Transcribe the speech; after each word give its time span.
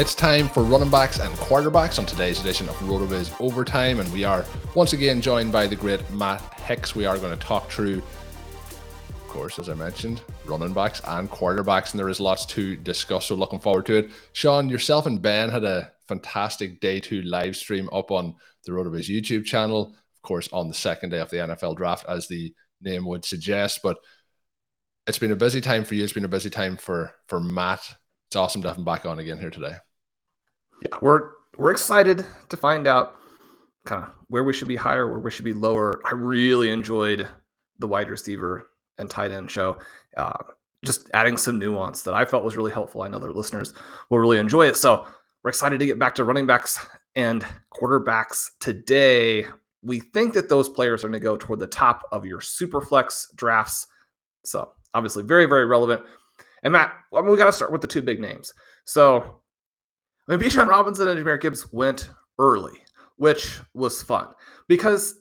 It's 0.00 0.14
time 0.14 0.48
for 0.48 0.62
running 0.62 0.88
backs 0.88 1.18
and 1.18 1.30
quarterbacks 1.34 1.98
on 1.98 2.06
today's 2.06 2.40
edition 2.40 2.66
of 2.70 2.74
RotoViz 2.76 3.38
Overtime, 3.38 4.00
and 4.00 4.10
we 4.14 4.24
are 4.24 4.46
once 4.74 4.94
again 4.94 5.20
joined 5.20 5.52
by 5.52 5.66
the 5.66 5.76
great 5.76 6.10
Matt 6.10 6.40
Hicks. 6.60 6.96
We 6.96 7.04
are 7.04 7.18
going 7.18 7.38
to 7.38 7.46
talk 7.46 7.68
through, 7.70 7.98
of 7.98 9.28
course, 9.28 9.58
as 9.58 9.68
I 9.68 9.74
mentioned, 9.74 10.22
running 10.46 10.72
backs 10.72 11.02
and 11.06 11.30
quarterbacks, 11.30 11.90
and 11.90 12.00
there 12.00 12.08
is 12.08 12.18
lots 12.18 12.46
to 12.46 12.76
discuss. 12.76 13.26
So 13.26 13.34
looking 13.34 13.58
forward 13.58 13.84
to 13.86 13.96
it. 13.96 14.10
Shawn, 14.32 14.70
yourself 14.70 15.04
and 15.04 15.20
Ben 15.20 15.50
had 15.50 15.64
a 15.64 15.92
fantastic 16.08 16.80
day 16.80 16.98
two 16.98 17.20
live 17.20 17.54
stream 17.54 17.90
up 17.92 18.10
on 18.10 18.34
the 18.64 18.72
RotoViz 18.72 19.14
YouTube 19.14 19.44
channel, 19.44 19.94
of 19.94 20.22
course, 20.22 20.48
on 20.50 20.68
the 20.68 20.74
second 20.74 21.10
day 21.10 21.20
of 21.20 21.28
the 21.28 21.36
NFL 21.36 21.76
draft, 21.76 22.06
as 22.08 22.26
the 22.26 22.54
name 22.80 23.04
would 23.04 23.26
suggest. 23.26 23.80
But 23.82 23.98
it's 25.06 25.18
been 25.18 25.32
a 25.32 25.36
busy 25.36 25.60
time 25.60 25.84
for 25.84 25.94
you. 25.94 26.04
It's 26.04 26.14
been 26.14 26.24
a 26.24 26.28
busy 26.28 26.48
time 26.48 26.78
for 26.78 27.12
for 27.26 27.38
Matt. 27.38 27.86
It's 28.28 28.36
awesome 28.36 28.62
to 28.62 28.68
have 28.68 28.78
him 28.78 28.84
back 28.86 29.04
on 29.04 29.18
again 29.18 29.38
here 29.38 29.50
today. 29.50 29.74
Yeah, 30.82 30.96
we're 31.00 31.30
we're 31.56 31.70
excited 31.72 32.24
to 32.48 32.56
find 32.56 32.86
out 32.86 33.16
kind 33.84 34.04
of 34.04 34.10
where 34.28 34.44
we 34.44 34.52
should 34.52 34.68
be 34.68 34.76
higher, 34.76 35.08
where 35.08 35.18
we 35.18 35.30
should 35.30 35.44
be 35.44 35.52
lower. 35.52 36.00
I 36.04 36.12
really 36.14 36.70
enjoyed 36.70 37.28
the 37.78 37.86
wide 37.86 38.10
receiver 38.10 38.70
and 38.98 39.10
tight 39.10 39.30
end 39.30 39.50
show. 39.50 39.78
Uh, 40.16 40.38
just 40.84 41.10
adding 41.12 41.36
some 41.36 41.58
nuance 41.58 42.02
that 42.02 42.14
I 42.14 42.24
felt 42.24 42.44
was 42.44 42.56
really 42.56 42.72
helpful. 42.72 43.02
I 43.02 43.08
know 43.08 43.18
their 43.18 43.32
listeners 43.32 43.74
will 44.08 44.18
really 44.18 44.38
enjoy 44.38 44.66
it. 44.66 44.76
So 44.76 45.06
we're 45.42 45.50
excited 45.50 45.78
to 45.78 45.86
get 45.86 45.98
back 45.98 46.14
to 46.16 46.24
running 46.24 46.46
backs 46.46 46.78
and 47.16 47.44
quarterbacks 47.74 48.50
today. 48.60 49.46
We 49.82 50.00
think 50.00 50.32
that 50.34 50.48
those 50.48 50.68
players 50.68 51.04
are 51.04 51.08
going 51.08 51.20
to 51.20 51.24
go 51.24 51.36
toward 51.36 51.58
the 51.58 51.66
top 51.66 52.06
of 52.12 52.24
your 52.24 52.40
super 52.40 52.80
flex 52.80 53.30
drafts. 53.34 53.86
So 54.44 54.72
obviously 54.94 55.22
very, 55.22 55.46
very 55.46 55.66
relevant. 55.66 56.02
And 56.62 56.72
Matt, 56.72 56.94
I 57.14 57.20
mean, 57.20 57.30
we 57.30 57.36
got 57.36 57.46
to 57.46 57.52
start 57.52 57.72
with 57.72 57.80
the 57.80 57.86
two 57.86 58.02
big 58.02 58.20
names. 58.20 58.52
So 58.84 59.39
Bijan 60.38 60.68
Robinson 60.68 61.08
and 61.08 61.18
Jahmyr 61.24 61.40
Gibbs 61.40 61.72
went 61.72 62.10
early, 62.38 62.78
which 63.16 63.58
was 63.74 64.02
fun 64.02 64.28
because 64.68 65.16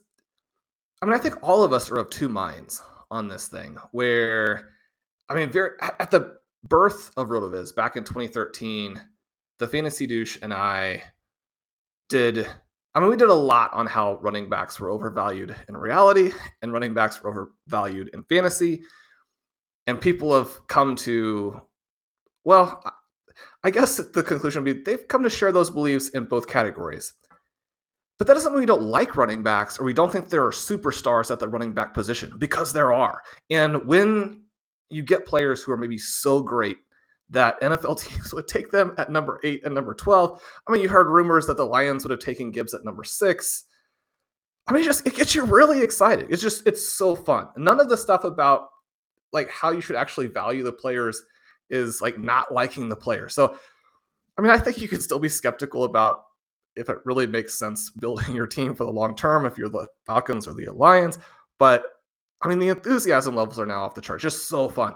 I 1.01 1.05
mean, 1.05 1.15
I 1.15 1.19
think 1.19 1.41
all 1.41 1.63
of 1.63 1.73
us 1.73 1.89
are 1.89 1.97
of 1.97 2.09
two 2.09 2.29
minds 2.29 2.81
on 3.09 3.27
this 3.27 3.47
thing. 3.47 3.77
Where 3.91 4.69
I 5.29 5.35
mean, 5.35 5.49
very 5.51 5.71
at 5.81 6.11
the 6.11 6.37
birth 6.63 7.11
of 7.17 7.29
RotoViz 7.29 7.75
back 7.75 7.95
in 7.95 8.03
2013, 8.03 9.01
the 9.59 9.67
fantasy 9.67 10.07
douche 10.07 10.37
and 10.41 10.53
I 10.53 11.03
did. 12.09 12.47
I 12.95 12.99
mean, 12.99 13.09
we 13.09 13.17
did 13.17 13.29
a 13.29 13.33
lot 13.33 13.71
on 13.73 13.85
how 13.85 14.15
running 14.15 14.49
backs 14.49 14.79
were 14.79 14.89
overvalued 14.89 15.55
in 15.69 15.77
reality 15.77 16.31
and 16.61 16.73
running 16.73 16.93
backs 16.93 17.21
were 17.21 17.29
overvalued 17.29 18.09
in 18.13 18.23
fantasy. 18.23 18.81
And 19.85 20.01
people 20.01 20.35
have 20.35 20.67
come 20.67 20.95
to, 20.97 21.61
well, 22.43 22.83
I 23.63 23.71
guess 23.71 23.97
the 23.97 24.23
conclusion 24.23 24.63
would 24.63 24.75
be 24.75 24.81
they've 24.83 25.07
come 25.07 25.23
to 25.23 25.29
share 25.29 25.51
those 25.51 25.69
beliefs 25.69 26.09
in 26.09 26.25
both 26.25 26.47
categories. 26.47 27.13
But 28.17 28.27
that 28.27 28.33
doesn't 28.33 28.51
mean 28.51 28.59
we 28.59 28.65
don't 28.65 28.81
like 28.81 29.15
running 29.15 29.43
backs 29.43 29.79
or 29.79 29.85
we 29.85 29.93
don't 29.93 30.11
think 30.11 30.29
there 30.29 30.45
are 30.45 30.51
superstars 30.51 31.31
at 31.31 31.39
the 31.39 31.47
running 31.47 31.73
back 31.73 31.93
position 31.93 32.33
because 32.37 32.73
there 32.73 32.91
are. 32.91 33.21
And 33.49 33.85
when 33.85 34.41
you 34.89 35.03
get 35.03 35.25
players 35.25 35.61
who 35.61 35.71
are 35.71 35.77
maybe 35.77 35.97
so 35.97 36.41
great 36.41 36.77
that 37.29 37.59
NFL 37.61 38.01
teams 38.07 38.33
would 38.33 38.47
take 38.47 38.71
them 38.71 38.93
at 38.97 39.11
number 39.11 39.39
eight 39.43 39.63
and 39.63 39.73
number 39.73 39.93
12. 39.93 40.41
I 40.67 40.71
mean, 40.71 40.81
you 40.81 40.89
heard 40.89 41.07
rumors 41.07 41.45
that 41.47 41.57
the 41.57 41.65
Lions 41.65 42.03
would 42.03 42.11
have 42.11 42.19
taken 42.19 42.51
Gibbs 42.51 42.73
at 42.73 42.83
number 42.83 43.03
six. 43.03 43.65
I 44.67 44.73
mean, 44.73 44.83
just 44.83 45.05
it 45.07 45.15
gets 45.15 45.33
you 45.33 45.45
really 45.45 45.81
excited. 45.81 46.27
It's 46.29 46.41
just, 46.41 46.65
it's 46.67 46.87
so 46.87 47.15
fun. 47.15 47.47
None 47.57 47.79
of 47.79 47.89
the 47.89 47.97
stuff 47.97 48.23
about 48.23 48.69
like 49.31 49.49
how 49.49 49.71
you 49.71 49.81
should 49.81 49.95
actually 49.95 50.27
value 50.27 50.63
the 50.63 50.71
players 50.71 51.23
is 51.69 52.01
like 52.01 52.17
not 52.17 52.53
liking 52.53 52.89
the 52.89 52.95
player. 52.95 53.29
So, 53.29 53.57
I 54.37 54.41
mean, 54.41 54.51
I 54.51 54.57
think 54.57 54.79
you 54.79 54.87
could 54.87 55.01
still 55.01 55.19
be 55.19 55.29
skeptical 55.29 55.83
about 55.83 56.25
if 56.75 56.89
it 56.89 56.97
really 57.05 57.27
makes 57.27 57.55
sense 57.55 57.89
building 57.89 58.35
your 58.35 58.47
team 58.47 58.75
for 58.75 58.85
the 58.85 58.91
long 58.91 59.15
term 59.15 59.45
if 59.45 59.57
you're 59.57 59.69
the 59.69 59.87
Falcons 60.05 60.47
or 60.47 60.53
the 60.53 60.69
Lions. 60.71 61.19
But 61.57 61.83
I 62.41 62.47
mean, 62.47 62.59
the 62.59 62.69
enthusiasm 62.69 63.35
levels 63.35 63.59
are 63.59 63.65
now 63.65 63.83
off 63.83 63.95
the 63.95 64.01
charts. 64.01 64.23
Just 64.23 64.47
so 64.47 64.69
fun. 64.69 64.95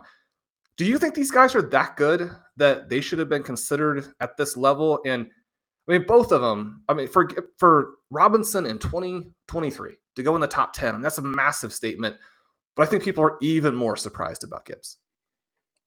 Do 0.78 0.86
you 0.86 0.98
think 0.98 1.14
these 1.14 1.32
guys 1.32 1.56
are 1.56 1.62
that 1.62 1.98
good 1.98 2.32
that 2.58 2.90
they 2.90 3.02
should 3.02 3.20
have 3.20 3.30
been 3.30 3.44
considered 3.44 4.14
at 4.22 4.38
this 4.38 4.58
level? 4.58 5.00
And 5.06 5.28
I 5.88 5.92
mean, 5.92 6.06
both 6.08 6.32
of 6.32 6.42
them. 6.42 6.84
I 6.88 6.94
mean, 6.94 7.08
for 7.08 7.30
for 7.58 7.96
Robinson 8.10 8.66
in 8.66 8.80
2023 8.80 9.96
to 10.16 10.24
go 10.24 10.36
in 10.36 10.42
the 10.42 10.48
top 10.48 10.74
10, 10.74 11.02
that's 11.02 11.18
a 11.18 11.22
massive 11.22 11.74
statement. 11.74 12.16
But 12.76 12.84
I 12.84 12.86
think 12.90 13.04
people 13.04 13.24
are 13.24 13.38
even 13.42 13.76
more 13.76 13.96
surprised 13.98 14.44
about 14.44 14.66
Gibbs. 14.66 14.98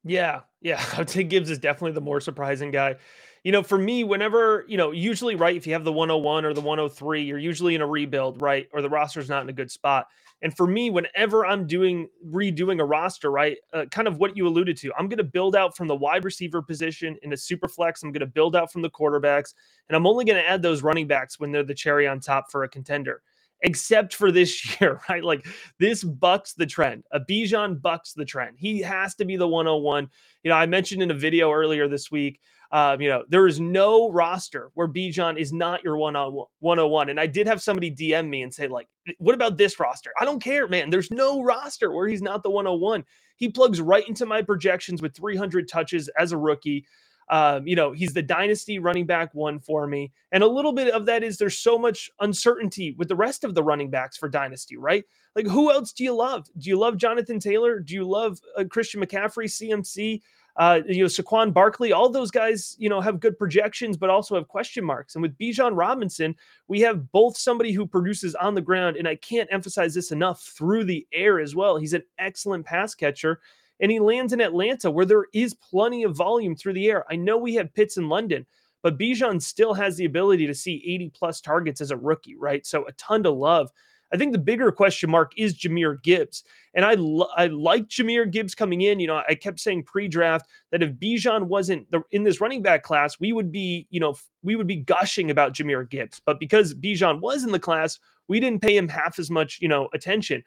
Yeah, 0.07 0.41
yeah. 0.63 0.83
I 0.95 0.99
would 0.99 1.11
say 1.11 1.25
Gibbs 1.25 1.51
is 1.51 1.59
definitely 1.59 1.93
the 1.93 2.01
more 2.01 2.21
surprising 2.21 2.71
guy. 2.71 2.97
You 3.45 3.53
know, 3.53 3.63
for 3.63 3.79
me, 3.79 4.03
whenever, 4.03 4.65
you 4.67 4.77
know, 4.77 4.91
usually, 4.91 5.37
right, 5.37 5.55
if 5.55 5.67
you 5.67 5.73
have 5.75 5.85
the 5.85 5.93
101 5.93 6.45
or 6.45 6.53
the 6.53 6.61
103, 6.61 7.23
you're 7.23 7.39
usually 7.39 7.75
in 7.77 7.81
a 7.81 7.87
rebuild, 7.87 8.43
right? 8.43 8.69
Or 8.73 8.83
the 8.83 8.91
roster's 8.91 9.29
not 9.29 9.43
in 9.43 9.49
a 9.49 9.53
good 9.53 9.71
spot. 9.71 10.09
And 10.43 10.55
for 10.55 10.67
me, 10.67 10.91
whenever 10.91 11.47
I'm 11.47 11.67
doing 11.67 12.09
redoing 12.27 12.81
a 12.81 12.85
roster, 12.85 13.31
right, 13.31 13.57
uh, 13.73 13.87
kind 13.91 14.07
of 14.09 14.19
what 14.19 14.37
you 14.37 14.47
alluded 14.47 14.77
to, 14.79 14.93
I'm 14.99 15.09
going 15.09 15.19
to 15.19 15.25
build 15.25 15.57
out 15.57 15.77
from 15.77 15.87
the 15.87 15.95
wide 15.95 16.25
receiver 16.25 16.61
position 16.61 17.17
in 17.23 17.33
a 17.33 17.37
super 17.37 17.69
flex. 17.69 18.03
I'm 18.03 18.13
going 18.13 18.21
to 18.21 18.27
build 18.27 18.55
out 18.55 18.71
from 18.71 18.83
the 18.83 18.91
quarterbacks, 18.91 19.55
and 19.89 19.97
I'm 19.97 20.07
only 20.07 20.25
going 20.25 20.43
to 20.43 20.47
add 20.47 20.61
those 20.61 20.83
running 20.83 21.07
backs 21.07 21.39
when 21.41 21.53
they're 21.53 21.63
the 21.63 21.75
cherry 21.75 22.07
on 22.07 22.21
top 22.21 22.51
for 22.51 22.65
a 22.65 22.69
contender 22.69 23.23
except 23.63 24.15
for 24.15 24.31
this 24.31 24.81
year, 24.81 25.01
right? 25.09 25.25
Like 25.25 25.47
this 25.79 26.05
bucks 26.05 26.55
the 26.55 26.67
trend. 26.67 27.05
A 27.13 27.21
Bijan 27.21 27.81
bucks 27.81 28.13
the 28.13 28.25
trend. 28.25 28.57
He 28.59 28.81
has 28.81 29.15
to 29.17 29.25
be 29.25 29.37
the 29.37 29.49
101. 29.49 30.09
You 30.43 30.51
know, 30.51 30.57
I 30.57 30.67
mentioned 30.67 31.03
in 31.03 31.11
a 31.11 31.15
video 31.15 31.53
earlier 31.53 31.89
this 31.89 32.11
week, 32.11 32.41
um, 32.73 33.01
you 33.01 33.09
know, 33.09 33.25
there 33.29 33.47
is 33.47 33.61
no 33.61 34.11
roster 34.11 34.71
where 34.75 34.89
Bijan 34.89 35.39
is 35.39 35.53
not 35.53 35.85
your 35.85 35.97
101. 35.97 37.09
And 37.09 37.21
I 37.21 37.27
did 37.27 37.47
have 37.47 37.63
somebody 37.63 37.91
DM 37.91 38.29
me 38.29 38.43
and 38.43 38.53
say, 38.53 38.67
like, 38.67 38.89
what 39.19 39.35
about 39.35 39.57
this 39.57 39.79
roster? 39.79 40.11
I 40.21 40.25
don't 40.25 40.43
care, 40.43 40.67
man. 40.67 40.91
There's 40.91 41.11
no 41.11 41.43
roster 41.43 41.93
where 41.93 42.09
he's 42.09 42.23
not 42.23 42.43
the 42.43 42.51
101. 42.51 43.05
He 43.37 43.49
plugs 43.49 43.81
right 43.81 44.07
into 44.09 44.27
my 44.27 44.43
projections 44.43 45.01
with 45.01 45.15
300 45.15 45.69
touches 45.69 46.09
as 46.19 46.33
a 46.33 46.39
rookie. 46.39 46.87
Um, 47.29 47.67
you 47.67 47.75
know, 47.75 47.93
he's 47.93 48.13
the 48.13 48.23
dynasty 48.23 48.79
running 48.79 49.07
back 49.07 49.35
one 49.35 49.59
for 49.59 49.87
me. 49.87 50.13
And 50.33 50.43
a 50.43 50.47
little 50.47 50.73
bit 50.73 50.93
of 50.93 51.07
that 51.07 51.25
is 51.25 51.39
there's 51.39 51.59
so 51.59 51.79
much 51.79 52.11
uncertainty 52.21 52.95
with 52.99 53.09
the 53.09 53.17
rest 53.17 53.45
of 53.45 53.55
the 53.55 53.63
running 53.63 53.91
backs 53.91 54.17
for 54.17 54.29
dynasty, 54.29 54.77
right? 54.77 55.05
Like, 55.35 55.47
who 55.47 55.71
else 55.71 55.93
do 55.93 56.05
you 56.05 56.15
love? 56.15 56.47
Do 56.59 56.71
you 56.71 56.79
love 56.79 56.97
Jonathan 56.97 57.41
Taylor? 57.41 57.81
Do 57.81 57.95
you 57.95 58.05
love 58.05 58.39
uh, 58.57 58.65
Christian 58.65 59.01
McCaffrey, 59.01 59.47
CMC? 59.47 60.23
Uh, 60.57 60.81
you 60.89 61.03
know, 61.03 61.07
Saquon 61.07 61.53
Barkley, 61.53 61.93
all 61.93 62.09
those 62.09 62.31
guys, 62.31 62.77
you 62.79 62.89
know, 62.89 63.01
have 63.03 63.21
good 63.21 63.39
projections, 63.39 63.99
but 63.99 64.09
also 64.09 64.37
have 64.37 64.49
question 64.49 64.85
marks. 64.85 65.15
And 65.15 65.21
with 65.21 65.37
Bijan 65.37 65.77
Robinson, 65.77 66.35
we 66.67 66.81
have 66.81 67.13
both 67.13 67.37
somebody 67.37 67.73
who 67.73 67.87
produces 67.87 68.35
on 68.37 68.55
the 68.55 68.63
ground, 68.63 68.97
and 68.97 69.07
I 69.07 69.17
can't 69.17 69.53
emphasize 69.53 69.93
this 69.93 70.13
enough, 70.13 70.41
through 70.41 70.85
the 70.85 71.07
air 71.13 71.41
as 71.41 71.55
well. 71.55 71.77
He's 71.77 71.93
an 71.93 72.05
excellent 72.19 72.65
pass 72.65 72.95
catcher, 72.95 73.41
and 73.81 73.91
he 73.91 74.01
lands 74.01 74.33
in 74.33 74.41
Atlanta 74.41 74.91
where 74.91 75.07
there 75.07 75.27
is 75.33 75.55
plenty 75.55 76.03
of 76.03 76.17
volume 76.17 76.57
through 76.57 76.75
the 76.75 76.89
air. 76.89 77.05
I 77.11 77.17
know 77.17 77.37
we 77.37 77.55
have 77.55 77.75
Pitts 77.75 77.97
in 77.97 78.09
London, 78.09 78.47
but 78.83 78.99
Bijan 78.99 79.43
still 79.43 79.75
has 79.75 79.97
the 79.97 80.05
ability 80.05 80.47
to 80.47 80.55
see 80.55 80.83
80 80.87 81.11
plus 81.11 81.41
targets 81.41 81.81
as 81.81 81.91
a 81.91 81.97
rookie, 81.97 82.37
right? 82.37 82.65
So 82.67 82.87
a 82.87 82.93
ton 82.93 83.23
to 83.25 83.31
love. 83.31 83.71
I 84.13 84.17
think 84.17 84.33
the 84.33 84.39
bigger 84.39 84.71
question 84.71 85.11
mark 85.11 85.33
is 85.37 85.59
Jahmyr 85.59 86.01
Gibbs. 86.03 86.45
And 86.75 86.85
I, 86.85 86.93
I 87.37 87.47
like 87.49 87.89
Jahmyr 87.89 88.31
Gibbs 88.31 88.55
coming 88.55 88.83
in. 88.83 89.01
You 89.01 89.09
know, 89.09 89.23
I 89.29 89.35
kept 89.35 89.59
saying 89.59 89.83
pre-draft 89.83 90.49
that 90.71 90.83
if 90.83 90.93
Bijan 90.93 91.45
wasn't 91.45 91.91
the, 91.91 92.03
in 92.13 92.23
this 92.23 92.41
running 92.41 92.63
back 92.63 92.83
class, 92.83 93.19
we 93.19 93.33
would 93.33 93.51
be, 93.51 93.87
you 93.91 93.99
know, 93.99 94.15
we 94.43 94.55
would 94.55 94.67
be 94.67 94.77
gushing 94.77 95.31
about 95.31 95.53
Jahmyr 95.53 95.89
Gibbs. 95.89 96.21
But 96.25 96.39
because 96.39 96.75
Bijan 96.75 97.21
was 97.21 97.43
in 97.43 97.51
the 97.51 97.59
class, 97.59 97.99
we 98.29 98.39
didn't 98.39 98.63
pay 98.63 98.77
him 98.77 98.89
half 98.89 99.19
as 99.19 99.31
much, 99.31 99.59
you 99.61 99.69
know, 99.69 99.89
attention. 99.93 100.45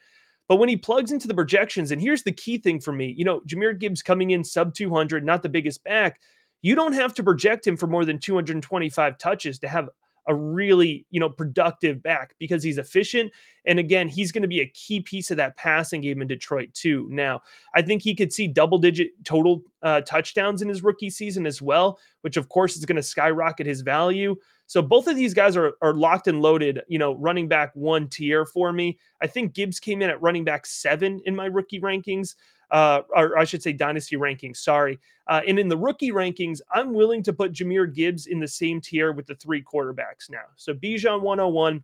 But 0.50 0.58
when 0.58 0.68
he 0.68 0.76
plugs 0.76 1.12
into 1.12 1.28
the 1.28 1.36
projections, 1.36 1.92
and 1.92 2.02
here's 2.02 2.24
the 2.24 2.32
key 2.32 2.58
thing 2.58 2.82
for 2.82 2.92
me, 2.92 3.14
you 3.16 3.24
know, 3.24 3.40
Jahmyr 3.48 3.80
Gibbs 3.80 4.02
coming 4.02 4.32
in 4.32 4.44
sub 4.44 4.74
200, 4.74 5.24
not 5.24 5.44
the 5.44 5.48
biggest 5.48 5.84
back, 5.84 6.20
you 6.64 6.76
don't 6.76 6.94
have 6.94 7.14
to 7.14 7.24
project 7.24 7.66
him 7.66 7.78
for 7.78 7.88
more 7.88 8.04
than 8.04 8.20
225 8.20 9.18
touches 9.20 9.60
to 9.60 9.68
have 9.68 9.90
a 10.28 10.36
really, 10.36 11.06
you 11.12 11.20
know, 11.20 11.30
productive 11.30 12.02
back 12.04 12.36
because 12.40 12.62
he's 12.64 12.78
efficient. 12.78 13.32
And 13.66 13.80
again, 13.80 14.08
he's 14.08 14.32
going 14.32 14.42
to 14.42 14.48
be 14.48 14.62
a 14.62 14.68
key 14.68 15.02
piece 15.02 15.32
of 15.32 15.38
that 15.38 15.56
passing 15.56 16.02
game 16.02 16.22
in 16.22 16.28
Detroit 16.28 16.74
too. 16.74 17.08
Now, 17.12 17.42
I 17.74 17.82
think 17.82 18.02
he 18.02 18.16
could 18.16 18.34
see 18.34 18.48
double 18.48 18.78
digit 18.80 19.12
total 19.24 19.64
uh, 19.82 20.02
touchdowns 20.02 20.62
in 20.62 20.68
his 20.68 20.84
rookie 20.84 21.10
season 21.10 21.46
as 21.46 21.62
well, 21.62 22.00
which 22.22 22.38
of 22.38 22.50
course 22.50 22.76
is 22.76 22.86
going 22.86 22.96
to 22.98 23.04
skyrocket 23.04 23.66
his 23.66 23.82
value. 23.82 24.36
So 24.70 24.84
both 24.84 25.08
of 25.08 25.16
these 25.16 25.34
guys 25.34 25.58
are, 25.58 25.74
are 25.82 25.94
locked 25.94 26.28
and 26.28 26.44
loaded, 26.44 26.84
you 26.88 27.00
know, 27.00 27.16
running 27.16 27.48
back 27.48 27.72
one 27.74 28.08
tier 28.08 28.46
for 28.46 28.72
me. 28.72 29.00
I 29.20 29.26
think 29.26 29.54
Gibbs 29.54 29.80
came 29.80 30.04
in 30.04 30.12
at 30.12 30.22
running 30.22 30.44
back 30.44 30.68
seven 30.68 31.20
in 31.26 31.36
my 31.36 31.48
rookie 31.48 31.82
rankings 31.82 32.36
uh, 32.72 33.02
or 33.10 33.38
I 33.38 33.46
should 33.46 33.64
say 33.64 33.74
dynasty 33.74 34.16
rankings. 34.16 34.58
Sorry. 34.58 35.00
Uh, 35.28 35.42
and 35.48 35.58
in 35.58 35.70
the 35.70 35.78
rookie 35.78 36.12
rankings, 36.12 36.62
I'm 36.72 36.94
willing 36.94 37.24
to 37.24 37.34
put 37.34 37.52
Jahmyr 37.52 37.94
Gibbs 37.94 38.28
in 38.28 38.40
the 38.40 38.48
same 38.48 38.80
tier 38.80 39.12
with 39.12 39.26
the 39.26 39.36
three 39.36 39.64
quarterbacks 39.64 40.30
now. 40.30 40.46
So 40.56 40.74
Bijan 40.74 41.22
101, 41.22 41.84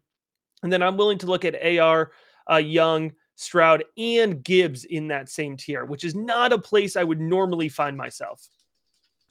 and 0.63 0.71
then 0.71 0.83
I'm 0.83 0.97
willing 0.97 1.17
to 1.19 1.25
look 1.25 1.45
at 1.45 1.79
AR, 1.79 2.11
uh, 2.49 2.57
Young, 2.57 3.13
Stroud, 3.35 3.83
and 3.97 4.43
Gibbs 4.43 4.85
in 4.85 5.07
that 5.07 5.29
same 5.29 5.57
tier, 5.57 5.85
which 5.85 6.03
is 6.03 6.15
not 6.15 6.53
a 6.53 6.57
place 6.57 6.95
I 6.95 7.03
would 7.03 7.19
normally 7.19 7.69
find 7.69 7.97
myself. 7.97 8.47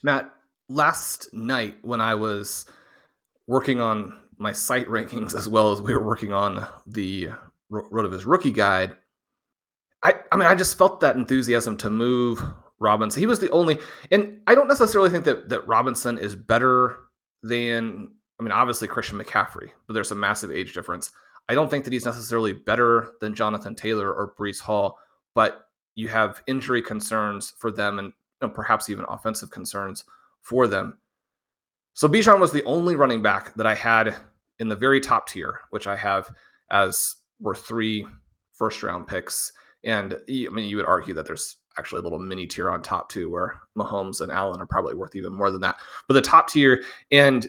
Matt, 0.03 0.31
last 0.69 1.33
night 1.33 1.77
when 1.83 2.00
I 2.00 2.15
was 2.15 2.67
working 3.46 3.81
on 3.81 4.20
my 4.38 4.52
site 4.52 4.88
rankings 4.88 5.35
as 5.35 5.49
well 5.49 5.73
as 5.73 5.81
we 5.81 5.94
were 5.94 6.05
working 6.05 6.32
on 6.32 6.67
the 6.87 7.29
RotoViz 7.70 8.25
rookie 8.26 8.52
guide, 8.52 8.96
I, 10.02 10.14
I 10.31 10.37
mean, 10.37 10.46
I 10.46 10.55
just 10.55 10.76
felt 10.76 11.00
that 11.00 11.17
enthusiasm 11.17 11.76
to 11.79 11.91
move 11.91 12.43
Robinson. 12.79 13.20
He 13.20 13.26
was 13.26 13.41
the 13.41 13.50
only, 13.50 13.79
and 14.11 14.41
I 14.46 14.55
don't 14.55 14.69
necessarily 14.69 15.11
think 15.11 15.25
that 15.25 15.49
that 15.49 15.67
Robinson 15.67 16.19
is 16.19 16.37
better 16.37 16.99
than. 17.43 18.11
I 18.38 18.43
mean, 18.43 18.50
obviously 18.50 18.88
Christian 18.88 19.17
McCaffrey, 19.17 19.70
but 19.87 19.94
there's 19.94 20.11
a 20.11 20.17
massive 20.17 20.50
age 20.50 20.75
difference. 20.75 21.12
I 21.49 21.55
don't 21.55 21.70
think 21.70 21.85
that 21.85 21.93
he's 21.93 22.05
necessarily 22.05 22.52
better 22.52 23.12
than 23.20 23.35
Jonathan 23.35 23.76
Taylor 23.76 24.12
or 24.12 24.35
Breece 24.37 24.61
Hall, 24.61 24.99
but 25.35 25.69
you 25.94 26.08
have 26.08 26.43
injury 26.49 26.82
concerns 26.82 27.55
for 27.58 27.70
them 27.70 28.00
and 28.00 28.08
you 28.43 28.49
know, 28.49 28.52
perhaps 28.52 28.90
even 28.90 29.05
offensive 29.08 29.50
concerns 29.50 30.05
for 30.43 30.67
them. 30.67 30.99
So 31.94 32.08
Bijan 32.08 32.41
was 32.41 32.52
the 32.52 32.64
only 32.64 32.96
running 32.96 33.23
back 33.23 33.55
that 33.55 33.67
I 33.67 33.75
had 33.75 34.17
in 34.58 34.69
the 34.69 34.76
very 34.76 35.00
top 35.00 35.29
tier, 35.29 35.61
which 35.70 35.87
I 35.87 35.96
have 35.96 36.29
as 36.70 37.17
were 37.41 37.55
three 37.55 38.06
first 38.52 38.82
round 38.82 39.06
picks. 39.06 39.52
And 39.85 40.14
I 40.14 40.49
mean, 40.50 40.69
you 40.69 40.76
would 40.76 40.87
argue 40.87 41.14
that 41.14 41.26
there's 41.26 41.56
actually 41.79 42.00
a 42.00 42.02
little 42.02 42.19
mini 42.19 42.46
tier 42.46 42.70
on 42.70 42.82
top 42.82 43.08
too, 43.08 43.31
where 43.31 43.61
Mahomes 43.76 44.20
and 44.20 44.31
Allen 44.31 44.61
are 44.61 44.67
probably 44.67 44.94
worth 44.94 45.17
even 45.17 45.32
more 45.32 45.50
than 45.50 45.61
that. 45.61 45.76
But 46.08 46.14
the 46.14 46.23
top 46.23 46.49
tier, 46.49 46.85
and 47.11 47.49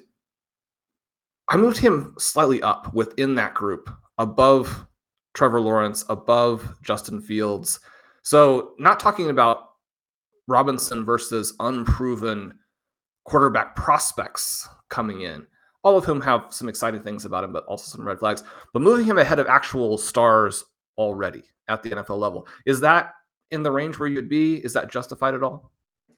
I 1.49 1.57
moved 1.57 1.77
him 1.77 2.15
slightly 2.17 2.61
up 2.61 2.93
within 2.93 3.35
that 3.35 3.53
group, 3.53 3.89
above 4.17 4.85
Trevor 5.33 5.61
Lawrence, 5.61 6.05
above 6.09 6.75
Justin 6.81 7.21
Fields. 7.21 7.79
So, 8.23 8.73
not 8.79 8.99
talking 8.99 9.29
about 9.29 9.73
Robinson 10.47 11.05
versus 11.05 11.53
unproven 11.59 12.57
quarterback 13.25 13.75
prospects 13.75 14.67
coming 14.89 15.21
in, 15.21 15.45
all 15.83 15.97
of 15.97 16.05
whom 16.05 16.21
have 16.21 16.47
some 16.49 16.69
exciting 16.69 17.01
things 17.01 17.25
about 17.25 17.43
him, 17.43 17.51
but 17.51 17.65
also 17.65 17.91
some 17.95 18.07
red 18.07 18.19
flags. 18.19 18.43
But 18.73 18.81
moving 18.81 19.05
him 19.05 19.17
ahead 19.17 19.39
of 19.39 19.47
actual 19.47 19.97
stars 19.97 20.63
already 20.97 21.43
at 21.67 21.83
the 21.83 21.89
NFL 21.89 22.17
level. 22.17 22.47
Is 22.65 22.79
that 22.81 23.13
in 23.51 23.63
the 23.63 23.71
range 23.71 23.99
where 23.99 24.09
you'd 24.09 24.29
be? 24.29 24.55
Is 24.63 24.73
that 24.73 24.89
justified 24.89 25.33
at 25.33 25.43
all? 25.43 25.71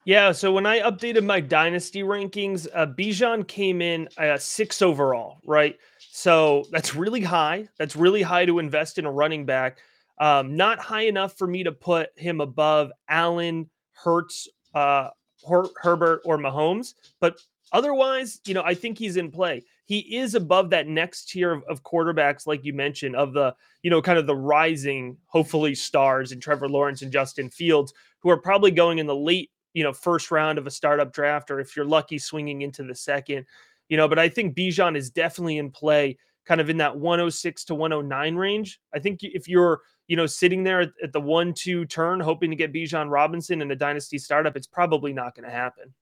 Yeah. 0.06 0.32
So 0.32 0.54
when 0.54 0.66
I 0.66 0.80
updated 0.80 1.26
my 1.26 1.42
dynasty 1.42 2.02
rankings, 2.02 2.66
uh, 2.74 2.86
Bijan 2.86 3.46
came 3.46 3.82
in 3.82 4.08
uh, 4.18 4.38
six 4.38 4.82
overall, 4.82 5.40
right? 5.46 5.78
So 6.00 6.64
that's 6.72 6.96
really 6.96 7.22
high. 7.22 7.68
That's 7.78 7.96
really 7.96 8.22
high 8.22 8.46
to 8.46 8.60
invest 8.60 9.00
in 9.00 9.06
a 9.06 9.12
running 9.12 9.46
back. 9.46 9.80
Um, 10.20 10.56
not 10.56 10.80
high 10.80 11.08
enough 11.08 11.38
for 11.38 11.46
me 11.46 11.64
to 11.64 11.74
put 11.74 12.10
him 12.16 12.40
above 12.40 12.92
Allen, 13.10 13.70
Hurts, 13.92 14.48
uh, 14.74 15.10
Her- 15.48 15.70
Herbert, 15.82 16.22
or 16.24 16.38
Mahomes. 16.38 16.94
But 17.20 17.42
otherwise, 17.72 18.40
you 18.46 18.54
know, 18.54 18.64
I 18.64 18.74
think 18.74 18.98
he's 18.98 19.18
in 19.18 19.32
play 19.32 19.64
he 19.88 20.00
is 20.18 20.36
above 20.36 20.70
that 20.70 20.88
next 20.88 21.30
tier 21.30 21.54
of, 21.54 21.64
of, 21.64 21.82
quarterbacks, 21.82 22.46
like 22.46 22.66
you 22.66 22.74
mentioned, 22.74 23.16
of 23.16 23.32
the, 23.32 23.56
you 23.84 23.90
know, 23.90 24.02
kind 24.02 24.20
of 24.20 24.28
the 24.28 24.36
rising, 24.36 25.18
hopefully, 25.28 25.74
stars 25.74 26.34
and 26.34 26.42
Trevor 26.42 26.68
Lawrence 26.68 27.02
and 27.02 27.12
Justin 27.12 27.50
Fields, 27.50 27.94
who 28.20 28.30
are 28.30 28.38
probably 28.38 28.70
going 28.70 29.00
in 29.00 29.08
the 29.08 29.16
late, 29.16 29.50
you 29.74 29.84
know, 29.84 29.94
first 29.94 30.30
round 30.30 30.58
of 30.58 30.68
a 30.68 30.72
startup 30.72 31.14
draft, 31.14 31.50
or 31.50 31.62
if 31.62 31.74
you're 31.76 31.86
lucky, 31.86 32.18
swinging 32.18 32.64
into 32.64 32.84
the 32.84 32.94
second, 32.94 33.46
you 33.88 33.96
know. 33.96 34.10
But 34.10 34.20
I 34.20 34.28
think 34.28 34.58
Bijan 34.58 34.98
is 34.98 35.10
definitely 35.10 35.58
in 35.58 35.72
play, 35.72 36.18
kind 36.46 36.60
of 36.60 36.70
in 36.70 36.78
that 36.78 36.98
106 36.98 37.64
to 37.66 37.76
109 37.76 38.36
range. 38.36 38.82
I 38.94 39.00
think 39.00 39.20
if 39.24 39.48
you're, 39.48 39.80
you 40.08 40.16
know, 40.16 40.26
sitting 40.26 40.64
there 40.64 40.82
at, 40.82 40.92
at 41.04 41.14
the 41.14 41.22
one 41.22 41.54
two 41.54 41.86
turn, 41.86 42.20
hoping 42.20 42.50
to 42.50 42.56
get 42.56 42.74
Bijan 42.74 43.10
Robinson 43.10 43.62
in 43.62 43.72
a 43.72 43.76
dynasty 43.76 44.18
startup, 44.18 44.56
it's 44.56 44.68
probably 44.68 45.14
not 45.14 45.36
going 45.36 45.46
to 45.46 45.52
happen. 45.52 45.94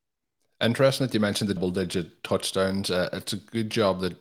Interesting 0.62 1.08
that 1.08 1.14
you 1.14 1.20
mentioned 1.20 1.50
the 1.50 1.54
double 1.54 1.72
digit 1.72 2.24
touchdowns. 2.24 2.90
Uh, 2.90 3.10
it's 3.12 3.34
a 3.34 3.38
good 3.38 3.70
job 3.70 4.00
that 4.02 4.16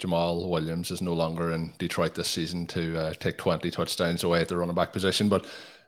Jamaal 0.00 0.48
Williams 0.48 0.90
is 0.90 1.00
no 1.00 1.12
longer 1.12 1.52
in 1.52 1.72
Detroit 1.78 2.14
this 2.14 2.28
season 2.28 2.66
to 2.68 2.98
uh, 2.98 3.14
take 3.14 3.38
20 3.38 3.70
touchdowns 3.70 4.24
away 4.24 4.40
at 4.40 4.48
the 4.48 4.56
running 4.56 4.74
back 4.74 4.92
position. 4.92 5.28
But 5.28 5.46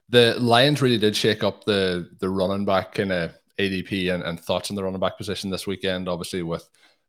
the 0.09 0.37
Lions 0.39 0.81
really 0.81 0.99
did 0.99 1.17
shake 1.17 1.43
up 1.43 1.65
the 1.65 2.09
the 2.21 2.31
running 2.31 2.65
back 2.65 2.95
kind 2.95 3.13
of 3.13 3.39
ADP 3.59 4.15
and, 4.15 4.23
and 4.23 4.41
thoughts 4.41 4.71
in 4.71 4.77
the 4.77 4.85
running 4.85 5.01
back 5.01 5.19
position 5.19 5.51
this 5.51 5.67
weekend, 5.67 6.09
obviously 6.09 6.43
with 6.43 6.69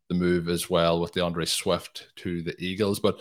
the 0.09 0.15
move 0.15 0.49
as 0.49 0.69
well 0.69 0.99
with 0.99 1.13
D'Andre 1.13 1.45
Swift 1.45 2.07
to 2.17 2.41
the 2.41 2.55
Eagles. 2.61 2.99
But 2.99 3.19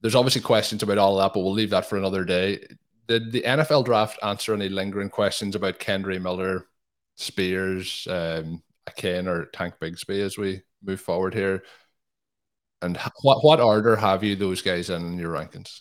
there's 0.00 0.14
obviously 0.14 0.40
questions 0.40 0.82
about 0.82 0.98
all 0.98 1.16
that, 1.16 1.32
but 1.32 1.40
we'll 1.40 1.52
leave 1.52 1.70
that 1.70 1.86
for 1.86 1.96
another 1.96 2.24
day. 2.24 2.64
Did 3.06 3.32
the 3.32 3.42
NFL 3.42 3.84
draft 3.84 4.18
answer 4.22 4.54
any 4.54 4.68
lingering 4.68 5.10
questions 5.10 5.54
about 5.54 5.78
Kendre 5.78 6.20
Miller, 6.20 6.66
Spears, 7.16 8.06
um, 8.08 8.62
Kane 8.96 9.28
or 9.28 9.46
Tank 9.46 9.74
Bigsby 9.80 10.20
as 10.20 10.38
we 10.38 10.62
move 10.82 11.00
forward 11.00 11.34
here? 11.34 11.64
And 12.82 12.96
what 13.22 13.44
what 13.44 13.60
order 13.60 13.94
have 13.96 14.24
you 14.24 14.36
those 14.36 14.62
guys 14.62 14.90
in 14.90 15.04
in 15.04 15.18
your 15.18 15.32
rankings? 15.32 15.80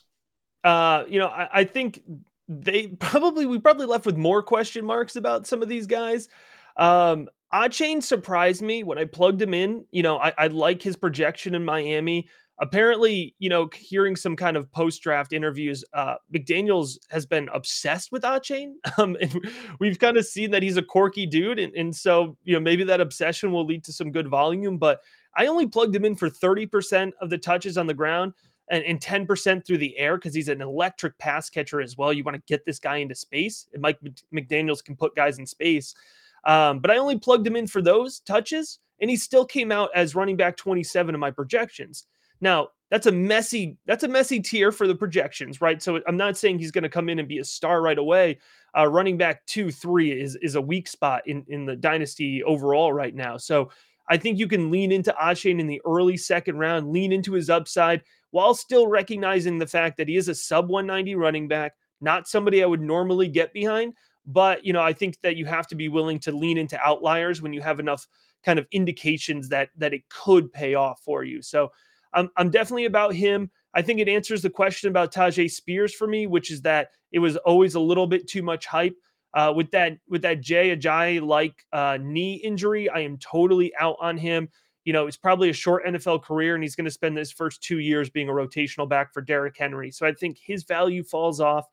Uh, 0.63 1.05
you 1.07 1.19
know, 1.19 1.27
I, 1.27 1.61
I 1.61 1.63
think 1.63 2.01
they 2.49 2.87
probably 2.87 3.45
we 3.45 3.59
probably 3.59 3.85
left 3.85 4.05
with 4.05 4.17
more 4.17 4.43
question 4.43 4.85
marks 4.85 5.15
about 5.15 5.47
some 5.47 5.61
of 5.61 5.69
these 5.69 5.87
guys. 5.87 6.27
Um, 6.75 7.29
Achane 7.53 8.03
surprised 8.03 8.61
me 8.61 8.83
when 8.83 8.97
I 8.97 9.05
plugged 9.05 9.41
him 9.41 9.53
in. 9.53 9.85
You 9.91 10.03
know, 10.03 10.17
I, 10.17 10.33
I 10.37 10.47
like 10.47 10.81
his 10.81 10.95
projection 10.95 11.55
in 11.55 11.63
Miami 11.63 12.27
apparently, 12.59 13.33
you 13.39 13.49
know, 13.49 13.69
hearing 13.73 14.15
some 14.15 14.35
kind 14.35 14.57
of 14.57 14.71
post 14.71 15.01
draft 15.01 15.33
interviews, 15.33 15.83
uh, 15.93 16.15
McDaniels 16.33 16.97
has 17.09 17.25
been 17.25 17.49
obsessed 17.53 18.11
with 18.11 18.23
Achane. 18.23 18.73
Um, 18.97 19.15
and 19.21 19.49
we've 19.79 19.97
kind 19.97 20.17
of 20.17 20.25
seen 20.25 20.51
that 20.51 20.61
he's 20.61 20.75
a 20.75 20.81
quirky 20.81 21.25
dude. 21.25 21.57
And, 21.57 21.73
and 21.73 21.95
so, 21.95 22.35
you 22.43 22.53
know, 22.53 22.59
maybe 22.59 22.83
that 22.83 22.99
obsession 22.99 23.51
will 23.53 23.65
lead 23.65 23.83
to 23.85 23.93
some 23.93 24.11
good 24.11 24.27
volume. 24.27 24.77
But 24.77 24.99
I 25.37 25.45
only 25.45 25.67
plugged 25.67 25.95
him 25.95 26.03
in 26.03 26.15
for 26.15 26.29
30% 26.29 27.11
of 27.21 27.29
the 27.29 27.37
touches 27.37 27.77
on 27.77 27.87
the 27.87 27.93
ground 27.93 28.33
and, 28.69 28.83
and 28.83 28.99
10% 28.99 29.65
through 29.65 29.77
the 29.77 29.97
air 29.97 30.17
because 30.17 30.33
he's 30.33 30.49
an 30.49 30.61
electric 30.61 31.17
pass 31.17 31.49
catcher 31.49 31.79
as 31.79 31.95
well. 31.97 32.11
You 32.11 32.25
want 32.25 32.35
to 32.35 32.43
get 32.45 32.65
this 32.65 32.79
guy 32.79 32.97
into 32.97 33.15
space. 33.15 33.67
And 33.73 33.81
Mike 33.81 33.99
McDaniels 34.33 34.83
can 34.83 34.97
put 34.97 35.15
guys 35.15 35.39
in 35.39 35.45
space. 35.45 35.95
Um, 36.43 36.79
but 36.79 36.91
I 36.91 36.97
only 36.97 37.17
plugged 37.17 37.47
him 37.47 37.55
in 37.55 37.67
for 37.67 37.81
those 37.81 38.19
touches. 38.21 38.79
And 38.99 39.09
he 39.09 39.15
still 39.15 39.45
came 39.45 39.71
out 39.71 39.91
as 39.95 40.13
running 40.13 40.35
back 40.35 40.57
27 40.57 41.15
in 41.15 41.21
my 41.21 41.31
projections. 41.31 42.05
Now, 42.41 42.69
that's 42.89 43.05
a 43.05 43.11
messy 43.11 43.77
that's 43.85 44.03
a 44.03 44.07
messy 44.07 44.39
tier 44.39 44.71
for 44.71 44.87
the 44.87 44.95
projections, 44.95 45.61
right? 45.61 45.81
So 45.81 46.01
I'm 46.07 46.17
not 46.17 46.37
saying 46.37 46.59
he's 46.59 46.71
going 46.71 46.83
to 46.83 46.89
come 46.89 47.09
in 47.09 47.19
and 47.19 47.27
be 47.27 47.39
a 47.39 47.45
star 47.45 47.81
right 47.81 47.97
away. 47.97 48.39
Uh, 48.75 48.87
running 48.87 49.17
back 49.17 49.45
two, 49.45 49.71
three 49.71 50.19
is 50.19 50.35
is 50.37 50.55
a 50.55 50.61
weak 50.61 50.87
spot 50.87 51.21
in 51.27 51.45
in 51.47 51.65
the 51.65 51.75
dynasty 51.75 52.43
overall 52.43 52.91
right 52.91 53.13
now. 53.13 53.37
So 53.37 53.69
I 54.09 54.17
think 54.17 54.39
you 54.39 54.47
can 54.47 54.71
lean 54.71 54.91
into 54.91 55.15
Achane 55.21 55.59
in 55.59 55.67
the 55.67 55.81
early 55.85 56.17
second 56.17 56.57
round, 56.57 56.91
lean 56.91 57.11
into 57.11 57.33
his 57.33 57.49
upside 57.49 58.01
while 58.31 58.55
still 58.55 58.87
recognizing 58.87 59.57
the 59.57 59.67
fact 59.67 59.97
that 59.97 60.07
he 60.07 60.17
is 60.17 60.27
a 60.27 60.35
sub 60.35 60.69
190 60.69 61.15
running 61.15 61.47
back, 61.47 61.73
not 62.01 62.27
somebody 62.27 62.63
I 62.63 62.67
would 62.67 62.81
normally 62.81 63.27
get 63.27 63.53
behind. 63.53 63.93
But 64.25 64.65
you 64.65 64.73
know, 64.73 64.81
I 64.81 64.93
think 64.93 65.19
that 65.21 65.35
you 65.35 65.45
have 65.45 65.67
to 65.67 65.75
be 65.75 65.89
willing 65.89 66.19
to 66.19 66.31
lean 66.31 66.57
into 66.57 66.79
outliers 66.79 67.41
when 67.41 67.53
you 67.53 67.61
have 67.61 67.79
enough 67.79 68.07
kind 68.43 68.57
of 68.57 68.67
indications 68.71 69.49
that 69.49 69.69
that 69.77 69.93
it 69.93 70.09
could 70.09 70.51
pay 70.51 70.73
off 70.73 71.01
for 71.01 71.23
you. 71.23 71.41
So 71.43 71.71
I'm, 72.13 72.29
I'm 72.37 72.49
definitely 72.49 72.85
about 72.85 73.13
him. 73.13 73.49
I 73.73 73.81
think 73.81 73.99
it 73.99 74.09
answers 74.09 74.41
the 74.41 74.49
question 74.49 74.89
about 74.89 75.13
Tyjae 75.13 75.51
Spears 75.51 75.93
for 75.93 76.07
me, 76.07 76.27
which 76.27 76.51
is 76.51 76.61
that 76.63 76.89
it 77.11 77.19
was 77.19 77.37
always 77.37 77.75
a 77.75 77.79
little 77.79 78.07
bit 78.07 78.27
too 78.27 78.43
much 78.43 78.65
hype. 78.65 78.95
Uh, 79.35 79.53
with 79.55 79.69
that 79.69 79.95
with 80.07 80.23
that 80.23 80.41
Jay 80.41 80.75
Ajayi 80.75 81.21
like 81.21 81.63
uh, 81.71 81.99
knee 82.01 82.35
injury, 82.35 82.89
I 82.89 83.01
am 83.01 83.17
totally 83.17 83.71
out 83.79 83.95
on 84.01 84.17
him. 84.17 84.49
You 84.85 84.93
know, 84.93 85.05
it's 85.05 85.17
probably 85.17 85.51
a 85.51 85.53
short 85.53 85.85
NFL 85.85 86.23
career, 86.23 86.55
and 86.55 86.63
he's 86.63 86.75
going 86.75 86.85
to 86.85 86.91
spend 86.91 87.15
his 87.15 87.31
first 87.31 87.61
two 87.61 87.77
years 87.77 88.09
being 88.09 88.27
a 88.27 88.33
rotational 88.33 88.89
back 88.89 89.13
for 89.13 89.21
Derrick 89.21 89.55
Henry. 89.55 89.91
So 89.91 90.07
I 90.07 90.13
think 90.13 90.39
his 90.43 90.63
value 90.63 91.03
falls 91.03 91.39
off. 91.39 91.67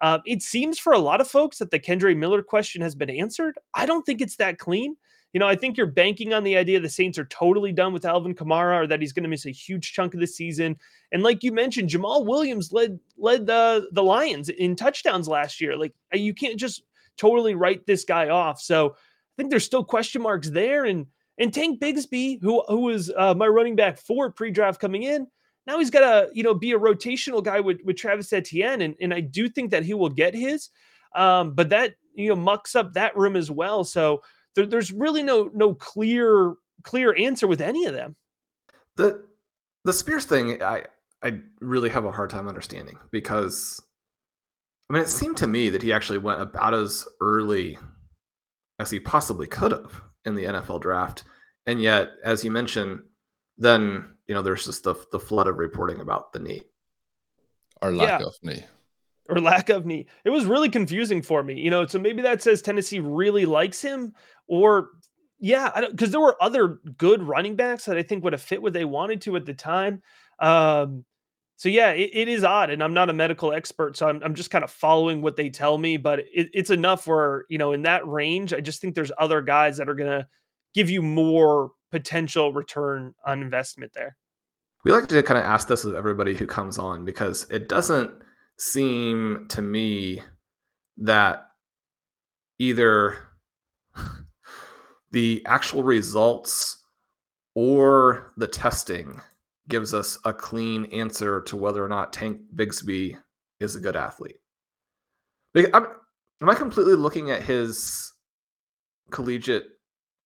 Uh, 0.00 0.18
it 0.26 0.42
seems 0.42 0.78
for 0.78 0.92
a 0.92 0.98
lot 0.98 1.20
of 1.20 1.28
folks 1.28 1.58
that 1.58 1.70
the 1.70 1.78
Kendre 1.78 2.16
Miller 2.16 2.42
question 2.42 2.82
has 2.82 2.96
been 2.96 3.10
answered. 3.10 3.56
I 3.74 3.86
don't 3.86 4.04
think 4.04 4.20
it's 4.20 4.36
that 4.36 4.58
clean. 4.58 4.96
You 5.32 5.40
know, 5.40 5.46
I 5.46 5.56
think 5.56 5.76
you're 5.76 5.86
banking 5.86 6.32
on 6.32 6.42
the 6.42 6.56
idea 6.56 6.80
the 6.80 6.88
Saints 6.88 7.18
are 7.18 7.26
totally 7.26 7.72
done 7.72 7.92
with 7.92 8.06
Alvin 8.06 8.34
Kamara 8.34 8.82
or 8.82 8.86
that 8.86 9.00
he's 9.00 9.12
going 9.12 9.24
to 9.24 9.28
miss 9.28 9.46
a 9.46 9.50
huge 9.50 9.92
chunk 9.92 10.14
of 10.14 10.20
the 10.20 10.26
season. 10.26 10.76
And 11.12 11.22
like 11.22 11.42
you 11.42 11.52
mentioned, 11.52 11.90
Jamaal 11.90 12.24
Williams 12.24 12.72
led 12.72 12.98
led 13.18 13.46
the 13.46 13.88
the 13.92 14.02
Lions 14.02 14.48
in 14.48 14.74
touchdowns 14.74 15.28
last 15.28 15.60
year. 15.60 15.76
Like 15.76 15.92
uh, 16.14 16.18
you 16.18 16.32
can't 16.34 16.58
just 16.58 16.82
totally 17.18 17.54
write 17.54 17.86
this 17.86 18.04
guy 18.04 18.30
off. 18.30 18.60
So 18.60 18.90
I 18.90 19.32
think 19.36 19.50
there's 19.50 19.64
still 19.64 19.84
question 19.84 20.22
marks 20.22 20.48
there. 20.48 20.86
And 20.86 21.06
and 21.38 21.52
Tank 21.52 21.80
Bigsby, 21.80 22.42
who 22.42 22.62
who 22.68 22.80
was 22.80 23.12
uh, 23.16 23.34
my 23.34 23.46
running 23.46 23.76
back 23.76 23.98
for 23.98 24.30
pre-draft 24.30 24.80
coming 24.80 25.02
in, 25.02 25.26
now 25.66 25.78
he's 25.78 25.90
got 25.90 26.00
to 26.00 26.30
you 26.32 26.42
know 26.42 26.54
be 26.54 26.72
a 26.72 26.78
rotational 26.78 27.44
guy 27.44 27.60
with 27.60 27.80
with 27.84 27.96
Travis 27.96 28.32
Etienne, 28.32 28.80
and 28.80 28.96
and 29.00 29.12
I 29.12 29.20
do 29.20 29.48
think 29.48 29.70
that 29.72 29.84
he 29.84 29.94
will 29.94 30.08
get 30.08 30.34
his. 30.34 30.70
Um, 31.14 31.52
but 31.52 31.68
that 31.68 31.94
you 32.14 32.30
know 32.30 32.36
mucks 32.36 32.74
up 32.74 32.94
that 32.94 33.16
room 33.16 33.36
as 33.36 33.50
well. 33.50 33.84
So 33.84 34.22
there, 34.58 34.66
there's 34.66 34.92
really 34.92 35.22
no 35.22 35.50
no 35.54 35.72
clear 35.72 36.54
clear 36.82 37.14
answer 37.16 37.46
with 37.46 37.60
any 37.60 37.86
of 37.86 37.94
them. 37.94 38.16
The 38.96 39.24
the 39.84 39.92
Spears 39.92 40.24
thing, 40.24 40.60
I 40.62 40.84
I 41.22 41.38
really 41.60 41.88
have 41.90 42.04
a 42.04 42.10
hard 42.10 42.30
time 42.30 42.48
understanding 42.48 42.98
because 43.12 43.80
I 44.90 44.94
mean 44.94 45.02
it 45.02 45.08
seemed 45.08 45.36
to 45.38 45.46
me 45.46 45.70
that 45.70 45.82
he 45.82 45.92
actually 45.92 46.18
went 46.18 46.40
about 46.40 46.74
as 46.74 47.06
early 47.20 47.78
as 48.80 48.90
he 48.90 48.98
possibly 48.98 49.46
could 49.46 49.70
have 49.70 50.02
in 50.24 50.34
the 50.34 50.44
NFL 50.44 50.80
draft. 50.80 51.22
And 51.66 51.80
yet, 51.80 52.10
as 52.24 52.42
you 52.42 52.50
mentioned, 52.50 53.02
then 53.58 54.16
you 54.26 54.34
know 54.34 54.42
there's 54.42 54.66
just 54.66 54.82
the 54.82 54.96
the 55.12 55.20
flood 55.20 55.46
of 55.46 55.58
reporting 55.58 56.00
about 56.00 56.32
the 56.32 56.40
knee. 56.40 56.62
Or 57.80 57.92
lack 57.92 58.20
yeah. 58.20 58.26
of 58.26 58.34
knee 58.42 58.64
or 59.28 59.40
lack 59.40 59.68
of 59.68 59.86
knee. 59.86 60.06
It 60.24 60.30
was 60.30 60.46
really 60.46 60.68
confusing 60.68 61.22
for 61.22 61.42
me, 61.42 61.60
you 61.60 61.70
know. 61.70 61.86
So 61.86 61.98
maybe 61.98 62.22
that 62.22 62.42
says 62.42 62.62
Tennessee 62.62 63.00
really 63.00 63.44
likes 63.44 63.80
him, 63.80 64.14
or 64.48 64.88
yeah, 65.40 65.86
because 65.90 66.10
there 66.10 66.20
were 66.20 66.36
other 66.42 66.80
good 66.96 67.22
running 67.22 67.54
backs 67.54 67.84
that 67.84 67.96
I 67.96 68.02
think 68.02 68.24
would 68.24 68.32
have 68.32 68.42
fit 68.42 68.60
what 68.60 68.72
they 68.72 68.84
wanted 68.84 69.20
to 69.22 69.36
at 69.36 69.46
the 69.46 69.54
time. 69.54 70.02
Um, 70.40 71.04
so 71.56 71.68
yeah, 71.68 71.90
it, 71.90 72.10
it 72.12 72.28
is 72.28 72.44
odd, 72.44 72.70
and 72.70 72.82
I'm 72.82 72.94
not 72.94 73.10
a 73.10 73.12
medical 73.12 73.52
expert, 73.52 73.96
so 73.96 74.08
I'm, 74.08 74.22
I'm 74.22 74.34
just 74.34 74.50
kind 74.50 74.64
of 74.64 74.70
following 74.70 75.22
what 75.22 75.36
they 75.36 75.50
tell 75.50 75.78
me. 75.78 75.96
But 75.96 76.20
it, 76.20 76.48
it's 76.52 76.70
enough 76.70 77.06
where 77.06 77.44
you 77.48 77.58
know 77.58 77.72
in 77.72 77.82
that 77.82 78.06
range, 78.06 78.52
I 78.52 78.60
just 78.60 78.80
think 78.80 78.94
there's 78.94 79.12
other 79.18 79.42
guys 79.42 79.76
that 79.76 79.88
are 79.88 79.94
gonna 79.94 80.26
give 80.74 80.90
you 80.90 81.02
more 81.02 81.70
potential 81.90 82.52
return 82.52 83.14
on 83.24 83.42
investment 83.42 83.92
there. 83.94 84.16
We 84.84 84.92
like 84.92 85.08
to 85.08 85.22
kind 85.22 85.38
of 85.38 85.44
ask 85.44 85.68
this 85.68 85.84
of 85.84 85.94
everybody 85.94 86.34
who 86.34 86.46
comes 86.46 86.78
on 86.78 87.04
because 87.04 87.46
it 87.50 87.68
doesn't 87.68 88.10
seem 88.58 89.46
to 89.48 89.62
me 89.62 90.22
that 90.98 91.48
either 92.58 93.18
the 95.10 95.42
actual 95.46 95.82
results 95.82 96.84
or 97.54 98.32
the 98.36 98.46
testing 98.46 99.20
gives 99.68 99.92
us 99.94 100.18
a 100.24 100.32
clean 100.32 100.86
answer 100.86 101.40
to 101.42 101.56
whether 101.56 101.84
or 101.84 101.88
not 101.88 102.12
Tank 102.12 102.40
Bigsby 102.56 103.16
is 103.60 103.76
a 103.76 103.80
good 103.80 103.96
athlete. 103.96 104.36
Am 105.56 106.48
I 106.48 106.54
completely 106.54 106.94
looking 106.94 107.30
at 107.30 107.42
his 107.42 108.12
collegiate 109.10 109.66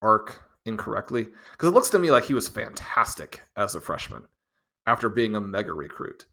arc 0.01 0.43
incorrectly? 0.65 1.27
Because 1.51 1.69
it 1.69 1.73
looks 1.73 1.89
to 1.89 1.99
me 1.99 2.11
like 2.11 2.25
he 2.25 2.33
was 2.33 2.47
fantastic 2.47 3.41
as 3.57 3.75
a 3.75 3.81
freshman 3.81 4.23
after 4.85 5.09
being 5.09 5.35
a 5.35 5.41
mega 5.41 5.73
recruit. 5.73 6.25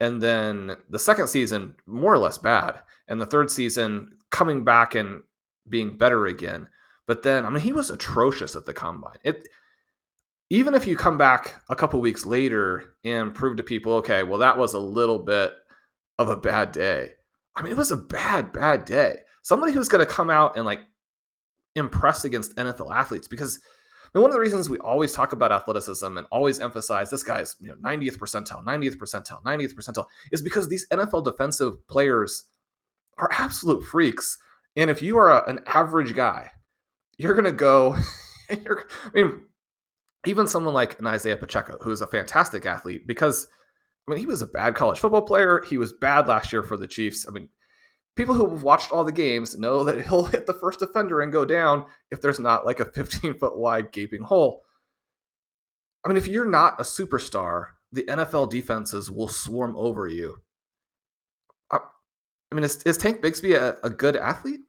And 0.00 0.20
then 0.20 0.76
the 0.90 0.98
second 0.98 1.28
season, 1.28 1.74
more 1.86 2.12
or 2.12 2.18
less 2.18 2.38
bad. 2.38 2.80
And 3.08 3.20
the 3.20 3.26
third 3.26 3.50
season, 3.50 4.12
coming 4.30 4.62
back 4.62 4.94
and 4.94 5.22
being 5.70 5.96
better 5.96 6.26
again. 6.26 6.68
But 7.08 7.22
then, 7.22 7.46
I 7.46 7.50
mean, 7.50 7.62
he 7.62 7.72
was 7.72 7.88
atrocious 7.88 8.54
at 8.54 8.66
the 8.66 8.74
combine. 8.74 9.16
It 9.24 9.48
even 10.50 10.74
if 10.74 10.86
you 10.86 10.96
come 10.96 11.18
back 11.18 11.56
a 11.68 11.76
couple 11.76 12.00
weeks 12.00 12.24
later 12.24 12.94
and 13.04 13.34
prove 13.34 13.56
to 13.56 13.62
people, 13.62 13.94
okay, 13.94 14.22
well, 14.22 14.38
that 14.38 14.56
was 14.56 14.74
a 14.74 14.78
little 14.78 15.18
bit 15.18 15.52
of 16.18 16.28
a 16.28 16.36
bad 16.36 16.70
day. 16.72 17.10
I 17.56 17.62
mean, 17.62 17.72
it 17.72 17.76
was 17.76 17.90
a 17.90 17.96
bad, 17.96 18.52
bad 18.52 18.84
day. 18.84 19.16
Somebody 19.42 19.72
who's 19.72 19.88
going 19.88 20.06
to 20.06 20.10
come 20.10 20.30
out 20.30 20.56
and 20.56 20.64
like 20.64 20.80
impress 21.74 22.24
against 22.24 22.56
NFL 22.56 22.94
athletes 22.94 23.26
because 23.26 23.58
I 24.04 24.18
mean, 24.18 24.22
one 24.22 24.30
of 24.30 24.34
the 24.34 24.40
reasons 24.40 24.68
we 24.68 24.78
always 24.78 25.12
talk 25.12 25.32
about 25.32 25.52
athleticism 25.52 26.16
and 26.16 26.26
always 26.30 26.60
emphasize 26.60 27.10
this 27.10 27.22
guy's 27.22 27.56
you 27.60 27.68
know 27.68 27.74
90th 27.76 28.18
percentile, 28.18 28.64
90th 28.64 28.96
percentile, 28.96 29.42
90th 29.42 29.74
percentile 29.74 30.06
is 30.30 30.42
because 30.42 30.68
these 30.68 30.86
NFL 30.88 31.24
defensive 31.24 31.86
players 31.88 32.44
are 33.16 33.30
absolute 33.32 33.84
freaks. 33.84 34.38
And 34.76 34.90
if 34.90 35.02
you 35.02 35.18
are 35.18 35.30
a, 35.30 35.48
an 35.48 35.60
average 35.66 36.14
guy, 36.14 36.50
you're 37.18 37.34
going 37.34 37.44
to 37.44 37.52
go. 37.52 37.96
I 38.50 38.58
mean, 39.12 39.42
even 40.26 40.46
someone 40.46 40.74
like 40.74 40.98
an 40.98 41.06
Isaiah 41.06 41.36
Pacheco, 41.36 41.76
who 41.80 41.90
is 41.90 42.00
a 42.00 42.06
fantastic 42.06 42.64
athlete, 42.64 43.06
because 43.06 43.46
I 44.06 44.12
mean, 44.12 44.20
he 44.20 44.26
was 44.26 44.42
a 44.42 44.46
bad 44.46 44.74
college 44.74 44.98
football 44.98 45.22
player. 45.22 45.62
He 45.68 45.76
was 45.76 45.92
bad 45.92 46.28
last 46.28 46.52
year 46.52 46.62
for 46.62 46.76
the 46.76 46.86
Chiefs. 46.86 47.26
I 47.28 47.30
mean, 47.30 47.48
people 48.16 48.34
who 48.34 48.48
have 48.48 48.62
watched 48.62 48.90
all 48.90 49.04
the 49.04 49.12
games 49.12 49.58
know 49.58 49.84
that 49.84 50.00
he'll 50.06 50.24
hit 50.24 50.46
the 50.46 50.54
first 50.54 50.78
defender 50.78 51.20
and 51.20 51.32
go 51.32 51.44
down 51.44 51.84
if 52.10 52.20
there's 52.20 52.40
not 52.40 52.64
like 52.64 52.80
a 52.80 52.86
15 52.86 53.38
foot 53.38 53.58
wide 53.58 53.92
gaping 53.92 54.22
hole. 54.22 54.62
I 56.04 56.08
mean, 56.08 56.16
if 56.16 56.26
you're 56.26 56.48
not 56.48 56.80
a 56.80 56.84
superstar, 56.84 57.66
the 57.92 58.04
NFL 58.04 58.50
defenses 58.50 59.10
will 59.10 59.28
swarm 59.28 59.76
over 59.76 60.08
you. 60.08 60.40
I, 61.70 61.78
I 62.50 62.54
mean, 62.54 62.64
is, 62.64 62.82
is 62.84 62.96
Tank 62.96 63.20
Bigsby 63.20 63.56
a, 63.56 63.76
a 63.84 63.90
good 63.90 64.16
athlete? 64.16 64.60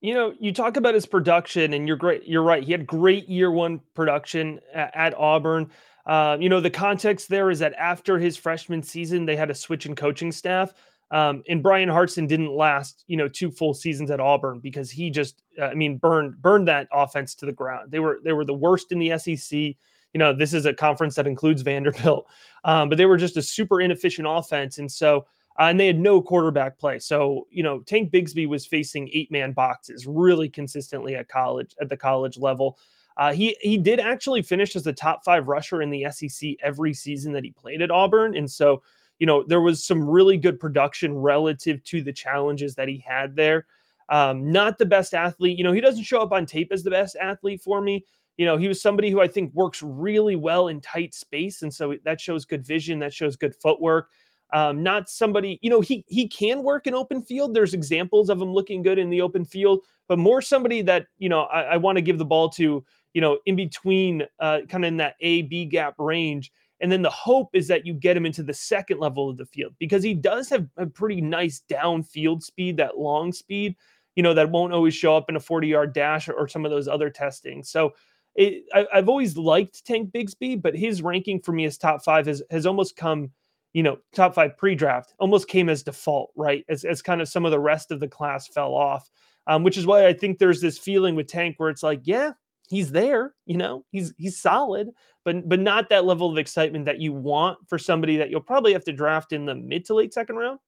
You 0.00 0.14
know, 0.14 0.34
you 0.38 0.52
talk 0.52 0.76
about 0.76 0.94
his 0.94 1.06
production, 1.06 1.72
and 1.74 1.88
you're 1.88 1.96
great. 1.96 2.24
You're 2.26 2.42
right. 2.42 2.62
He 2.62 2.72
had 2.72 2.86
great 2.86 3.28
year 3.28 3.50
one 3.50 3.80
production 3.94 4.60
at, 4.72 4.94
at 4.94 5.14
Auburn. 5.14 5.70
Uh, 6.06 6.36
you 6.40 6.48
know, 6.48 6.60
the 6.60 6.70
context 6.70 7.28
there 7.28 7.50
is 7.50 7.58
that 7.58 7.74
after 7.74 8.18
his 8.18 8.36
freshman 8.36 8.82
season, 8.82 9.26
they 9.26 9.36
had 9.36 9.50
a 9.50 9.54
switch 9.54 9.86
in 9.86 9.94
coaching 9.94 10.32
staff. 10.32 10.72
Um, 11.10 11.42
and 11.48 11.62
Bryan 11.62 11.88
Harsin 11.88 12.28
didn't 12.28 12.52
last, 12.52 13.04
you 13.06 13.16
know, 13.16 13.28
two 13.28 13.50
full 13.50 13.72
seasons 13.74 14.10
at 14.10 14.20
Auburn 14.20 14.60
because 14.60 14.90
he 14.90 15.10
just, 15.10 15.42
uh, 15.58 15.66
I 15.66 15.74
mean, 15.74 15.96
burned 15.96 16.40
burned 16.40 16.68
that 16.68 16.88
offense 16.92 17.34
to 17.36 17.46
the 17.46 17.52
ground. 17.52 17.90
They 17.90 17.98
were 17.98 18.20
they 18.22 18.32
were 18.32 18.44
the 18.44 18.54
worst 18.54 18.92
in 18.92 18.98
the 18.98 19.18
SEC. 19.18 19.58
You 19.58 20.18
know, 20.18 20.32
this 20.32 20.52
is 20.52 20.66
a 20.66 20.74
conference 20.74 21.14
that 21.16 21.26
includes 21.26 21.62
Vanderbilt, 21.62 22.26
um, 22.64 22.88
but 22.88 22.98
they 22.98 23.06
were 23.06 23.16
just 23.16 23.36
a 23.36 23.42
super 23.42 23.80
inefficient 23.80 24.28
offense, 24.28 24.78
and 24.78 24.90
so 24.90 25.26
uh, 25.58 25.64
and 25.64 25.80
they 25.80 25.88
had 25.88 25.98
no 25.98 26.22
quarterback 26.22 26.78
play. 26.78 26.98
So, 26.98 27.46
you 27.50 27.62
know, 27.62 27.80
Tank 27.80 28.12
Bigsby 28.12 28.46
was 28.46 28.64
facing 28.64 29.10
eight 29.12 29.30
man 29.30 29.52
boxes 29.52 30.06
really 30.06 30.48
consistently 30.48 31.16
at 31.16 31.28
college, 31.28 31.74
at 31.80 31.88
the 31.88 31.96
college 31.96 32.38
level. 32.38 32.78
Uh, 33.16 33.32
he 33.32 33.56
he 33.60 33.76
did 33.76 33.98
actually 33.98 34.42
finish 34.42 34.76
as 34.76 34.84
the 34.84 34.92
top 34.92 35.24
five 35.24 35.48
rusher 35.48 35.82
in 35.82 35.90
the 35.90 36.06
SEC 36.10 36.50
every 36.62 36.94
season 36.94 37.32
that 37.32 37.42
he 37.42 37.50
played 37.50 37.82
at 37.82 37.90
Auburn, 37.90 38.36
and 38.36 38.48
so 38.48 38.80
you 39.18 39.26
know 39.26 39.42
there 39.42 39.60
was 39.60 39.84
some 39.84 40.08
really 40.08 40.36
good 40.36 40.60
production 40.60 41.12
relative 41.12 41.82
to 41.82 42.00
the 42.00 42.12
challenges 42.12 42.76
that 42.76 42.86
he 42.86 43.04
had 43.04 43.34
there. 43.34 43.66
Um, 44.08 44.52
not 44.52 44.78
the 44.78 44.86
best 44.86 45.12
athlete, 45.12 45.58
you 45.58 45.64
know, 45.64 45.72
he 45.72 45.82
doesn't 45.82 46.04
show 46.04 46.22
up 46.22 46.32
on 46.32 46.46
tape 46.46 46.72
as 46.72 46.82
the 46.82 46.90
best 46.90 47.14
athlete 47.16 47.60
for 47.60 47.82
me. 47.82 48.06
You 48.38 48.46
know, 48.46 48.56
he 48.56 48.68
was 48.68 48.80
somebody 48.80 49.10
who 49.10 49.20
I 49.20 49.28
think 49.28 49.52
works 49.52 49.82
really 49.82 50.36
well 50.36 50.68
in 50.68 50.80
tight 50.80 51.12
space, 51.12 51.62
and 51.62 51.74
so 51.74 51.96
that 52.04 52.20
shows 52.20 52.44
good 52.44 52.64
vision, 52.64 53.00
that 53.00 53.12
shows 53.12 53.36
good 53.36 53.54
footwork. 53.56 54.10
Um, 54.52 54.82
not 54.82 55.10
somebody, 55.10 55.58
you 55.62 55.68
know, 55.68 55.80
he 55.80 56.04
he 56.08 56.26
can 56.26 56.62
work 56.62 56.86
in 56.86 56.94
open 56.94 57.22
field. 57.22 57.54
There's 57.54 57.74
examples 57.74 58.30
of 58.30 58.40
him 58.40 58.52
looking 58.52 58.82
good 58.82 58.98
in 58.98 59.10
the 59.10 59.20
open 59.20 59.44
field, 59.44 59.80
but 60.08 60.18
more 60.18 60.40
somebody 60.40 60.80
that 60.82 61.06
you 61.18 61.28
know 61.28 61.42
I, 61.42 61.62
I 61.62 61.76
want 61.76 61.96
to 61.96 62.02
give 62.02 62.18
the 62.18 62.24
ball 62.24 62.48
to, 62.50 62.84
you 63.12 63.20
know, 63.20 63.38
in 63.46 63.56
between, 63.56 64.24
uh, 64.40 64.60
kind 64.68 64.84
of 64.84 64.88
in 64.88 64.96
that 64.98 65.16
A 65.20 65.42
B 65.42 65.64
gap 65.66 65.94
range. 65.98 66.50
And 66.80 66.92
then 66.92 67.02
the 67.02 67.10
hope 67.10 67.50
is 67.54 67.66
that 67.68 67.84
you 67.84 67.92
get 67.92 68.16
him 68.16 68.24
into 68.24 68.42
the 68.42 68.54
second 68.54 69.00
level 69.00 69.28
of 69.28 69.36
the 69.36 69.46
field 69.46 69.74
because 69.78 70.02
he 70.02 70.14
does 70.14 70.48
have 70.50 70.66
a 70.76 70.86
pretty 70.86 71.20
nice 71.20 71.62
downfield 71.68 72.42
speed, 72.42 72.76
that 72.76 72.98
long 72.98 73.32
speed, 73.32 73.74
you 74.14 74.22
know, 74.22 74.32
that 74.34 74.50
won't 74.50 74.72
always 74.72 74.94
show 74.94 75.16
up 75.16 75.28
in 75.28 75.36
a 75.36 75.40
40 75.40 75.66
yard 75.66 75.92
dash 75.92 76.28
or, 76.28 76.34
or 76.34 76.48
some 76.48 76.64
of 76.64 76.70
those 76.70 76.88
other 76.88 77.10
testing. 77.10 77.64
So 77.64 77.94
it, 78.36 78.64
I, 78.72 78.86
have 78.92 79.08
always 79.08 79.36
liked 79.36 79.84
Tank 79.84 80.12
Bigsby, 80.12 80.62
but 80.62 80.76
his 80.76 81.02
ranking 81.02 81.40
for 81.40 81.52
me 81.52 81.64
as 81.64 81.76
top 81.76 82.04
five 82.04 82.26
has, 82.26 82.42
has 82.50 82.66
almost 82.66 82.96
come, 82.96 83.32
you 83.72 83.82
know, 83.82 83.98
top 84.14 84.34
five 84.34 84.56
pre 84.56 84.74
draft 84.74 85.14
almost 85.18 85.48
came 85.48 85.68
as 85.68 85.82
default, 85.82 86.30
right? 86.36 86.64
As, 86.68 86.84
as 86.84 87.02
kind 87.02 87.20
of 87.20 87.28
some 87.28 87.44
of 87.44 87.50
the 87.50 87.60
rest 87.60 87.90
of 87.90 88.00
the 88.00 88.08
class 88.08 88.48
fell 88.48 88.74
off, 88.74 89.10
um, 89.46 89.62
which 89.62 89.76
is 89.76 89.86
why 89.86 90.06
I 90.06 90.12
think 90.12 90.38
there's 90.38 90.60
this 90.60 90.78
feeling 90.78 91.14
with 91.14 91.26
Tank 91.26 91.56
where 91.58 91.70
it's 91.70 91.82
like, 91.82 92.00
yeah, 92.04 92.32
he's 92.68 92.92
there, 92.92 93.34
you 93.46 93.56
know, 93.56 93.84
he's 93.90 94.12
he's 94.18 94.40
solid, 94.40 94.90
but 95.24 95.48
but 95.48 95.60
not 95.60 95.88
that 95.90 96.04
level 96.04 96.30
of 96.30 96.38
excitement 96.38 96.84
that 96.84 97.00
you 97.00 97.12
want 97.12 97.58
for 97.68 97.78
somebody 97.78 98.16
that 98.18 98.30
you'll 98.30 98.40
probably 98.40 98.72
have 98.72 98.84
to 98.84 98.92
draft 98.92 99.32
in 99.32 99.46
the 99.46 99.54
mid 99.54 99.84
to 99.86 99.94
late 99.94 100.14
second 100.14 100.36
round. 100.36 100.58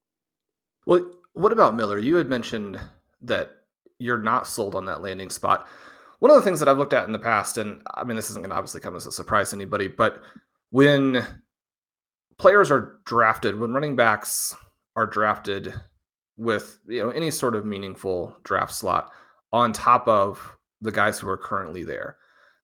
Well, 0.87 1.11
what 1.35 1.53
about 1.53 1.77
Miller? 1.77 1.99
You 1.99 2.17
had 2.17 2.29
mentioned 2.29 2.81
that 3.23 3.51
you're 3.99 4.19
not 4.19 4.47
sold 4.47 4.75
on 4.75 4.87
that 4.87 5.03
landing 5.03 5.31
spot. 5.31 5.69
One 6.21 6.31
of 6.31 6.37
the 6.37 6.43
things 6.43 6.59
that 6.61 6.69
I've 6.69 6.79
looked 6.79 6.93
at 6.93 7.07
in 7.07 7.13
the 7.13 7.19
past, 7.19 7.59
and 7.59 7.83
I 7.95 8.05
mean, 8.05 8.17
this 8.17 8.31
isn't 8.31 8.43
going 8.43 8.51
to 8.51 8.57
obviously 8.57 8.81
come 8.81 8.97
as 8.97 9.07
a 9.07 9.13
surprise 9.13 9.51
to 9.51 9.57
anybody, 9.57 9.89
but 9.89 10.23
when 10.71 11.25
players 12.41 12.71
are 12.71 12.99
drafted, 13.05 13.61
when 13.61 13.75
running 13.75 13.95
backs 13.95 14.57
are 14.97 15.07
drafted 15.07 15.75
with 16.39 16.79
you 16.89 17.03
know 17.03 17.11
any 17.11 17.31
sort 17.31 17.55
of 17.55 17.67
meaningful 17.67 18.35
draft 18.45 18.75
slot 18.75 19.11
on 19.53 19.75
top 19.75 20.09
of 20.09 20.57
the 20.81 20.91
guys 20.91 21.19
who 21.19 21.29
are 21.29 21.37
currently 21.37 21.85
there. 21.85 22.17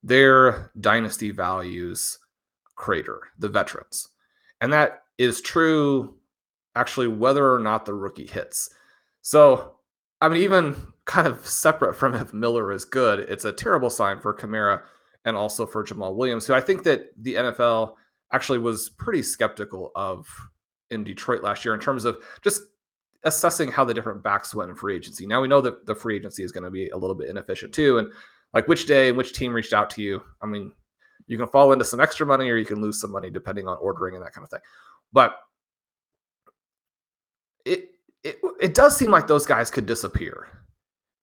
Their 0.02 0.72
dynasty 0.80 1.30
values 1.30 2.18
crater, 2.74 3.20
the 3.38 3.50
veterans. 3.50 4.08
And 4.62 4.72
that 4.72 5.02
is 5.18 5.42
true 5.42 6.14
actually 6.74 7.08
whether 7.08 7.52
or 7.52 7.58
not 7.58 7.84
the 7.84 7.92
rookie 7.92 8.26
hits. 8.26 8.70
So, 9.20 9.74
I 10.22 10.28
mean, 10.30 10.42
even 10.42 10.74
kind 11.04 11.26
of 11.26 11.46
separate 11.46 11.96
from 11.96 12.14
if 12.14 12.32
Miller 12.32 12.72
is 12.72 12.86
good, 12.86 13.20
it's 13.20 13.44
a 13.44 13.52
terrible 13.52 13.90
sign 13.90 14.20
for 14.20 14.32
Kamara 14.32 14.82
and 15.26 15.36
also 15.36 15.66
for 15.66 15.84
Jamaal 15.84 16.14
Williams, 16.14 16.46
who 16.46 16.54
I 16.54 16.60
think 16.62 16.82
that 16.84 17.10
the 17.18 17.34
NFL 17.34 17.94
actually 18.36 18.58
was 18.58 18.90
pretty 18.90 19.22
skeptical 19.22 19.90
of 19.96 20.28
in 20.90 21.02
Detroit 21.02 21.42
last 21.42 21.64
year 21.64 21.74
in 21.74 21.80
terms 21.80 22.04
of 22.04 22.18
just 22.42 22.62
assessing 23.24 23.72
how 23.72 23.82
the 23.82 23.94
different 23.94 24.22
backs 24.22 24.54
went 24.54 24.70
in 24.70 24.76
free 24.76 24.94
agency. 24.94 25.26
Now 25.26 25.40
we 25.40 25.48
know 25.48 25.62
that 25.62 25.86
the 25.86 25.94
free 25.94 26.16
agency 26.16 26.44
is 26.44 26.52
going 26.52 26.64
to 26.64 26.70
be 26.70 26.90
a 26.90 26.96
little 26.96 27.16
bit 27.16 27.30
inefficient 27.30 27.72
too. 27.72 27.98
And 27.98 28.12
like 28.52 28.68
which 28.68 28.86
day 28.86 29.08
and 29.08 29.16
which 29.16 29.32
team 29.32 29.54
reached 29.54 29.72
out 29.72 29.90
to 29.90 30.02
you. 30.02 30.22
I 30.42 30.46
mean, 30.46 30.70
you 31.26 31.38
can 31.38 31.48
fall 31.48 31.72
into 31.72 31.84
some 31.84 32.00
extra 32.00 32.26
money 32.26 32.48
or 32.50 32.56
you 32.56 32.66
can 32.66 32.80
lose 32.80 33.00
some 33.00 33.10
money 33.10 33.30
depending 33.30 33.66
on 33.66 33.78
ordering 33.78 34.14
and 34.14 34.24
that 34.24 34.32
kind 34.32 34.44
of 34.44 34.50
thing. 34.50 34.60
But 35.12 35.36
it 37.64 37.90
it, 38.22 38.38
it 38.60 38.74
does 38.74 38.96
seem 38.96 39.10
like 39.10 39.26
those 39.26 39.46
guys 39.46 39.70
could 39.70 39.86
disappear. 39.86 40.48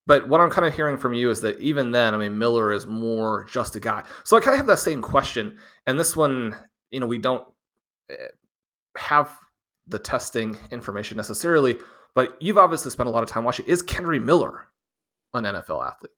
But 0.06 0.28
what 0.28 0.40
I'm 0.40 0.50
kind 0.50 0.66
of 0.66 0.74
hearing 0.74 0.98
from 0.98 1.14
you 1.14 1.30
is 1.30 1.40
that 1.40 1.58
even 1.60 1.90
then, 1.90 2.14
I 2.14 2.18
mean, 2.18 2.36
Miller 2.36 2.72
is 2.72 2.86
more 2.86 3.46
just 3.50 3.76
a 3.76 3.80
guy. 3.80 4.02
So 4.24 4.36
I 4.36 4.40
kind 4.40 4.52
of 4.52 4.58
have 4.58 4.66
that 4.66 4.78
same 4.78 5.00
question. 5.00 5.56
And 5.86 5.98
this 5.98 6.14
one, 6.14 6.54
you 6.90 7.00
know, 7.00 7.06
we 7.06 7.18
don't 7.18 7.46
eh, 8.10 8.14
have 8.96 9.30
the 9.86 9.98
testing 9.98 10.56
information 10.70 11.16
necessarily, 11.16 11.76
but 12.14 12.36
you've 12.40 12.58
obviously 12.58 12.90
spent 12.90 13.08
a 13.08 13.12
lot 13.12 13.22
of 13.22 13.28
time 13.28 13.44
watching. 13.44 13.66
Is 13.66 13.82
Kendre 13.82 14.22
Miller 14.22 14.66
an 15.34 15.44
NFL 15.44 15.86
athlete? 15.86 16.12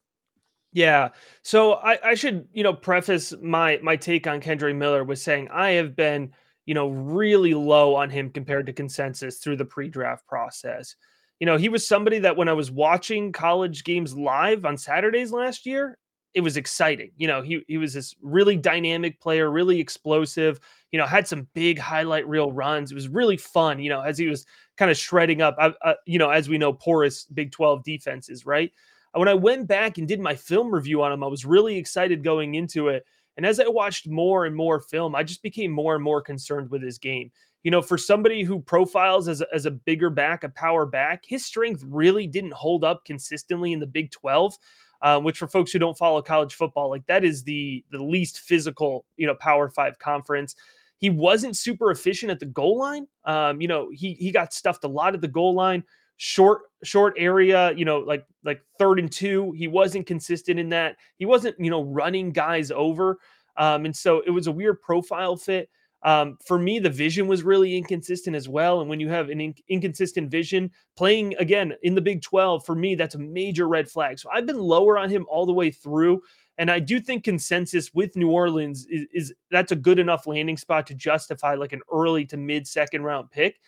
Yeah. 0.73 1.09
So 1.43 1.75
I, 1.75 1.99
I 2.05 2.15
should, 2.15 2.49
you 2.53 2.63
know, 2.63 2.75
preface 2.75 3.33
my 3.41 3.81
my 3.83 3.97
take 3.97 4.27
on 4.27 4.41
Kendre 4.41 4.75
Miller 4.77 5.05
with 5.05 5.19
saying 5.19 5.49
I 5.49 5.71
have 5.71 5.97
been, 5.97 6.33
you 6.67 6.75
know, 6.75 6.89
really 6.89 7.55
low 7.55 7.95
on 7.95 8.11
him 8.11 8.31
compared 8.31 8.67
to 8.67 8.73
consensus 8.73 9.39
through 9.39 9.57
the 9.57 9.65
pre-draft 9.65 10.27
process. 10.27 10.95
You 11.41 11.47
know, 11.47 11.57
he 11.57 11.69
was 11.69 11.87
somebody 11.87 12.19
that 12.21 12.37
when 12.37 12.49
I 12.49 12.53
was 12.53 12.71
watching 12.71 13.33
college 13.33 13.85
games 13.85 14.17
live 14.17 14.65
on 14.65 14.77
Saturdays 14.77 15.33
last 15.33 15.67
year, 15.67 15.99
it 16.37 16.43
was 16.43 16.59
exciting. 16.59 17.13
You 17.17 17.29
know, 17.29 17.41
he 17.41 17.65
he 17.67 17.79
was 17.79 17.95
this 17.95 18.15
really 18.21 18.57
dynamic 18.57 19.19
player, 19.23 19.51
really 19.51 19.81
explosive. 19.81 20.61
You 20.93 20.99
know, 20.99 21.07
had 21.07 21.27
some 21.27 21.49
big 21.55 21.79
highlight 21.79 22.29
reel 22.29 22.53
runs. 22.53 22.93
It 22.93 22.95
was 22.95 23.09
really 23.09 23.39
fun. 23.39 23.81
You 23.81 23.89
know, 23.89 24.03
as 24.03 24.19
he 24.19 24.27
was 24.27 24.45
kind 24.77 24.91
of 24.91 24.99
shredding 24.99 25.41
up. 25.41 25.57
Uh, 25.59 25.71
uh, 25.83 25.95
you 26.05 26.19
know, 26.19 26.29
as 26.29 26.47
we 26.47 26.59
know, 26.59 26.75
porous 26.75 27.25
Big 27.25 27.53
Twelve 27.53 27.83
defenses, 27.85 28.45
right? 28.45 28.71
When 29.15 29.29
I 29.29 29.35
went 29.35 29.67
back 29.67 29.97
and 29.97 30.07
did 30.07 30.21
my 30.21 30.37
film 30.37 30.71
review 30.71 31.03
on 31.03 31.11
him, 31.11 31.25
I 31.25 31.27
was 31.27 31.47
really 31.47 31.79
excited 31.79 32.23
going 32.23 32.55
into 32.55 32.89
it. 32.89 33.07
And 33.39 33.47
as 33.47 33.59
I 33.59 33.67
watched 33.67 34.07
more 34.07 34.45
and 34.45 34.55
more 34.55 34.79
film, 34.79 35.15
I 35.15 35.23
just 35.23 35.43
became 35.43 35.71
more 35.71 35.95
and 35.95 36.05
more 36.05 36.21
concerned 36.21 36.71
with 36.71 36.83
his 36.83 36.99
game. 36.99 37.31
You 37.63 37.71
know, 37.71 37.81
for 37.81 37.97
somebody 37.97 38.43
who 38.43 38.61
profiles 38.61 39.27
as 39.27 39.41
a, 39.41 39.47
as 39.55 39.65
a 39.65 39.71
bigger 39.71 40.11
back, 40.11 40.45
a 40.45 40.51
power 40.51 40.85
back, 40.85 41.25
his 41.27 41.47
strength 41.47 41.83
really 41.89 42.27
didn't 42.27 42.53
hold 42.53 42.85
up 42.85 43.07
consistently 43.07 43.73
in 43.73 43.81
the 43.81 43.87
Big 43.87 44.11
12 44.11 44.59
uh, 45.07 45.21
which 45.21 45.39
for 45.39 45.47
folks 45.47 45.71
who 45.71 45.79
don't 45.79 45.97
follow 45.97 46.21
college 46.21 46.55
football, 46.55 46.91
like 46.91 47.07
that 47.07 47.23
is 47.25 47.45
the 47.45 47.85
the 47.93 48.03
least 48.03 48.41
physical, 48.41 49.05
you 49.17 49.25
know, 49.25 49.37
Power 49.37 49.71
Five 49.71 49.97
conference. 50.01 50.57
He 50.99 51.11
wasn't 51.11 51.57
super 51.57 51.93
efficient 51.93 52.33
at 52.33 52.41
the 52.41 52.47
goal 52.47 52.77
line. 52.77 53.07
Um, 53.25 53.61
you 53.61 53.69
know, 53.69 53.89
he 53.93 54.15
he 54.15 54.33
got 54.33 54.53
stuffed 54.53 54.83
a 54.83 54.89
lot 54.89 55.15
at 55.15 55.21
the 55.21 55.29
goal 55.29 55.55
line, 55.55 55.85
short 56.17 56.63
short 56.83 57.15
area. 57.17 57.71
You 57.77 57.85
know, 57.85 57.99
like 57.99 58.27
like 58.43 58.63
third 58.81 58.99
and 58.99 59.13
two. 59.13 59.53
He 59.53 59.69
wasn't 59.69 60.09
consistent 60.09 60.59
in 60.59 60.71
that. 60.71 60.97
He 61.19 61.25
wasn't 61.25 61.55
you 61.61 61.71
know 61.71 61.85
running 61.85 62.33
guys 62.33 62.73
over. 62.73 63.19
Um, 63.57 63.85
and 63.85 63.95
so 63.95 64.25
it 64.27 64.31
was 64.31 64.49
a 64.49 64.53
weird 64.53 64.83
profile 64.83 65.37
fit. 65.37 65.71
Um, 66.03 66.39
for 66.45 66.59
me, 66.59 66.79
the 66.79 66.91
vision 66.91 67.27
was 67.27 67.43
really 67.43 67.77
inconsistent 67.77 68.37
as 68.37 68.49
well. 68.49 68.81
And 68.81 68.89
when 68.89 69.01
you 69.01 69.09
have 69.09 69.29
an 69.29 69.41
in- 69.41 69.55
inconsistent 69.69 70.31
vision, 70.31 70.71
playing 70.97 71.35
again 71.39 71.75
in 71.83 71.95
the 71.95 72.01
Big 72.01 72.23
12, 72.23 72.65
for 72.65 72.75
me, 72.75 72.95
that's 72.95 73.15
a 73.15 73.19
major 73.19 73.67
red 73.67 73.91
flag. 73.91 74.19
So 74.19 74.31
I've 74.33 74.47
been 74.47 74.59
lower 74.59 74.99
on 74.99 75.11
him 75.11 75.27
all 75.29 75.47
the 75.47 75.53
way 75.53 75.71
through. 75.71 76.23
And 76.59 76.71
I 76.71 76.79
do 76.79 77.01
think 77.01 77.25
consensus 77.25 77.93
with 77.93 78.17
New 78.17 78.31
Orleans 78.31 78.87
is, 78.89 79.07
is 79.13 79.35
that's 79.51 79.73
a 79.73 79.77
good 79.77 79.99
enough 79.99 80.27
landing 80.27 80.57
spot 80.57 80.87
to 80.87 80.95
justify 80.95 81.55
like 81.55 81.73
an 81.73 81.83
early 81.93 82.25
to 82.27 82.37
mid 82.37 82.67
second 82.67 83.03
round 83.03 83.31
pick. 83.31 83.61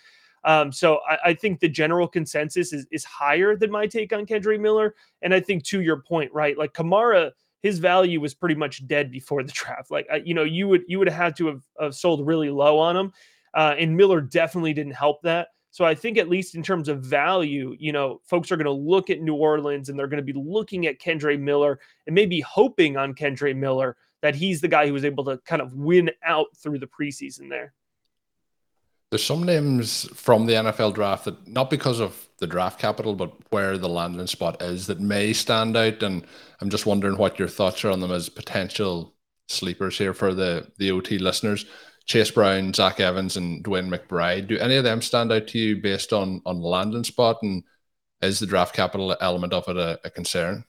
Um, 0.45 0.71
so 0.73 1.01
I, 1.09 1.31
I, 1.31 1.35
think 1.35 1.59
the 1.59 1.69
general 1.69 2.07
consensus 2.07 2.73
is, 2.73 2.87
is 2.93 3.05
higher 3.05 3.57
than 3.57 3.73
my 3.73 3.89
take 3.89 4.13
on 4.13 4.25
Kendre 4.25 4.59
Miller. 4.59 4.95
And 5.21 5.35
I 5.35 5.41
think 5.41 5.65
to 5.65 5.81
your 5.81 6.01
point, 6.01 6.33
right? 6.33 6.57
Like 6.57 6.73
Kamara 6.73 7.33
his 7.63 7.79
value 7.79 8.21
was 8.21 8.35
pretty 8.35 8.55
much 8.55 8.87
dead 8.87 9.11
before 9.11 9.43
the 9.43 9.53
draft. 9.55 9.91
Like 9.91 10.09
you 10.25 10.35
know, 10.35 10.45
you 10.45 10.69
would 10.69 10.83
you 10.87 10.99
would 10.99 11.09
have 11.09 11.17
had 11.17 11.37
to 11.37 11.47
have, 11.47 11.63
have 11.81 11.95
sold 11.95 12.27
really 12.27 12.51
low 12.51 12.79
on 12.79 12.97
him, 12.97 13.13
uh, 13.55 13.75
and 13.79 13.97
Miller 13.97 14.21
definitely 14.21 14.73
didn't 14.73 14.93
help 14.93 15.23
that. 15.23 15.49
So 15.71 15.85
I 15.85 15.95
think 15.95 16.19
at 16.19 16.29
least 16.29 16.55
in 16.55 16.63
terms 16.63 16.89
of 16.89 17.03
value, 17.03 17.77
you 17.79 17.93
know, 17.93 18.21
folks 18.25 18.51
are 18.51 18.57
going 18.57 18.65
to 18.65 18.73
look 18.73 19.11
at 19.11 19.21
New 19.21 19.35
Orleans 19.35 19.89
and 19.89 19.99
they're 19.99 20.09
going 20.09 20.25
to 20.25 20.33
be 20.33 20.39
looking 20.39 20.87
at 20.87 20.99
Kendre 20.99 21.39
Miller 21.39 21.79
and 22.07 22.15
maybe 22.15 22.41
hoping 22.41 22.97
on 22.97 23.15
Kendre 23.15 23.55
Miller 23.55 23.97
that 24.23 24.35
he's 24.35 24.61
the 24.61 24.69
guy 24.69 24.87
who 24.87 24.93
was 24.93 25.05
able 25.05 25.25
to 25.25 25.39
kind 25.45 25.63
of 25.63 25.75
win 25.75 26.11
out 26.25 26.47
through 26.57 26.79
the 26.79 26.89
preseason 26.89 27.49
there. 27.49 27.75
There's 29.11 29.25
some 29.25 29.45
names 29.45 30.09
from 30.15 30.47
the 30.47 30.55
NFL 30.55 30.95
draft 30.95 31.25
that 31.27 31.47
not 31.47 31.71
because 31.71 32.01
of 32.01 32.29
the 32.39 32.47
draft 32.47 32.79
capital, 32.79 33.15
but 33.15 33.33
where 33.51 33.79
the 33.79 33.89
landing 33.89 34.27
spot 34.27 34.61
is 34.61 34.87
that 34.89 35.01
may 35.01 35.33
stand 35.33 35.77
out. 35.77 36.03
And 36.03 36.27
I'm 36.61 36.71
just 36.71 36.87
wondering 36.87 37.17
what 37.17 37.39
your 37.39 37.49
thoughts 37.49 37.85
are 37.85 37.91
on 37.91 38.01
them 38.01 38.13
as 38.13 38.29
potential 38.29 39.15
sleepers 39.47 39.97
here 39.97 40.15
for 40.15 40.35
the 40.35 40.71
the 40.79 40.91
OT 40.91 41.19
listeners. 41.19 41.67
Chase 42.07 42.31
Brown, 42.31 42.73
Zach 42.73 43.01
Evans, 43.01 43.37
and 43.37 43.63
DeWayne 43.63 43.95
McBride. 43.95 44.49
Do 44.49 44.59
any 44.59 44.77
of 44.77 44.85
them 44.85 45.03
stand 45.03 45.31
out 45.31 45.47
to 45.49 45.59
you 45.59 45.77
based 45.77 46.13
on 46.13 46.41
on 46.47 46.61
landing 46.61 47.05
spot? 47.05 47.39
And 47.43 47.63
is 48.23 48.39
the 48.39 48.47
draft 48.47 48.75
capital 48.75 49.17
element 49.21 49.53
of 49.53 49.69
it 49.69 49.77
a, 49.77 50.01
a 50.05 50.11
concern? 50.11 50.65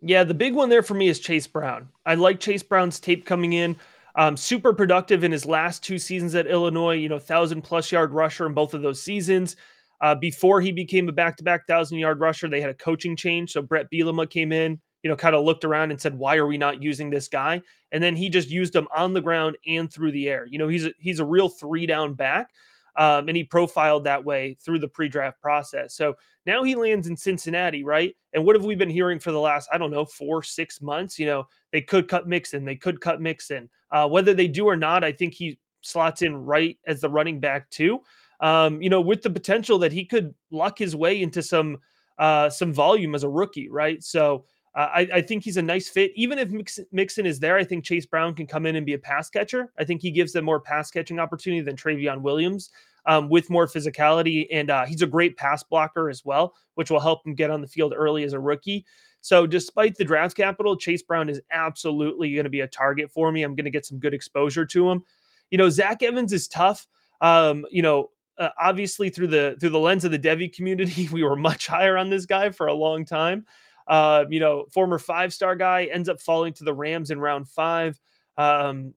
Yeah, 0.00 0.24
the 0.24 0.34
big 0.34 0.54
one 0.54 0.68
there 0.68 0.82
for 0.82 0.94
me 0.94 1.08
is 1.08 1.20
Chase 1.20 1.46
Brown. 1.46 1.88
I 2.04 2.14
like 2.14 2.40
Chase 2.40 2.62
Brown's 2.62 3.00
tape 3.00 3.24
coming 3.24 3.54
in. 3.54 3.76
Um, 4.14 4.36
super 4.36 4.72
productive 4.72 5.24
in 5.24 5.32
his 5.32 5.44
last 5.44 5.82
two 5.82 5.98
seasons 5.98 6.34
at 6.34 6.46
Illinois, 6.46 6.94
you 6.94 7.08
know, 7.08 7.18
thousand 7.18 7.62
plus 7.62 7.92
yard 7.92 8.12
rusher 8.12 8.46
in 8.46 8.54
both 8.54 8.72
of 8.72 8.82
those 8.82 9.02
seasons. 9.02 9.56
Uh, 10.00 10.14
before 10.14 10.60
he 10.60 10.72
became 10.72 11.08
a 11.08 11.12
back 11.12 11.36
to 11.36 11.44
back 11.44 11.66
thousand 11.66 11.98
yard 11.98 12.20
rusher, 12.20 12.48
they 12.48 12.60
had 12.60 12.70
a 12.70 12.74
coaching 12.74 13.14
change. 13.14 13.52
So 13.52 13.62
Bret 13.62 13.90
Bielema 13.90 14.28
came 14.28 14.52
in, 14.52 14.80
you 15.06 15.10
know, 15.10 15.14
kind 15.14 15.36
of 15.36 15.44
looked 15.44 15.64
around 15.64 15.92
and 15.92 16.00
said, 16.00 16.18
"Why 16.18 16.34
are 16.34 16.48
we 16.48 16.58
not 16.58 16.82
using 16.82 17.10
this 17.10 17.28
guy?" 17.28 17.62
And 17.92 18.02
then 18.02 18.16
he 18.16 18.28
just 18.28 18.50
used 18.50 18.74
him 18.74 18.88
on 18.92 19.12
the 19.12 19.20
ground 19.20 19.56
and 19.64 19.88
through 19.88 20.10
the 20.10 20.28
air. 20.28 20.48
You 20.50 20.58
know, 20.58 20.66
he's 20.66 20.84
a, 20.84 20.92
he's 20.98 21.20
a 21.20 21.24
real 21.24 21.48
three 21.48 21.86
down 21.86 22.14
back, 22.14 22.50
um, 22.96 23.28
and 23.28 23.36
he 23.36 23.44
profiled 23.44 24.02
that 24.02 24.24
way 24.24 24.56
through 24.60 24.80
the 24.80 24.88
pre 24.88 25.08
draft 25.08 25.40
process. 25.40 25.94
So 25.94 26.16
now 26.44 26.64
he 26.64 26.74
lands 26.74 27.06
in 27.06 27.16
Cincinnati, 27.16 27.84
right? 27.84 28.16
And 28.32 28.44
what 28.44 28.56
have 28.56 28.64
we 28.64 28.74
been 28.74 28.90
hearing 28.90 29.20
for 29.20 29.30
the 29.30 29.38
last, 29.38 29.68
I 29.72 29.78
don't 29.78 29.92
know, 29.92 30.04
four, 30.04 30.42
six 30.42 30.82
months? 30.82 31.20
You 31.20 31.26
know, 31.26 31.46
they 31.70 31.82
could 31.82 32.08
cut 32.08 32.26
Mixon, 32.26 32.64
they 32.64 32.74
could 32.74 33.00
cut 33.00 33.20
Mixon. 33.20 33.70
Uh, 33.92 34.08
whether 34.08 34.34
they 34.34 34.48
do 34.48 34.66
or 34.66 34.74
not, 34.74 35.04
I 35.04 35.12
think 35.12 35.34
he 35.34 35.56
slots 35.82 36.22
in 36.22 36.34
right 36.34 36.76
as 36.84 37.00
the 37.00 37.08
running 37.08 37.38
back 37.38 37.70
too. 37.70 38.00
Um, 38.40 38.82
you 38.82 38.90
know, 38.90 39.00
with 39.00 39.22
the 39.22 39.30
potential 39.30 39.78
that 39.78 39.92
he 39.92 40.04
could 40.04 40.34
luck 40.50 40.76
his 40.76 40.96
way 40.96 41.22
into 41.22 41.44
some 41.44 41.78
uh, 42.18 42.50
some 42.50 42.72
volume 42.72 43.14
as 43.14 43.22
a 43.22 43.28
rookie, 43.28 43.68
right? 43.68 44.02
So 44.02 44.46
I, 44.76 45.08
I, 45.14 45.22
think 45.22 45.42
he's 45.42 45.56
a 45.56 45.62
nice 45.62 45.88
fit. 45.88 46.12
Even 46.14 46.38
if 46.38 46.50
Mixon, 46.50 46.84
Mixon 46.92 47.24
is 47.24 47.40
there, 47.40 47.56
I 47.56 47.64
think 47.64 47.82
Chase 47.82 48.04
Brown 48.04 48.34
can 48.34 48.46
come 48.46 48.66
in 48.66 48.76
and 48.76 48.84
be 48.84 48.92
a 48.92 48.98
pass 48.98 49.30
catcher. 49.30 49.72
I 49.78 49.84
think 49.84 50.02
he 50.02 50.10
gives 50.10 50.32
them 50.32 50.44
more 50.44 50.60
pass 50.60 50.90
catching 50.90 51.18
opportunity 51.18 51.62
than 51.62 51.76
Trayveon 51.76 52.20
Williams 52.20 52.70
um, 53.06 53.30
with 53.30 53.48
more 53.48 53.66
physicality. 53.66 54.46
And 54.52 54.70
uh, 54.70 54.84
he's 54.84 55.00
a 55.00 55.06
great 55.06 55.38
pass 55.38 55.62
blocker 55.62 56.10
as 56.10 56.26
well, 56.26 56.54
which 56.74 56.90
will 56.90 57.00
help 57.00 57.26
him 57.26 57.34
get 57.34 57.50
on 57.50 57.62
the 57.62 57.66
field 57.66 57.94
early 57.96 58.22
as 58.22 58.34
a 58.34 58.38
rookie. 58.38 58.84
So, 59.22 59.46
despite 59.46 59.96
the 59.96 60.04
draft 60.04 60.36
capital, 60.36 60.76
Chase 60.76 61.02
Brown 61.02 61.30
is 61.30 61.40
absolutely 61.50 62.34
going 62.34 62.44
to 62.44 62.50
be 62.50 62.60
a 62.60 62.68
target 62.68 63.10
for 63.10 63.32
me. 63.32 63.42
I'm 63.42 63.56
going 63.56 63.64
to 63.64 63.70
get 63.70 63.86
some 63.86 63.98
good 63.98 64.14
exposure 64.14 64.66
to 64.66 64.90
him. 64.90 65.02
You 65.50 65.58
know, 65.58 65.70
Zach 65.70 66.02
Evans 66.02 66.32
is 66.32 66.48
tough. 66.48 66.86
Um, 67.22 67.64
you 67.70 67.82
know, 67.82 68.10
uh, 68.38 68.50
obviously 68.60 69.08
through 69.08 69.28
the 69.28 69.56
through 69.58 69.70
the 69.70 69.78
lens 69.78 70.04
of 70.04 70.12
the 70.12 70.18
devy 70.18 70.52
community, 70.52 71.08
we 71.12 71.22
were 71.22 71.34
much 71.34 71.66
higher 71.66 71.96
on 71.96 72.10
this 72.10 72.26
guy 72.26 72.50
for 72.50 72.66
a 72.66 72.74
long 72.74 73.04
time. 73.04 73.46
Uh, 73.86 74.24
you 74.28 74.40
know, 74.40 74.66
former 74.72 74.98
five 74.98 75.32
star 75.32 75.54
guy 75.56 75.84
ends 75.84 76.08
up 76.08 76.20
falling 76.20 76.52
to 76.54 76.64
the 76.64 76.74
Rams 76.74 77.10
in 77.10 77.20
round 77.20 77.48
five. 77.48 77.98
Um, 78.36 78.94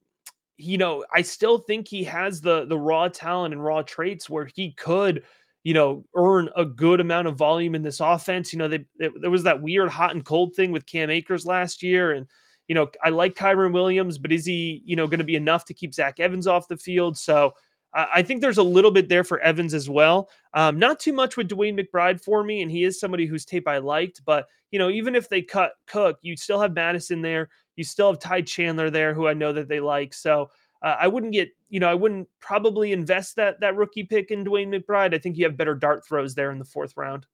you 0.58 0.78
know, 0.78 1.06
I 1.13 1.21
still 1.21 1.60
think 1.60 1.88
he 1.88 2.04
has 2.04 2.41
the 2.41 2.65
the 2.65 2.78
raw 2.78 3.08
talent 3.08 3.54
and 3.54 3.63
raw 3.63 3.82
traits 3.82 4.30
where 4.30 4.45
he 4.45 4.71
could, 4.73 5.23
you 5.63 5.73
know, 5.73 6.04
earn 6.15 6.49
a 6.56 6.65
good 6.65 6.99
amount 6.99 7.28
of 7.28 7.38
volume 7.38 7.75
in 7.75 7.82
this 7.82 7.99
offense. 7.99 8.52
You 8.52 8.60
know, 8.60 8.67
they, 8.67 8.86
they, 8.99 9.10
there 9.21 9.32
was 9.32 9.43
that 9.43 9.62
weird 9.62 9.89
hot 9.89 10.15
and 10.15 10.25
cold 10.25 10.56
thing 10.56 10.71
with 10.71 10.86
Cam 10.86 11.10
Akers 11.10 11.45
last 11.45 11.82
year, 11.82 12.12
and 12.12 12.28
you 12.67 12.75
know, 12.75 12.89
I 13.04 13.10
like 13.10 13.36
Kyren 13.36 13.73
Williams, 13.73 14.17
but 14.17 14.32
is 14.32 14.45
he, 14.45 14.84
you 14.86 14.95
know, 14.95 15.08
going 15.08 15.19
to 15.19 15.23
be 15.23 15.36
enough 15.36 15.65
to 15.65 15.73
keep 15.73 15.93
Zach 15.93 16.19
Evans 16.19 16.45
off 16.45 16.67
the 16.67 16.78
field? 16.78 17.17
So 17.17 17.54
I 17.93 18.21
think 18.21 18.41
there's 18.41 18.60
a 18.60 18.63
little 18.63 18.91
bit 18.91 19.10
there 19.10 19.23
for 19.23 19.39
Evans 19.39 19.73
as 19.73 19.89
well. 19.89 20.30
Um, 20.54 20.78
not 20.78 20.99
too 20.99 21.13
much 21.13 21.38
with 21.38 21.49
DeWayne 21.49 21.80
McBride 21.80 22.23
for 22.23 22.43
me, 22.43 22.62
and 22.62 22.69
he 22.69 22.84
is 22.84 22.99
somebody 22.99 23.25
whose 23.25 23.45
tape 23.45 23.67
I 23.67 23.80
liked. 23.80 24.21
But 24.25 24.47
you 24.71 24.80
know, 24.80 24.89
even 24.89 25.15
if 25.15 25.30
they 25.30 25.41
cut 25.41 25.73
Cook, 25.88 26.19
you 26.21 26.38
still 26.38 26.62
have 26.62 26.73
Madison 26.73 27.21
there. 27.21 27.49
You 27.75 27.84
still 27.84 28.12
have 28.12 28.19
Ty 28.19 28.41
Chandler 28.41 28.89
there, 28.89 29.13
who 29.13 29.28
I 29.28 29.34
know 29.34 29.54
that 29.54 29.67
they 29.67 29.80
like. 29.80 30.13
So 30.13 30.52
uh, 30.82 30.95
I 30.99 31.08
wouldn't 31.08 31.34
get, 31.34 31.49
you 31.69 31.80
know, 31.80 31.89
I 31.89 31.95
wouldn't 31.95 32.28
probably 32.39 32.91
invest 32.91 33.36
that 33.38 33.60
that 33.62 33.75
rookie 33.75 34.04
pick 34.04 34.32
in 34.32 34.45
DeWayne 34.45 34.67
McBride. 34.67 35.13
I 35.13 35.17
think 35.17 35.38
you 35.38 35.45
have 35.45 35.58
better 35.58 35.75
dart 35.75 36.06
throws 36.06 36.36
there 36.36 36.52
in 36.52 36.60
the 36.60 36.65
fourth 36.65 36.95
round. 36.95 37.25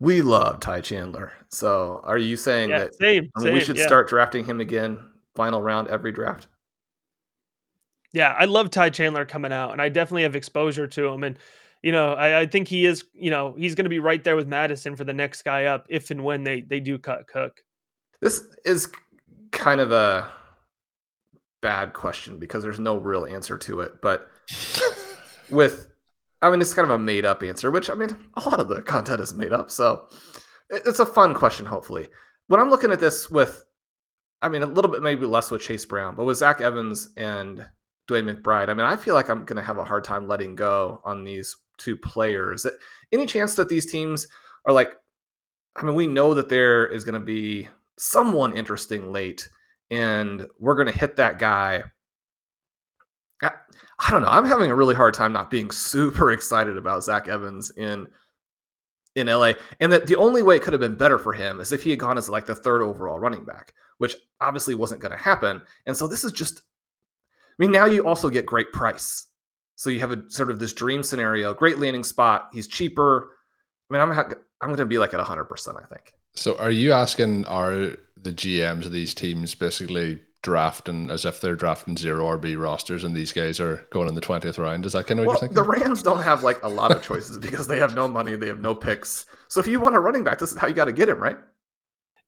We 0.00 0.20
love 0.20 0.58
Ty 0.58 0.80
Chandler. 0.80 1.32
So 1.48 2.00
are 2.02 2.18
you 2.18 2.36
saying 2.36 2.70
yeah, 2.70 2.78
that 2.80 2.94
same, 2.96 3.30
I 3.36 3.38
mean, 3.38 3.46
same, 3.46 3.54
we 3.54 3.60
should 3.60 3.76
yeah. 3.76 3.86
start 3.86 4.08
drafting 4.08 4.44
him 4.44 4.60
again, 4.60 4.98
final 5.36 5.62
round 5.62 5.86
every 5.88 6.10
draft? 6.10 6.48
Yeah, 8.12 8.34
I 8.38 8.44
love 8.44 8.70
Ty 8.70 8.90
Chandler 8.90 9.24
coming 9.24 9.52
out, 9.52 9.72
and 9.72 9.80
I 9.80 9.88
definitely 9.88 10.24
have 10.24 10.36
exposure 10.36 10.86
to 10.86 11.08
him. 11.08 11.24
And 11.24 11.38
you 11.82 11.92
know, 11.92 12.12
I, 12.12 12.40
I 12.40 12.46
think 12.46 12.68
he 12.68 12.86
is, 12.86 13.04
you 13.12 13.30
know, 13.30 13.54
he's 13.58 13.74
going 13.74 13.84
to 13.84 13.90
be 13.90 13.98
right 13.98 14.22
there 14.22 14.36
with 14.36 14.46
Madison 14.46 14.94
for 14.96 15.04
the 15.04 15.12
next 15.12 15.42
guy 15.42 15.64
up 15.64 15.86
if 15.88 16.10
and 16.10 16.22
when 16.22 16.44
they 16.44 16.60
they 16.60 16.80
do 16.80 16.98
cut 16.98 17.26
Cook. 17.26 17.62
This 18.20 18.44
is 18.64 18.88
kind 19.50 19.80
of 19.80 19.92
a 19.92 20.30
bad 21.60 21.92
question 21.92 22.38
because 22.38 22.62
there's 22.62 22.78
no 22.78 22.96
real 22.96 23.24
answer 23.24 23.56
to 23.56 23.80
it. 23.80 24.00
But 24.02 24.28
with, 25.50 25.88
I 26.42 26.50
mean, 26.50 26.60
it's 26.60 26.74
kind 26.74 26.84
of 26.84 26.90
a 26.90 26.98
made 26.98 27.24
up 27.24 27.42
answer, 27.42 27.70
which 27.70 27.90
I 27.90 27.94
mean, 27.94 28.16
a 28.34 28.48
lot 28.48 28.60
of 28.60 28.68
the 28.68 28.82
content 28.82 29.20
is 29.20 29.34
made 29.34 29.52
up. 29.52 29.70
So 29.70 30.08
it's 30.70 31.00
a 31.00 31.06
fun 31.06 31.34
question, 31.34 31.66
hopefully. 31.66 32.08
When 32.48 32.60
I'm 32.60 32.70
looking 32.70 32.92
at 32.92 33.00
this 33.00 33.30
with, 33.30 33.64
I 34.42 34.48
mean, 34.48 34.62
a 34.62 34.66
little 34.66 34.90
bit 34.90 35.02
maybe 35.02 35.24
less 35.24 35.50
with 35.50 35.62
Chase 35.62 35.86
Brown, 35.86 36.14
but 36.14 36.24
with 36.24 36.38
Zach 36.38 36.60
Evans 36.60 37.10
and 37.16 37.64
DeWayne 38.08 38.34
McBride, 38.34 38.68
I 38.68 38.74
mean, 38.74 38.86
I 38.86 38.96
feel 38.96 39.14
like 39.14 39.28
I'm 39.28 39.44
going 39.44 39.56
to 39.56 39.62
have 39.62 39.78
a 39.78 39.84
hard 39.84 40.04
time 40.04 40.28
letting 40.28 40.54
go 40.54 41.00
on 41.04 41.24
these 41.24 41.56
two 41.78 41.96
players. 41.96 42.66
Any 43.12 43.26
chance 43.26 43.54
that 43.54 43.68
these 43.68 43.90
teams 43.90 44.26
are 44.66 44.72
like, 44.72 44.92
I 45.76 45.84
mean, 45.84 45.94
we 45.94 46.06
know 46.06 46.34
that 46.34 46.48
there 46.48 46.86
is 46.86 47.04
going 47.04 47.14
to 47.14 47.20
be 47.20 47.68
someone 47.98 48.56
interesting 48.56 49.12
late 49.12 49.48
and 49.90 50.46
we're 50.58 50.74
going 50.74 50.90
to 50.90 50.98
hit 50.98 51.16
that 51.16 51.38
guy. 51.38 51.84
I, 53.42 53.50
I, 53.98 54.10
don't 54.10 54.22
know. 54.22 54.28
I'm 54.28 54.46
having 54.46 54.70
a 54.70 54.74
really 54.74 54.94
hard 54.94 55.14
time 55.14 55.32
not 55.32 55.50
being 55.50 55.70
super 55.72 56.32
excited 56.32 56.76
about 56.76 57.04
Zach 57.04 57.28
Evans 57.28 57.70
in 57.76 58.08
in 59.14 59.26
LA, 59.26 59.52
and 59.80 59.92
that 59.92 60.06
the 60.06 60.16
only 60.16 60.42
way 60.42 60.56
it 60.56 60.62
could 60.62 60.72
have 60.72 60.80
been 60.80 60.94
better 60.94 61.18
for 61.18 61.34
him 61.34 61.60
is 61.60 61.70
if 61.70 61.82
he 61.82 61.90
had 61.90 61.98
gone 61.98 62.16
as 62.16 62.30
like 62.30 62.46
the 62.46 62.54
third 62.54 62.80
overall 62.80 63.18
running 63.18 63.44
back, 63.44 63.74
which 63.98 64.16
obviously 64.40 64.74
wasn't 64.74 65.02
going 65.02 65.12
to 65.12 65.22
happen. 65.22 65.60
And 65.84 65.94
so 65.94 66.06
this 66.06 66.24
is 66.24 66.32
just, 66.32 66.62
I 67.58 67.62
mean, 67.62 67.70
now 67.70 67.84
you 67.84 68.06
also 68.06 68.30
get 68.30 68.46
great 68.46 68.72
price. 68.72 69.26
So 69.76 69.90
you 69.90 70.00
have 70.00 70.12
a 70.12 70.30
sort 70.30 70.50
of 70.50 70.58
this 70.58 70.72
dream 70.72 71.02
scenario, 71.02 71.54
great 71.54 71.78
landing 71.78 72.04
spot. 72.04 72.50
He's 72.52 72.66
cheaper. 72.66 73.30
I 73.90 73.94
mean, 73.94 74.02
I'm 74.02 74.12
I'm 74.12 74.68
going 74.68 74.76
to 74.76 74.86
be 74.86 74.98
like 74.98 75.12
at 75.12 75.18
100. 75.18 75.44
percent 75.44 75.76
I 75.82 75.86
think. 75.86 76.14
So 76.34 76.56
are 76.58 76.70
you 76.70 76.92
asking 76.92 77.44
are 77.46 77.96
the 78.16 78.32
GMs 78.32 78.86
of 78.86 78.92
these 78.92 79.14
teams 79.14 79.54
basically 79.54 80.20
drafting 80.42 81.10
as 81.10 81.24
if 81.24 81.40
they're 81.40 81.54
drafting 81.54 81.96
zero 81.96 82.36
RB 82.36 82.60
rosters 82.60 83.04
and 83.04 83.14
these 83.14 83.32
guys 83.32 83.60
are 83.60 83.86
going 83.90 84.08
in 84.08 84.14
the 84.14 84.20
20th 84.20 84.58
round? 84.58 84.84
Is 84.84 84.92
that 84.92 85.06
kind 85.06 85.20
of 85.20 85.26
what 85.26 85.34
well, 85.34 85.42
you're 85.42 85.48
thinking? 85.48 85.78
The 85.78 85.84
Rams 85.84 86.02
don't 86.02 86.22
have 86.22 86.42
like 86.42 86.62
a 86.62 86.68
lot 86.68 86.90
of 86.90 87.02
choices 87.08 87.38
because 87.38 87.66
they 87.66 87.78
have 87.78 87.94
no 87.94 88.08
money, 88.08 88.36
they 88.36 88.48
have 88.48 88.60
no 88.60 88.74
picks. 88.74 89.26
So 89.48 89.60
if 89.60 89.66
you 89.66 89.80
want 89.80 89.94
a 89.94 90.00
running 90.00 90.24
back, 90.24 90.38
this 90.38 90.52
is 90.52 90.58
how 90.58 90.66
you 90.66 90.74
got 90.74 90.86
to 90.86 90.92
get 90.92 91.08
him, 91.08 91.18
right? 91.18 91.38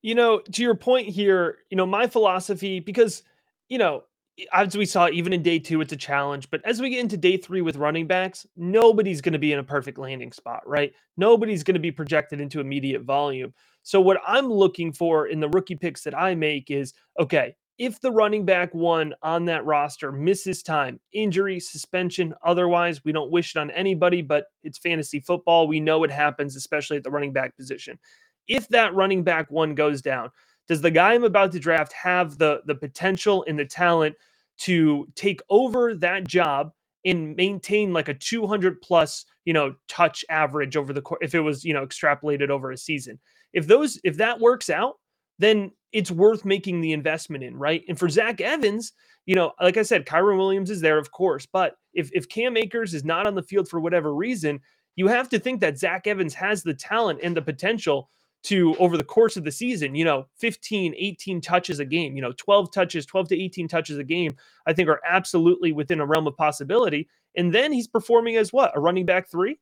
You 0.02 0.14
know, 0.14 0.40
to 0.40 0.62
your 0.62 0.74
point 0.74 1.08
here, 1.08 1.58
you 1.70 1.76
know, 1.76 1.87
my 1.87 2.06
philosophy, 2.06 2.78
because, 2.78 3.22
you 3.68 3.78
know, 3.78 4.04
as 4.52 4.76
we 4.76 4.86
saw 4.86 5.08
even 5.08 5.32
in 5.32 5.42
day 5.42 5.58
two, 5.58 5.80
it's 5.80 5.92
a 5.92 5.96
challenge. 5.96 6.50
But 6.50 6.64
as 6.64 6.80
we 6.80 6.90
get 6.90 7.00
into 7.00 7.16
day 7.16 7.36
three 7.36 7.62
with 7.62 7.76
running 7.76 8.06
backs, 8.06 8.46
nobody's 8.56 9.20
going 9.20 9.32
to 9.32 9.38
be 9.38 9.52
in 9.52 9.58
a 9.58 9.64
perfect 9.64 9.98
landing 9.98 10.32
spot, 10.32 10.62
right? 10.66 10.92
Nobody's 11.16 11.62
going 11.62 11.74
to 11.74 11.80
be 11.80 11.92
projected 11.92 12.40
into 12.40 12.60
immediate 12.60 13.02
volume. 13.02 13.54
So, 13.82 14.00
what 14.00 14.20
I'm 14.26 14.46
looking 14.46 14.92
for 14.92 15.26
in 15.26 15.40
the 15.40 15.48
rookie 15.48 15.76
picks 15.76 16.02
that 16.04 16.18
I 16.18 16.34
make 16.34 16.70
is 16.70 16.94
okay, 17.20 17.54
if 17.78 18.00
the 18.00 18.12
running 18.12 18.44
back 18.44 18.72
one 18.74 19.14
on 19.22 19.44
that 19.46 19.64
roster 19.64 20.12
misses 20.12 20.62
time, 20.62 21.00
injury, 21.12 21.58
suspension, 21.58 22.34
otherwise, 22.44 23.04
we 23.04 23.12
don't 23.12 23.32
wish 23.32 23.54
it 23.54 23.58
on 23.58 23.70
anybody, 23.72 24.22
but 24.22 24.46
it's 24.62 24.78
fantasy 24.78 25.20
football. 25.20 25.66
We 25.66 25.80
know 25.80 26.04
it 26.04 26.10
happens, 26.10 26.56
especially 26.56 26.96
at 26.96 27.04
the 27.04 27.10
running 27.10 27.32
back 27.32 27.56
position. 27.56 27.98
If 28.46 28.68
that 28.68 28.94
running 28.94 29.24
back 29.24 29.50
one 29.50 29.74
goes 29.74 30.02
down, 30.02 30.30
does 30.68 30.81
the 30.81 30.90
guy 30.90 31.14
I'm 31.14 31.24
about 31.24 31.53
to 31.53 31.61
draft 31.61 31.92
have 31.94 32.38
the 32.38 32.62
the 32.66 32.74
potential 32.74 33.44
and 33.48 33.59
the 33.59 33.64
talent 33.64 34.16
to 34.61 35.09
take 35.14 35.40
over 35.50 35.94
that 35.96 36.27
job 36.27 36.72
and 37.05 37.37
maintain 37.37 37.92
like 37.92 38.09
a 38.09 38.14
200 38.14 38.81
plus, 38.81 39.27
you 39.44 39.53
know, 39.53 39.74
touch 39.88 40.24
average 40.31 40.77
over 40.77 40.92
the 40.92 41.03
course 41.03 41.20
if 41.22 41.35
it 41.35 41.40
was, 41.40 41.64
you 41.64 41.74
know, 41.74 41.87
extrapolated 41.87 42.50
over 42.50 42.70
a 42.70 42.77
season? 42.77 43.18
If 43.53 43.66
those 43.66 44.00
if 44.05 44.16
that 44.18 44.40
works 44.40 44.70
out, 44.70 44.94
then 45.38 45.72
it's 45.92 46.11
worth 46.11 46.44
making 46.44 46.81
the 46.81 46.92
investment 46.92 47.44
in, 47.44 47.57
right? 47.57 47.85
And 47.88 47.98
for 47.98 48.09
Zach 48.09 48.40
Evans, 48.40 48.92
you 49.27 49.35
know, 49.35 49.53
like 49.61 49.77
I 49.77 49.83
said, 49.83 50.07
Kyren 50.07 50.37
Williams 50.38 50.70
is 50.70 50.81
there, 50.81 50.98
of 50.98 51.12
course, 51.12 51.46
but 51.46 51.77
if 51.94 52.11
if 52.12 52.29
Cam 52.29 52.57
Akers 52.57 52.94
is 52.94 53.05
not 53.05 53.27
on 53.27 53.35
the 53.35 53.42
field 53.42 53.68
for 53.68 53.81
whatever 53.81 54.14
reason, 54.14 54.61
you 54.96 55.09
have 55.09 55.29
to 55.31 55.38
think 55.38 55.61
that 55.61 55.79
Zach 55.79 56.07
Evans 56.07 56.35
has 56.35 56.62
the 56.62 56.74
talent 56.74 57.20
and 57.22 57.37
the 57.37 57.42
potential 57.42 58.11
to 58.44 58.76
over 58.76 58.96
the 58.96 59.04
course 59.04 59.37
of 59.37 59.44
the 59.44 59.50
season, 59.50 59.94
you 59.94 60.04
know, 60.04 60.26
15, 60.38 60.94
18 60.96 61.40
touches 61.40 61.78
a 61.80 61.85
game, 61.85 62.14
you 62.14 62.22
know, 62.22 62.33
12 62.37 62.70
touches, 62.72 63.07
12 63.07 63.28
to 63.28 63.42
18 63.42 63.68
touches 63.68 63.98
a 63.98 64.04
game, 64.04 64.33
I 64.66 64.72
think 64.72 64.88
are 64.88 65.00
absolutely 65.09 65.72
within 65.72 66.00
a 66.00 66.07
realm 66.07 66.26
of 66.26 66.37
possibility. 66.37 67.09
And 67.37 67.52
then 67.52 67.72
he's 67.72 67.88
performing 67.88 68.37
as 68.37 68.52
what? 68.52 68.76
A 68.76 68.80
running 68.80 69.07
back 69.07 69.30
3? 69.30 69.59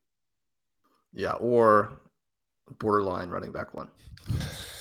Yeah, 1.13 1.33
or 1.33 1.93
borderline 2.79 3.29
running 3.29 3.51
back 3.51 3.73
one. 3.73 3.87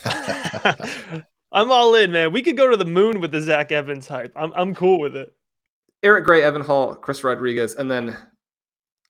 I'm 1.53 1.71
all 1.71 1.95
in, 1.95 2.11
man. 2.11 2.33
We 2.33 2.43
could 2.43 2.57
go 2.57 2.71
to 2.71 2.77
the 2.77 2.85
moon 2.85 3.21
with 3.21 3.31
the 3.31 3.41
Zach 3.41 3.71
Evans 3.73 4.09
hype. 4.09 4.33
I'm 4.35 4.53
I'm 4.55 4.75
cool 4.75 4.99
with 4.99 5.15
it. 5.15 5.35
Eric 6.03 6.25
Gray, 6.25 6.43
Evan 6.43 6.63
Hull, 6.63 6.95
Chris 6.95 7.23
Rodriguez, 7.23 7.75
and 7.75 7.91
then 7.91 8.17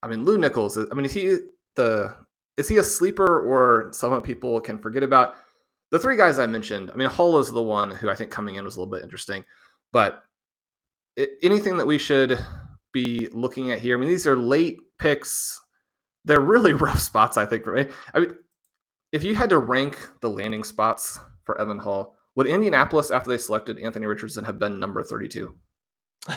I 0.03 0.09
mean 0.09 0.25
Lew 0.25 0.39
Nichols. 0.39 0.77
I 0.77 0.95
mean, 0.95 1.05
is 1.05 1.13
he 1.13 1.39
the 1.77 2.15
is 2.57 2.69
he 2.69 2.79
a 2.79 2.83
sleeper 2.83 3.41
or 3.41 3.93
someone 3.93 4.21
people 4.21 4.61
can 4.61 4.79
forget 4.79 5.03
about? 5.03 5.37
The 5.91 5.99
three 5.99 6.17
guys 6.17 6.39
I 6.39 6.47
mentioned. 6.47 6.91
I 6.91 6.97
mean, 6.97 7.09
Hull 7.09 7.39
is 7.39 7.51
the 7.51 7.63
one 7.63 7.91
who 7.91 8.09
I 8.09 8.15
think 8.15 8.31
coming 8.31 8.55
in 8.55 8.65
was 8.65 8.77
a 8.77 8.81
little 8.81 8.93
bit 8.93 9.03
interesting, 9.03 9.45
but 9.93 10.23
it, 11.17 11.33
anything 11.43 11.77
that 11.77 11.87
we 11.87 11.99
should 11.99 12.39
be 12.93 13.29
looking 13.33 13.73
at 13.73 13.81
here. 13.81 13.97
I 13.97 14.01
mean, 14.01 14.09
these 14.09 14.27
are 14.27 14.37
late 14.37 14.79
picks. 14.99 15.61
They're 16.25 16.41
really 16.41 16.73
rough 16.75 17.01
spots, 17.01 17.37
I 17.37 17.47
think, 17.47 17.65
for 17.65 17.75
me. 17.75 17.87
I 18.15 18.21
mean, 18.21 18.35
if 19.13 19.25
you 19.25 19.35
had 19.35 19.51
to 19.51 19.59
rank 19.59 19.99
the 20.21 20.31
landing 20.31 20.65
spots 20.65 21.19
for 21.45 21.61
Evan 21.61 21.79
Hull, 21.79 22.17
would 22.35 22.47
Indianapolis, 22.47 23.11
after 23.11 23.31
they 23.31 23.39
selected 23.39 23.79
Anthony 23.79 24.07
Richardson, 24.07 24.45
have 24.45 24.59
been 24.59 24.79
number 24.79 25.03
32? 25.03 25.55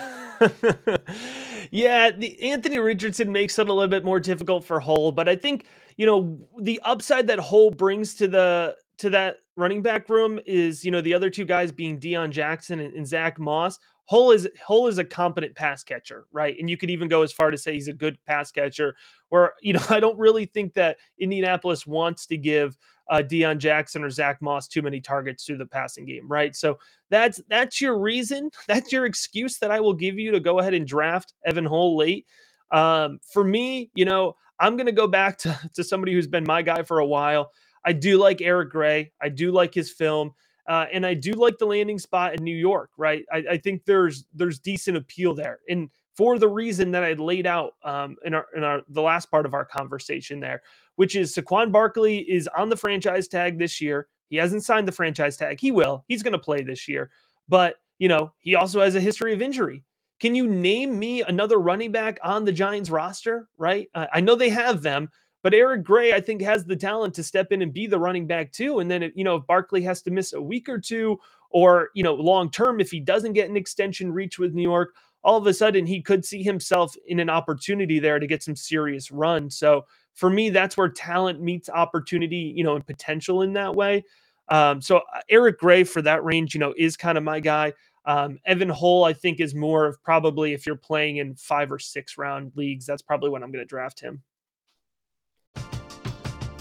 yeah, 1.72 2.12
the 2.12 2.38
Anthony 2.42 2.80
Richardson 2.80 3.32
makes 3.32 3.58
it 3.60 3.70
a 3.70 3.74
little 3.74 3.88
bit 3.90 4.04
more 4.04 4.20
difficult 4.20 4.66
for 4.66 4.82
Hull, 4.82 5.14
but 5.14 5.30
I 5.30 5.38
think 5.38 5.66
you 5.98 6.06
know 6.06 6.40
the 6.60 6.80
upside 6.84 7.28
that 7.28 7.40
Hull 7.40 7.72
brings 7.72 8.16
to 8.16 8.28
the 8.28 8.76
to 8.98 9.10
that 9.10 9.38
running 9.58 9.82
back 9.82 10.10
room 10.10 10.40
is 10.46 10.84
you 10.84 10.92
know 10.92 11.02
the 11.02 11.14
other 11.14 11.30
two 11.30 11.46
guys 11.46 11.72
being 11.72 12.00
Deon 12.00 12.30
Jackson 12.32 12.80
and, 12.80 12.94
and 12.94 13.08
Zach 13.08 13.40
Moss 13.40 13.80
Hull 14.08 14.32
is 14.32 14.48
Hull 14.66 14.88
is 14.88 14.98
a 14.98 15.04
competent 15.04 15.56
pass 15.56 15.84
catcher, 15.84 16.26
right? 16.32 16.56
And 16.60 16.70
you 16.70 16.78
could 16.78 16.90
even 16.90 17.08
go 17.08 17.24
as 17.24 17.32
far 17.32 17.50
to 17.50 17.58
say 17.58 17.74
he's 17.74 17.88
a 17.88 17.94
good 17.94 18.18
pass 18.26 18.52
catcher. 18.52 18.96
Where 19.30 19.54
you 19.62 19.74
know 19.74 19.84
I 19.90 20.00
don't 20.00 20.18
really 20.18 20.46
think 20.46 20.74
that 20.76 20.98
Indianapolis 21.20 21.88
wants 21.88 22.26
to 22.28 22.38
give 22.38 22.78
uh, 23.10 23.24
Deon 23.26 23.58
Jackson 23.58 24.04
or 24.04 24.10
Zach 24.10 24.42
Moss 24.42 24.68
too 24.68 24.82
many 24.82 25.02
targets 25.02 25.44
through 25.44 25.58
the 25.58 25.66
passing 25.66 26.06
game, 26.06 26.28
right? 26.28 26.56
So 26.56 26.78
that's 27.10 27.42
that's 27.50 27.82
your 27.82 27.98
reason, 27.98 28.52
that's 28.68 28.92
your 28.92 29.06
excuse 29.06 29.58
that 29.60 29.72
I 29.72 29.80
will 29.80 29.94
give 29.94 30.20
you 30.20 30.32
to 30.32 30.40
go 30.40 30.60
ahead 30.60 30.74
and 30.74 30.88
draft 30.88 31.34
Evan 31.46 31.66
Hull 31.66 31.98
late. 31.98 32.28
Um, 32.72 33.20
for 33.32 33.44
me, 33.44 33.90
you 33.96 34.06
know, 34.06 34.36
I'm 34.60 34.78
going 34.78 34.86
to 34.86 34.92
go 34.92 35.08
back 35.08 35.38
to 35.40 35.60
to 35.74 35.84
somebody 35.84 36.14
who's 36.14 36.28
been 36.28 36.46
my 36.46 36.62
guy 36.62 36.84
for 36.84 37.00
a 37.00 37.06
while. 37.06 37.52
I 37.86 37.94
do 37.94 38.18
like 38.18 38.42
Eric 38.42 38.72
Gray. 38.72 39.12
I 39.22 39.30
do 39.30 39.52
like 39.52 39.74
his 39.74 39.92
film. 39.92 40.34
Uh, 40.68 40.88
and 40.92 41.06
I 41.06 41.14
do 41.14 41.34
like 41.34 41.60
the 41.60 41.66
landing 41.66 42.00
spot 42.00 42.34
in 42.34 42.44
New 42.44 42.56
York, 42.56 42.90
right? 42.98 43.24
I, 43.32 43.44
I, 43.52 43.58
think 43.58 43.86
there's 43.86 44.26
there's 44.34 44.58
decent 44.58 44.98
appeal 44.98 45.36
there, 45.36 45.60
and 45.70 45.92
for 46.16 46.40
the 46.40 46.48
reason 46.48 46.90
that 46.92 47.04
I 47.04 47.14
laid 47.14 47.46
out 47.46 47.74
um, 47.84 48.16
in 48.26 48.34
our 48.34 48.48
in 48.56 48.64
our 48.64 48.82
the 48.90 49.02
last 49.02 49.30
part 49.30 49.46
of 49.46 49.54
our 49.54 49.64
conversation 49.64 50.40
there, 50.40 50.64
which 50.96 51.16
is 51.16 51.36
Saquon 51.36 51.72
Barkley 51.72 52.20
is 52.20 52.50
on 52.58 52.70
the 52.70 52.76
franchise 52.76 53.28
tag 53.28 53.60
this 53.60 53.80
year. 53.80 54.08
He 54.30 54.38
hasn't 54.38 54.64
signed 54.64 54.88
the 54.88 54.92
franchise 54.92 55.38
tag. 55.38 55.60
He 55.60 55.72
will. 55.72 56.04
He's 56.08 56.24
going 56.24 56.34
to 56.34 56.40
play 56.40 56.64
this 56.64 56.88
year, 56.88 57.12
but 57.48 57.76
you 58.00 58.08
know 58.08 58.34
he 58.40 58.56
also 58.56 58.82
has 58.82 58.96
a 58.96 59.02
history 59.02 59.34
of 59.34 59.44
injury. 59.44 59.84
Can 60.20 60.36
you 60.36 60.48
name 60.48 60.98
me 60.98 61.22
another 61.22 61.58
running 61.58 61.92
back 61.92 62.20
on 62.24 62.46
the 62.46 62.52
Giants 62.52 62.90
roster? 62.90 63.48
Right? 63.58 63.90
Uh, 63.94 64.08
I 64.14 64.22
know 64.22 64.36
they 64.36 64.50
have 64.50 64.82
them, 64.82 65.10
but 65.44 65.54
Eric 65.54 65.84
Gray, 65.84 66.14
I 66.14 66.22
think, 66.22 66.42
has 66.42 66.66
the 66.66 66.76
talent 66.76 67.14
to 67.16 67.24
step 67.24 67.52
in 67.52 67.62
and 67.62 67.74
be 67.74 67.88
the 67.88 68.00
running 68.00 68.28
back 68.28 68.52
too. 68.52 68.80
And 68.80 68.90
then, 68.90 69.04
if, 69.04 69.12
you 69.16 69.24
know, 69.24 69.36
if 69.36 69.48
Barkley 69.48 69.82
has 69.84 70.02
to 70.04 70.12
miss 70.12 70.34
a 70.34 70.42
week 70.42 70.70
or 70.70 70.80
two, 70.80 71.20
or 71.52 71.90
you 71.94 72.04
know, 72.04 72.14
long 72.14 72.52
term, 72.52 72.80
if 72.80 72.92
he 72.92 73.00
doesn't 73.00 73.34
get 73.34 73.50
an 73.50 73.58
extension 73.58 74.12
reach 74.12 74.40
with 74.40 74.54
New 74.54 74.64
York, 74.64 74.96
all 75.24 75.38
of 75.38 75.48
a 75.48 75.54
sudden 75.54 75.86
he 75.86 76.02
could 76.02 76.26
see 76.26 76.44
himself 76.44 76.96
in 77.08 77.20
an 77.20 77.30
opportunity 77.30 78.00
there 78.00 78.20
to 78.20 78.28
get 78.28 78.44
some 78.44 78.56
serious 78.56 79.12
run. 79.12 79.50
So 79.50 79.86
for 80.14 80.30
me, 80.30 80.50
that's 80.50 80.78
where 80.78 80.90
talent 80.90 81.42
meets 81.42 81.70
opportunity, 81.70 82.54
you 82.56 82.64
know, 82.64 82.76
and 82.76 82.86
potential 82.86 83.42
in 83.42 83.54
that 83.54 83.76
way. 83.76 84.04
Um, 84.50 84.82
so 84.82 84.98
uh, 84.98 85.22
Eric 85.30 85.60
Gray 85.60 85.84
for 85.84 86.02
that 86.04 86.24
range, 86.24 86.54
you 86.54 86.60
know, 86.60 86.74
is 86.78 86.96
kind 86.96 87.18
of 87.18 87.24
my 87.24 87.40
guy. 87.40 87.74
Um, 88.06 88.40
Evan 88.46 88.70
Hull, 88.70 89.04
I 89.04 89.14
think, 89.14 89.40
is 89.40 89.56
more 89.56 89.86
of 89.86 90.02
probably 90.04 90.54
if 90.54 90.66
you're 90.66 90.76
playing 90.76 91.18
in 91.18 91.36
five 91.36 91.72
or 91.72 91.80
six 91.80 92.18
round 92.18 92.52
leagues, 92.56 92.86
that's 92.86 93.02
probably 93.02 93.30
when 93.30 93.42
I'm 93.42 93.52
going 93.52 93.64
to 93.64 93.68
draft 93.68 94.00
him. 94.00 94.22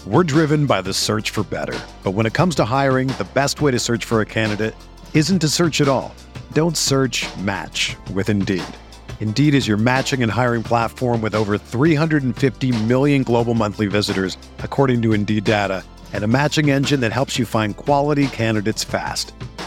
We're 0.07 0.23
driven 0.23 0.67
by 0.67 0.81
the 0.83 0.93
search 0.93 1.31
for 1.31 1.43
better. 1.43 1.79
But 2.03 2.11
when 2.11 2.27
it 2.27 2.33
comes 2.33 2.53
to 2.55 2.65
hiring, 2.65 3.07
the 3.09 3.27
best 3.33 3.59
way 3.59 3.71
to 3.71 3.79
search 3.79 4.05
for 4.05 4.21
a 4.21 4.25
candidate 4.25 4.75
isn't 5.15 5.39
to 5.39 5.49
search 5.49 5.81
at 5.81 5.87
all. 5.87 6.13
Don't 6.53 6.77
search 6.77 7.25
match 7.37 7.95
with 8.13 8.29
Indeed. 8.29 8.63
Indeed 9.19 9.55
is 9.55 9.67
your 9.67 9.77
matching 9.77 10.21
and 10.21 10.31
hiring 10.31 10.61
platform 10.61 11.21
with 11.21 11.33
over 11.33 11.57
350 11.57 12.83
million 12.83 13.23
global 13.23 13.55
monthly 13.55 13.87
visitors, 13.87 14.37
according 14.59 15.01
to 15.01 15.13
Indeed 15.13 15.43
data, 15.43 15.83
and 16.13 16.23
a 16.23 16.27
matching 16.27 16.69
engine 16.69 16.99
that 16.99 17.11
helps 17.11 17.39
you 17.39 17.45
find 17.45 17.75
quality 17.75 18.27
candidates 18.27 18.83
fast. 18.83 19.33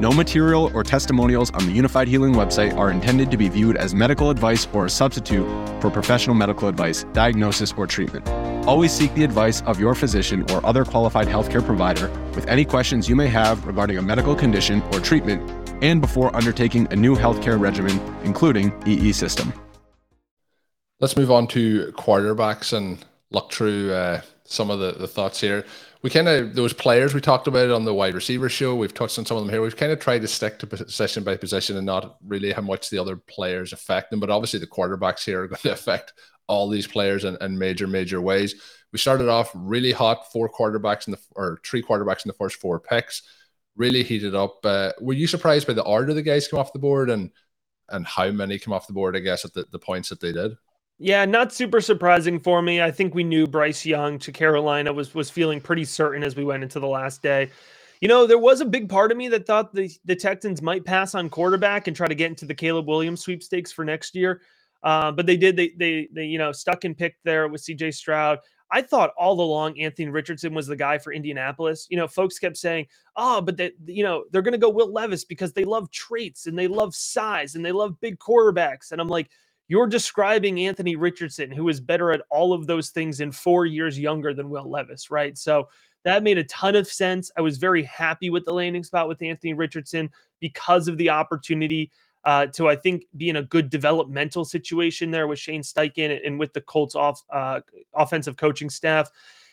No 0.00 0.12
material 0.12 0.70
or 0.74 0.84
testimonials 0.84 1.50
on 1.50 1.66
the 1.66 1.76
Unifyd 1.76 2.06
Healing 2.06 2.32
website 2.32 2.76
are 2.76 2.92
intended 2.92 3.32
to 3.32 3.36
be 3.36 3.48
viewed 3.48 3.76
as 3.76 3.96
medical 3.96 4.30
advice 4.30 4.68
or 4.72 4.86
a 4.86 4.90
substitute 4.90 5.44
for 5.80 5.90
professional 5.90 6.36
medical 6.36 6.68
advice, 6.68 7.02
diagnosis, 7.12 7.74
or 7.76 7.84
treatment. 7.88 8.28
Always 8.64 8.92
seek 8.92 9.12
the 9.14 9.24
advice 9.24 9.60
of 9.62 9.80
your 9.80 9.96
physician 9.96 10.48
or 10.52 10.64
other 10.64 10.84
qualified 10.84 11.26
healthcare 11.26 11.66
provider 11.66 12.08
with 12.36 12.46
any 12.46 12.64
questions 12.64 13.08
you 13.08 13.16
may 13.16 13.26
have 13.26 13.66
regarding 13.66 13.98
a 13.98 14.02
medical 14.02 14.36
condition 14.36 14.82
or 14.92 15.00
treatment 15.00 15.42
and 15.82 16.00
before 16.00 16.34
undertaking 16.36 16.86
a 16.92 16.96
new 16.96 17.16
healthcare 17.16 17.58
regimen, 17.58 17.98
including 18.22 18.72
EE 18.86 19.10
system. 19.12 19.52
Let's 21.00 21.16
move 21.16 21.32
on 21.32 21.48
to 21.48 21.92
quarterbacks 21.96 22.72
and 22.72 23.04
look 23.32 23.52
through 23.52 23.92
uh, 23.92 24.20
some 24.44 24.70
of 24.70 24.78
the, 24.78 24.92
the 24.92 25.08
thoughts 25.08 25.40
here. 25.40 25.64
We 26.02 26.10
kind 26.10 26.28
of 26.28 26.54
those 26.54 26.72
players 26.72 27.12
we 27.12 27.20
talked 27.20 27.48
about 27.48 27.66
it 27.66 27.72
on 27.72 27.84
the 27.84 27.94
wide 27.94 28.14
receiver 28.14 28.48
show. 28.48 28.74
We've 28.76 28.94
touched 28.94 29.18
on 29.18 29.26
some 29.26 29.36
of 29.36 29.42
them 29.42 29.52
here. 29.52 29.60
We've 29.60 29.76
kind 29.76 29.90
of 29.90 29.98
tried 29.98 30.20
to 30.20 30.28
stick 30.28 30.58
to 30.60 30.66
position 30.66 31.24
by 31.24 31.36
position 31.36 31.76
and 31.76 31.86
not 31.86 32.18
really 32.24 32.52
how 32.52 32.62
much 32.62 32.88
the 32.90 32.98
other 32.98 33.16
players 33.16 33.72
affect 33.72 34.10
them. 34.10 34.20
But 34.20 34.30
obviously, 34.30 34.60
the 34.60 34.68
quarterbacks 34.68 35.24
here 35.24 35.42
are 35.42 35.48
going 35.48 35.60
to 35.62 35.72
affect 35.72 36.12
all 36.46 36.68
these 36.68 36.86
players 36.86 37.24
in, 37.24 37.36
in 37.40 37.58
major 37.58 37.86
major 37.86 38.20
ways. 38.20 38.54
We 38.92 38.98
started 38.98 39.28
off 39.28 39.50
really 39.54 39.92
hot, 39.92 40.32
four 40.32 40.48
quarterbacks 40.48 41.08
in 41.08 41.12
the 41.12 41.18
or 41.34 41.60
three 41.64 41.82
quarterbacks 41.82 42.24
in 42.24 42.28
the 42.28 42.34
first 42.34 42.60
four 42.60 42.78
picks. 42.78 43.22
Really 43.76 44.02
heated 44.02 44.34
up. 44.34 44.64
Uh, 44.64 44.92
were 45.00 45.14
you 45.14 45.26
surprised 45.26 45.66
by 45.66 45.72
the 45.72 45.84
order 45.84 46.14
the 46.14 46.22
guys 46.22 46.48
come 46.48 46.60
off 46.60 46.72
the 46.72 46.78
board 46.78 47.10
and 47.10 47.30
and 47.88 48.06
how 48.06 48.30
many 48.30 48.58
came 48.58 48.72
off 48.72 48.86
the 48.86 48.92
board? 48.92 49.16
I 49.16 49.20
guess 49.20 49.44
at 49.44 49.52
the, 49.52 49.66
the 49.72 49.78
points 49.78 50.10
that 50.10 50.20
they 50.20 50.32
did. 50.32 50.56
Yeah, 50.98 51.24
not 51.24 51.52
super 51.52 51.80
surprising 51.80 52.40
for 52.40 52.60
me. 52.60 52.82
I 52.82 52.90
think 52.90 53.14
we 53.14 53.22
knew 53.22 53.46
Bryce 53.46 53.86
Young 53.86 54.18
to 54.20 54.32
Carolina 54.32 54.92
was 54.92 55.14
was 55.14 55.30
feeling 55.30 55.60
pretty 55.60 55.84
certain 55.84 56.24
as 56.24 56.34
we 56.34 56.44
went 56.44 56.64
into 56.64 56.80
the 56.80 56.88
last 56.88 57.22
day. 57.22 57.50
You 58.00 58.08
know, 58.08 58.26
there 58.26 58.38
was 58.38 58.60
a 58.60 58.64
big 58.64 58.88
part 58.88 59.12
of 59.12 59.18
me 59.18 59.28
that 59.28 59.46
thought 59.46 59.74
the, 59.74 59.90
the 60.04 60.16
Texans 60.16 60.62
might 60.62 60.84
pass 60.84 61.14
on 61.14 61.30
quarterback 61.30 61.86
and 61.86 61.96
try 61.96 62.06
to 62.08 62.14
get 62.14 62.28
into 62.28 62.46
the 62.46 62.54
Caleb 62.54 62.86
Williams 62.86 63.22
sweepstakes 63.22 63.72
for 63.72 63.84
next 63.84 64.14
year. 64.14 64.40
Uh, 64.82 65.10
but 65.10 65.26
they 65.26 65.36
did. 65.36 65.56
They, 65.56 65.72
they, 65.76 66.08
they, 66.12 66.24
you 66.24 66.38
know, 66.38 66.52
stuck 66.52 66.84
and 66.84 66.96
picked 66.96 67.24
there 67.24 67.48
with 67.48 67.62
CJ 67.62 67.94
Stroud. 67.94 68.38
I 68.70 68.82
thought 68.82 69.14
all 69.16 69.40
along 69.40 69.80
Anthony 69.80 70.08
Richardson 70.08 70.54
was 70.54 70.66
the 70.66 70.76
guy 70.76 70.98
for 70.98 71.12
Indianapolis. 71.12 71.86
You 71.90 71.96
know, 71.96 72.06
folks 72.06 72.38
kept 72.38 72.56
saying, 72.56 72.86
"Oh, 73.16 73.40
but 73.40 73.56
that 73.56 73.72
you 73.86 74.04
know 74.04 74.24
they're 74.30 74.42
going 74.42 74.52
to 74.52 74.58
go 74.58 74.68
Will 74.68 74.92
Levis 74.92 75.24
because 75.24 75.52
they 75.52 75.64
love 75.64 75.90
traits 75.90 76.46
and 76.46 76.58
they 76.58 76.68
love 76.68 76.94
size 76.94 77.54
and 77.54 77.64
they 77.64 77.72
love 77.72 78.00
big 78.00 78.18
quarterbacks." 78.18 78.92
And 78.92 79.00
I'm 79.00 79.08
like, 79.08 79.30
you're 79.68 79.86
describing 79.86 80.60
Anthony 80.60 80.96
Richardson, 80.96 81.52
who 81.52 81.68
is 81.68 81.80
better 81.80 82.10
at 82.10 82.22
all 82.30 82.52
of 82.52 82.66
those 82.66 82.90
things 82.90 83.20
in 83.20 83.30
four 83.30 83.66
years 83.66 83.98
younger 83.98 84.32
than 84.32 84.50
Will 84.50 84.68
Levis, 84.68 85.10
right? 85.10 85.36
So 85.36 85.68
that 86.04 86.22
made 86.22 86.38
a 86.38 86.44
ton 86.44 86.74
of 86.74 86.86
sense. 86.86 87.30
I 87.36 87.42
was 87.42 87.58
very 87.58 87.82
happy 87.82 88.30
with 88.30 88.44
the 88.46 88.52
landing 88.52 88.82
spot 88.82 89.08
with 89.08 89.22
Anthony 89.22 89.52
Richardson 89.52 90.10
because 90.40 90.88
of 90.88 90.96
the 90.96 91.10
opportunity 91.10 91.90
uh, 92.24 92.46
to, 92.46 92.68
I 92.68 92.76
think, 92.76 93.04
be 93.16 93.28
in 93.28 93.36
a 93.36 93.42
good 93.42 93.70
developmental 93.70 94.44
situation 94.44 95.10
there 95.10 95.26
with 95.26 95.38
Shane 95.38 95.62
Steichen 95.62 96.18
and 96.26 96.38
with 96.38 96.52
the 96.52 96.60
Colts 96.62 96.94
off 96.94 97.22
uh, 97.30 97.60
offensive 97.94 98.36
coaching 98.36 98.70
staff. 98.70 99.10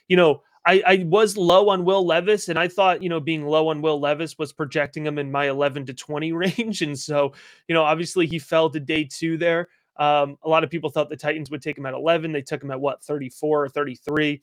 You 0.08 0.18
know, 0.18 0.42
I, 0.66 0.82
I 0.86 1.06
was 1.08 1.38
low 1.38 1.70
on 1.70 1.86
Will 1.86 2.06
Levis, 2.06 2.50
and 2.50 2.58
I 2.58 2.68
thought, 2.68 3.04
you 3.04 3.10
know, 3.10 3.20
being 3.20 3.46
low 3.46 3.68
on 3.68 3.82
Will 3.82 4.00
Levis 4.00 4.38
was 4.38 4.52
projecting 4.52 5.06
him 5.06 5.20
in 5.20 5.32
my 5.32 5.50
11 5.50 5.86
to 5.88 5.94
20 5.94 6.32
range. 6.34 6.82
And 6.82 6.98
so, 6.98 7.34
you 7.68 7.76
know, 7.76 7.84
obviously 7.84 8.28
he 8.28 8.40
fell 8.40 8.70
to 8.70 8.80
day 8.80 9.04
two 9.04 9.38
there. 9.38 9.68
Um, 9.98 10.38
a 10.44 10.50
lot 10.50 10.64
of 10.64 10.70
people 10.70 10.90
thought 10.90 11.10
the 11.10 11.16
Titans 11.16 11.50
would 11.52 11.62
take 11.62 11.78
him 11.78 11.86
at 11.86 11.94
11. 11.94 12.32
They 12.32 12.42
took 12.42 12.64
him 12.64 12.72
at 12.72 12.80
what, 12.80 13.04
34 13.04 13.64
or 13.64 13.70
33. 13.70 14.42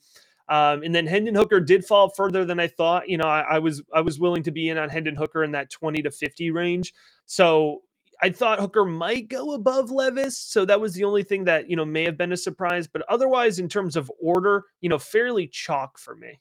Um, 0.49 0.83
and 0.83 0.93
then 0.93 1.07
Hendon 1.07 1.35
Hooker 1.35 1.59
did 1.59 1.85
fall 1.85 2.09
further 2.09 2.43
than 2.43 2.59
I 2.59 2.67
thought. 2.67 3.07
You 3.07 3.17
know, 3.17 3.25
I, 3.25 3.41
I, 3.41 3.59
was 3.59 3.81
I 3.93 4.01
was 4.01 4.19
willing 4.19 4.43
to 4.43 4.51
be 4.51 4.69
in 4.69 4.77
on 4.77 4.89
Hendon 4.89 5.15
Hooker 5.15 5.43
in 5.43 5.51
that 5.51 5.69
20 5.69 6.01
to 6.01 6.11
50 6.11 6.51
range. 6.51 6.93
So 7.25 7.81
I 8.21 8.29
thought 8.29 8.59
Hooker 8.59 8.85
might 8.85 9.29
go 9.29 9.53
above 9.53 9.91
Levis. 9.91 10.37
So 10.37 10.65
that 10.65 10.79
was 10.79 10.93
the 10.93 11.03
only 11.03 11.23
thing 11.23 11.43
that, 11.45 11.69
you 11.69 11.75
know, 11.75 11.85
may 11.85 12.03
have 12.03 12.17
been 12.17 12.33
a 12.33 12.37
surprise. 12.37 12.87
But 12.87 13.03
otherwise, 13.09 13.59
in 13.59 13.69
terms 13.69 13.95
of 13.95 14.11
order, 14.21 14.65
you 14.81 14.89
know, 14.89 14.99
fairly 14.99 15.47
chalk 15.47 15.97
for 15.97 16.15
me. 16.15 16.39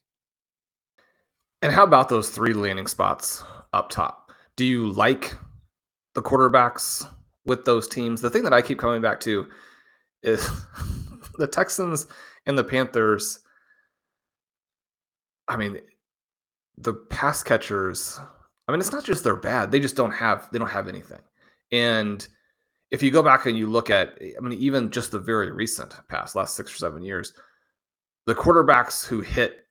And 1.60 1.72
how 1.72 1.84
about 1.84 2.08
those 2.08 2.28
three 2.28 2.54
landing 2.54 2.88
spots 2.88 3.44
up 3.72 3.88
top? 3.88 4.32
Do 4.56 4.64
you 4.64 4.90
like 4.90 5.34
the 6.14 6.22
quarterbacks 6.22 7.08
with 7.44 7.64
those 7.64 7.88
teams? 7.88 8.20
The 8.20 8.30
thing 8.30 8.44
that 8.44 8.52
I 8.52 8.62
keep 8.62 8.78
coming 8.78 9.02
back 9.02 9.20
to 9.20 9.48
is 10.22 10.48
the 11.38 11.46
Texans 11.46 12.06
and 12.46 12.56
the 12.56 12.64
Panthers 12.64 13.40
I 15.48 15.56
mean, 15.56 15.78
the 16.78 16.94
pass 16.94 17.42
catchers. 17.42 18.18
I 18.66 18.72
mean, 18.72 18.80
it's 18.80 18.92
not 18.92 19.04
just 19.04 19.24
they're 19.24 19.36
bad; 19.36 19.70
they 19.70 19.80
just 19.80 19.96
don't 19.96 20.12
have 20.12 20.48
they 20.52 20.58
don't 20.58 20.70
have 20.70 20.88
anything. 20.88 21.20
And 21.72 22.26
if 22.90 23.02
you 23.02 23.10
go 23.10 23.22
back 23.22 23.46
and 23.46 23.56
you 23.56 23.66
look 23.66 23.90
at, 23.90 24.18
I 24.20 24.40
mean, 24.40 24.58
even 24.58 24.90
just 24.90 25.10
the 25.10 25.18
very 25.18 25.50
recent 25.50 25.94
past, 26.08 26.36
last 26.36 26.54
six 26.56 26.72
or 26.72 26.76
seven 26.76 27.02
years, 27.02 27.32
the 28.26 28.34
quarterbacks 28.34 29.06
who 29.06 29.20
hit 29.20 29.66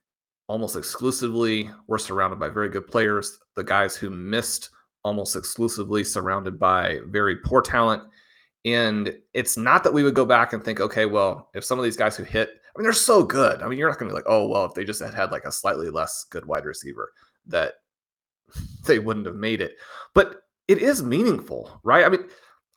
almost 0.48 0.76
exclusively 0.76 1.70
were 1.86 1.98
surrounded 1.98 2.38
by 2.38 2.48
very 2.48 2.68
good 2.68 2.86
players. 2.86 3.38
The 3.56 3.64
guys 3.64 3.96
who 3.96 4.10
missed 4.10 4.70
almost 5.04 5.36
exclusively 5.36 6.04
surrounded 6.04 6.58
by 6.58 6.98
very 7.06 7.36
poor 7.36 7.62
talent. 7.62 8.02
And 8.64 9.16
it's 9.34 9.56
not 9.56 9.82
that 9.84 9.92
we 9.92 10.04
would 10.04 10.14
go 10.14 10.24
back 10.24 10.52
and 10.52 10.64
think, 10.64 10.80
okay, 10.80 11.06
well, 11.06 11.50
if 11.54 11.64
some 11.64 11.78
of 11.78 11.84
these 11.84 11.96
guys 11.96 12.16
who 12.16 12.22
hit 12.22 12.50
I 12.74 12.78
mean, 12.78 12.84
they're 12.84 12.92
so 12.92 13.22
good. 13.22 13.60
I 13.60 13.68
mean, 13.68 13.78
you're 13.78 13.88
not 13.88 13.98
going 13.98 14.08
to 14.08 14.14
be 14.14 14.16
like, 14.16 14.28
oh, 14.28 14.48
well, 14.48 14.64
if 14.64 14.72
they 14.72 14.84
just 14.84 15.02
had 15.02 15.12
had 15.12 15.30
like 15.30 15.44
a 15.44 15.52
slightly 15.52 15.90
less 15.90 16.24
good 16.30 16.46
wide 16.46 16.64
receiver, 16.64 17.12
that 17.46 17.74
they 18.86 18.98
wouldn't 18.98 19.26
have 19.26 19.36
made 19.36 19.60
it. 19.60 19.76
But 20.14 20.42
it 20.68 20.78
is 20.78 21.02
meaningful, 21.02 21.80
right? 21.82 22.04
I 22.04 22.08
mean, 22.08 22.24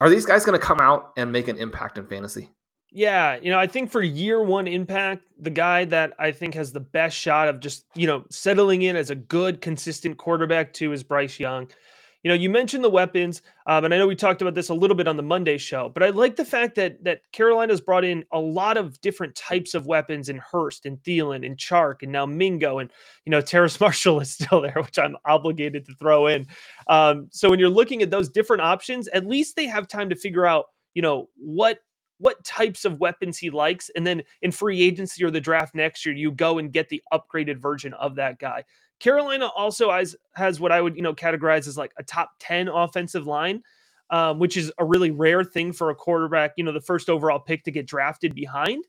are 0.01 0.09
these 0.09 0.25
guys 0.25 0.43
going 0.43 0.59
to 0.59 0.65
come 0.65 0.81
out 0.81 1.13
and 1.15 1.31
make 1.31 1.47
an 1.47 1.57
impact 1.57 1.97
in 1.97 2.07
fantasy? 2.07 2.49
Yeah, 2.91 3.37
you 3.41 3.51
know, 3.51 3.59
I 3.59 3.67
think 3.67 3.91
for 3.91 4.01
year 4.01 4.41
one 4.41 4.67
impact, 4.67 5.23
the 5.39 5.49
guy 5.49 5.85
that 5.85 6.13
I 6.17 6.31
think 6.31 6.53
has 6.53 6.71
the 6.71 6.79
best 6.79 7.15
shot 7.15 7.49
of 7.49 7.59
just, 7.59 7.85
you 7.93 8.07
know, 8.07 8.23
settling 8.29 8.83
in 8.83 8.95
as 8.95 9.09
a 9.09 9.15
good, 9.15 9.61
consistent 9.61 10.17
quarterback 10.17 10.71
too 10.71 10.93
is 10.93 11.03
Bryce 11.03 11.39
Young. 11.39 11.67
You 12.25 12.29
know, 12.29 12.35
you 12.35 12.49
mentioned 12.49 12.83
the 12.83 12.89
weapons, 12.89 13.43
um, 13.67 13.85
and 13.85 13.93
I 13.93 13.99
know 13.99 14.07
we 14.07 14.15
talked 14.15 14.41
about 14.41 14.55
this 14.55 14.69
a 14.69 14.73
little 14.73 14.95
bit 14.95 15.07
on 15.07 15.15
the 15.15 15.21
Monday 15.21 15.59
show, 15.59 15.89
but 15.89 16.01
I 16.01 16.09
like 16.09 16.35
the 16.35 16.43
fact 16.43 16.73
that 16.73 17.03
that 17.03 17.21
Carolina's 17.31 17.81
brought 17.81 18.03
in 18.03 18.25
a 18.31 18.39
lot 18.39 18.77
of 18.77 18.99
different 19.01 19.35
types 19.35 19.75
of 19.75 19.85
weapons 19.85 20.27
in 20.27 20.37
Hurst 20.39 20.87
and 20.87 20.97
Thielen 21.03 21.45
and 21.45 21.55
Chark 21.55 21.97
and 22.01 22.11
now 22.11 22.25
Mingo 22.25 22.79
and 22.79 22.91
you 23.27 23.29
know 23.29 23.41
Terrace 23.41 23.79
Marshall 23.79 24.21
is 24.21 24.31
still 24.31 24.59
there, 24.59 24.73
which 24.73 24.97
I'm 24.97 25.15
obligated 25.25 25.85
to 25.85 25.93
throw 25.99 26.25
in. 26.25 26.47
Um, 26.87 27.27
so 27.29 27.47
when 27.47 27.59
you're 27.59 27.69
looking 27.69 28.01
at 28.01 28.09
those 28.09 28.27
different 28.27 28.63
options, 28.63 29.07
at 29.09 29.27
least 29.27 29.55
they 29.55 29.67
have 29.67 29.87
time 29.87 30.09
to 30.09 30.15
figure 30.15 30.47
out 30.47 30.65
you 30.95 31.03
know 31.03 31.29
what 31.35 31.77
what 32.17 32.43
types 32.43 32.85
of 32.85 32.99
weapons 32.99 33.37
he 33.37 33.49
likes. 33.49 33.91
And 33.95 34.07
then 34.07 34.23
in 34.41 34.51
free 34.51 34.81
agency 34.81 35.23
or 35.23 35.31
the 35.31 35.41
draft 35.41 35.75
next 35.75 36.05
year, 36.05 36.15
you 36.15 36.31
go 36.31 36.57
and 36.57 36.71
get 36.71 36.89
the 36.89 37.03
upgraded 37.13 37.57
version 37.57 37.93
of 37.93 38.15
that 38.15 38.39
guy. 38.39 38.63
Carolina 38.99 39.47
also 39.55 39.91
has 39.91 40.15
has 40.35 40.59
what 40.59 40.71
I 40.71 40.81
would 40.81 40.95
you 40.95 41.01
know 41.01 41.13
categorize 41.13 41.67
as 41.67 41.77
like 41.77 41.91
a 41.97 42.03
top 42.03 42.31
ten 42.39 42.67
offensive 42.67 43.27
line, 43.27 43.61
um, 44.09 44.39
which 44.39 44.57
is 44.57 44.71
a 44.77 44.85
really 44.85 45.11
rare 45.11 45.43
thing 45.43 45.73
for 45.73 45.89
a 45.89 45.95
quarterback. 45.95 46.53
You 46.57 46.63
know, 46.63 46.71
the 46.71 46.81
first 46.81 47.09
overall 47.09 47.39
pick 47.39 47.63
to 47.65 47.71
get 47.71 47.87
drafted 47.87 48.35
behind, 48.35 48.83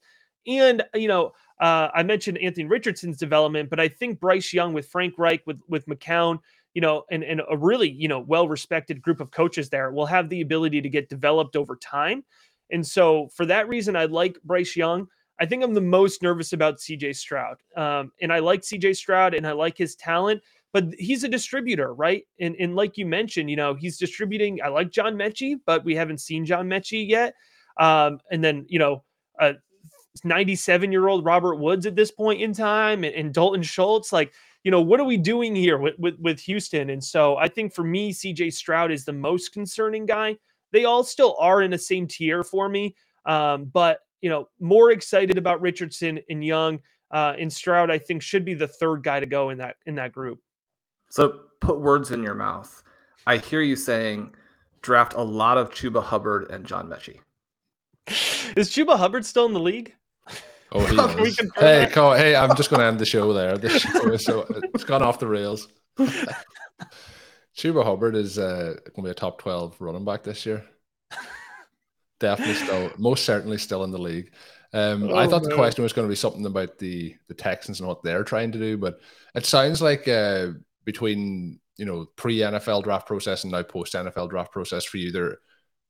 and 0.47 0.83
you 0.95 1.09
know. 1.09 1.33
Uh, 1.59 1.89
I 1.95 2.03
mentioned 2.03 2.37
Anthony 2.37 2.67
Richardson's 2.67 3.17
development, 3.17 3.71
but 3.71 3.81
I 3.81 3.89
think 3.89 4.21
Bryce 4.21 4.53
Young 4.53 4.75
with 4.75 4.87
Frank 4.89 5.15
Reich, 5.17 5.41
with 5.47 5.59
with 5.69 5.87
McCown, 5.87 6.39
you 6.75 6.83
know, 6.83 7.05
and, 7.11 7.25
and 7.25 7.41
a 7.49 7.57
really, 7.57 7.91
you 7.91 8.09
know, 8.09 8.21
well-respected 8.21 9.01
group 9.01 9.23
of 9.23 9.31
coaches 9.31 9.71
there 9.71 9.91
will 9.91 10.05
have 10.05 10.29
the 10.29 10.43
ability 10.43 10.83
to 10.83 10.91
get 10.91 11.09
developed 11.09 11.57
over 11.57 11.75
time. 11.75 12.23
And 12.71 12.87
so 12.87 13.31
for 13.35 13.47
that 13.47 13.67
reason, 13.67 13.97
I 13.97 14.05
like 14.05 14.39
Bryce 14.45 14.77
Young. 14.77 15.09
I 15.39 15.47
think 15.47 15.63
I'm 15.63 15.75
the 15.75 15.81
most 15.81 16.23
nervous 16.23 16.53
about 16.53 16.79
CJ 16.79 17.17
Stroud. 17.17 17.57
Um, 17.77 18.13
and 18.21 18.33
I 18.33 18.39
like 18.39 18.63
CJ 18.63 18.97
Stroud 18.97 19.35
and 19.35 19.47
I 19.47 19.53
like 19.53 19.77
his 19.77 19.95
talent, 19.95 20.43
but 20.73 20.87
he's 20.99 21.25
a 21.25 21.29
distributor, 21.29 21.95
right? 21.95 22.25
And, 22.41 22.57
and 22.59 22.75
like 22.75 22.97
you 22.97 23.07
mentioned, 23.07 23.51
you 23.51 23.57
know, 23.57 23.75
he's 23.75 23.99
distributing. 23.99 24.61
I 24.63 24.69
like 24.69 24.91
John 24.91 25.15
Metchie, 25.15 25.61
but 25.67 25.85
we 25.85 25.95
haven't 25.95 26.21
seen 26.21 26.47
John 26.47 26.69
Metchie 26.69 27.09
yet. 27.09 27.35
Um, 27.79 28.21
and 28.31 28.43
then, 28.43 28.65
you 28.69 28.79
know, 28.79 29.05
a 29.39 29.55
97 30.25 30.91
year 30.91 31.09
old 31.09 31.25
Robert 31.25 31.57
Woods 31.57 31.85
at 31.87 31.97
this 31.97 32.11
point 32.11 32.41
in 32.41 32.53
time 32.53 33.05
and, 33.05 33.15
and 33.15 33.35
Dalton 33.35 33.63
Schultz, 33.63 34.13
like, 34.13 34.33
you 34.65 34.71
know, 34.71 34.81
what 34.81 34.99
are 34.99 35.05
we 35.05 35.17
doing 35.17 35.55
here 35.55 35.79
with, 35.79 35.95
with, 35.99 36.19
with 36.19 36.41
Houston? 36.41 36.91
And 36.91 37.05
so 37.05 37.37
I 37.37 37.49
think 37.49 37.75
for 37.75 37.85
me, 37.85 38.13
CJ 38.13 38.53
Stroud 38.55 38.91
is 38.91 39.05
the 39.05 39.13
most 39.13 39.53
concerning 39.53 40.07
guy. 40.07 40.37
They 40.73 40.87
all 40.87 41.05
still 41.05 41.37
are 41.39 41.63
in 41.63 41.71
the 41.71 41.79
same 41.79 42.09
tier 42.09 42.43
for 42.43 42.69
me. 42.69 42.97
Um, 43.27 43.67
but 43.67 44.01
you 44.27 44.31
know, 44.31 44.49
more 44.59 44.91
excited 44.91 45.39
about 45.39 45.61
Richardson 45.61 46.19
and 46.29 46.45
Young 46.45 46.81
uh, 47.13 47.35
and 47.39 47.53
Stroud. 47.53 47.93
I 47.93 47.99
think 47.99 48.23
should 48.23 48.45
be 48.45 48.55
the 48.55 48.67
third 48.67 49.05
guy 49.05 49.21
to 49.21 49.27
go 49.27 49.51
in 49.51 49.59
that 49.59 49.77
in 49.87 49.95
that 49.95 50.11
group. 50.11 50.41
So 51.11 51.43
put 51.61 51.79
words 51.79 52.11
in 52.11 52.25
your 52.25 52.35
mouth. 52.35 52.83
I 53.29 53.37
hear 53.37 53.61
you 53.61 53.77
saying 53.77 54.35
draft 54.83 55.13
a 55.15 55.23
lot 55.23 55.59
of 55.59 55.71
Chuba 55.71 56.03
Hubbard 56.03 56.51
and 56.51 56.67
John 56.67 56.89
Metchie. 56.89 57.21
Is 58.57 58.69
Chuba 58.71 58.97
Hubbard 58.99 59.25
still 59.25 59.47
in 59.47 59.53
the 59.53 59.61
league? 59.61 59.95
Oh, 60.73 60.85
he 60.85 61.23
is. 61.29 61.39
hey, 61.55 61.89
Colm, 61.93 62.19
hey, 62.19 62.35
I'm 62.35 62.57
just 62.57 62.69
going 62.69 62.81
to 62.81 62.87
end 62.87 62.99
the 62.99 63.07
show 63.07 63.33
there. 63.33 63.57
The 63.57 63.79
show 63.79 64.11
is 64.11 64.25
so 64.25 64.45
it's 64.75 64.83
gone 64.83 65.05
off 65.05 65.21
the 65.21 65.29
rails. 65.29 65.69
Chuba 67.57 67.85
Hubbard 67.85 68.17
is 68.17 68.41
uh, 68.41 68.75
going 68.87 68.97
to 68.97 69.03
be 69.03 69.11
a 69.11 69.15
top 69.15 69.39
12 69.39 69.81
running 69.81 70.05
back 70.05 70.25
this 70.25 70.45
year 70.45 70.65
definitely 72.21 72.55
still, 72.55 72.91
most 72.99 73.25
certainly 73.25 73.59
still 73.59 73.85
in 73.85 73.91
the 73.91 73.99
league. 73.99 74.33
Um, 74.73 75.05
oh, 75.05 75.17
I 75.17 75.27
thought 75.27 75.43
the 75.43 75.55
question 75.55 75.83
was 75.83 75.93
going 75.93 76.07
to 76.07 76.13
be 76.13 76.17
something 76.17 76.45
about 76.45 76.79
the 76.79 77.17
the 77.29 77.35
Texans 77.35 77.81
and 77.81 77.89
what 77.89 78.03
they're 78.03 78.25
trying 78.25 78.53
to 78.53 78.59
do, 78.59 78.77
but 78.77 78.99
it 79.35 79.47
sounds 79.47 79.81
like 79.81 80.07
uh, 80.09 80.49
between 80.85 81.61
you 81.77 81.85
know 81.85 82.07
pre 82.17 82.39
NFL 82.39 82.85
draft 82.85 83.07
process 83.07 83.45
and 83.45 83.53
now 83.53 83.63
post 83.63 83.95
NFL 83.95 84.31
draft 84.31 84.53
process 84.53 84.85
for 84.85 84.99
you, 84.99 85.13
there 85.13 85.39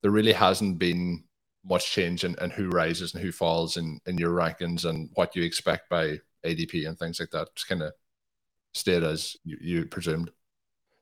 there 0.02 0.10
really 0.10 0.32
hasn't 0.32 0.78
been 0.78 1.24
much 1.64 1.90
change 1.90 2.24
in, 2.24 2.36
in 2.40 2.50
who 2.50 2.68
rises 2.68 3.14
and 3.14 3.22
who 3.22 3.32
falls 3.32 3.76
in, 3.76 3.98
in 4.06 4.16
your 4.18 4.30
rankings 4.30 4.84
and 4.84 5.10
what 5.14 5.34
you 5.34 5.42
expect 5.42 5.88
by 5.88 6.18
ADP 6.44 6.86
and 6.86 6.98
things 6.98 7.18
like 7.18 7.30
that. 7.30 7.48
Just 7.56 7.68
kind 7.68 7.82
of 7.82 7.92
stayed 8.72 9.02
as 9.02 9.36
you, 9.44 9.56
you 9.60 9.84
presumed. 9.84 10.30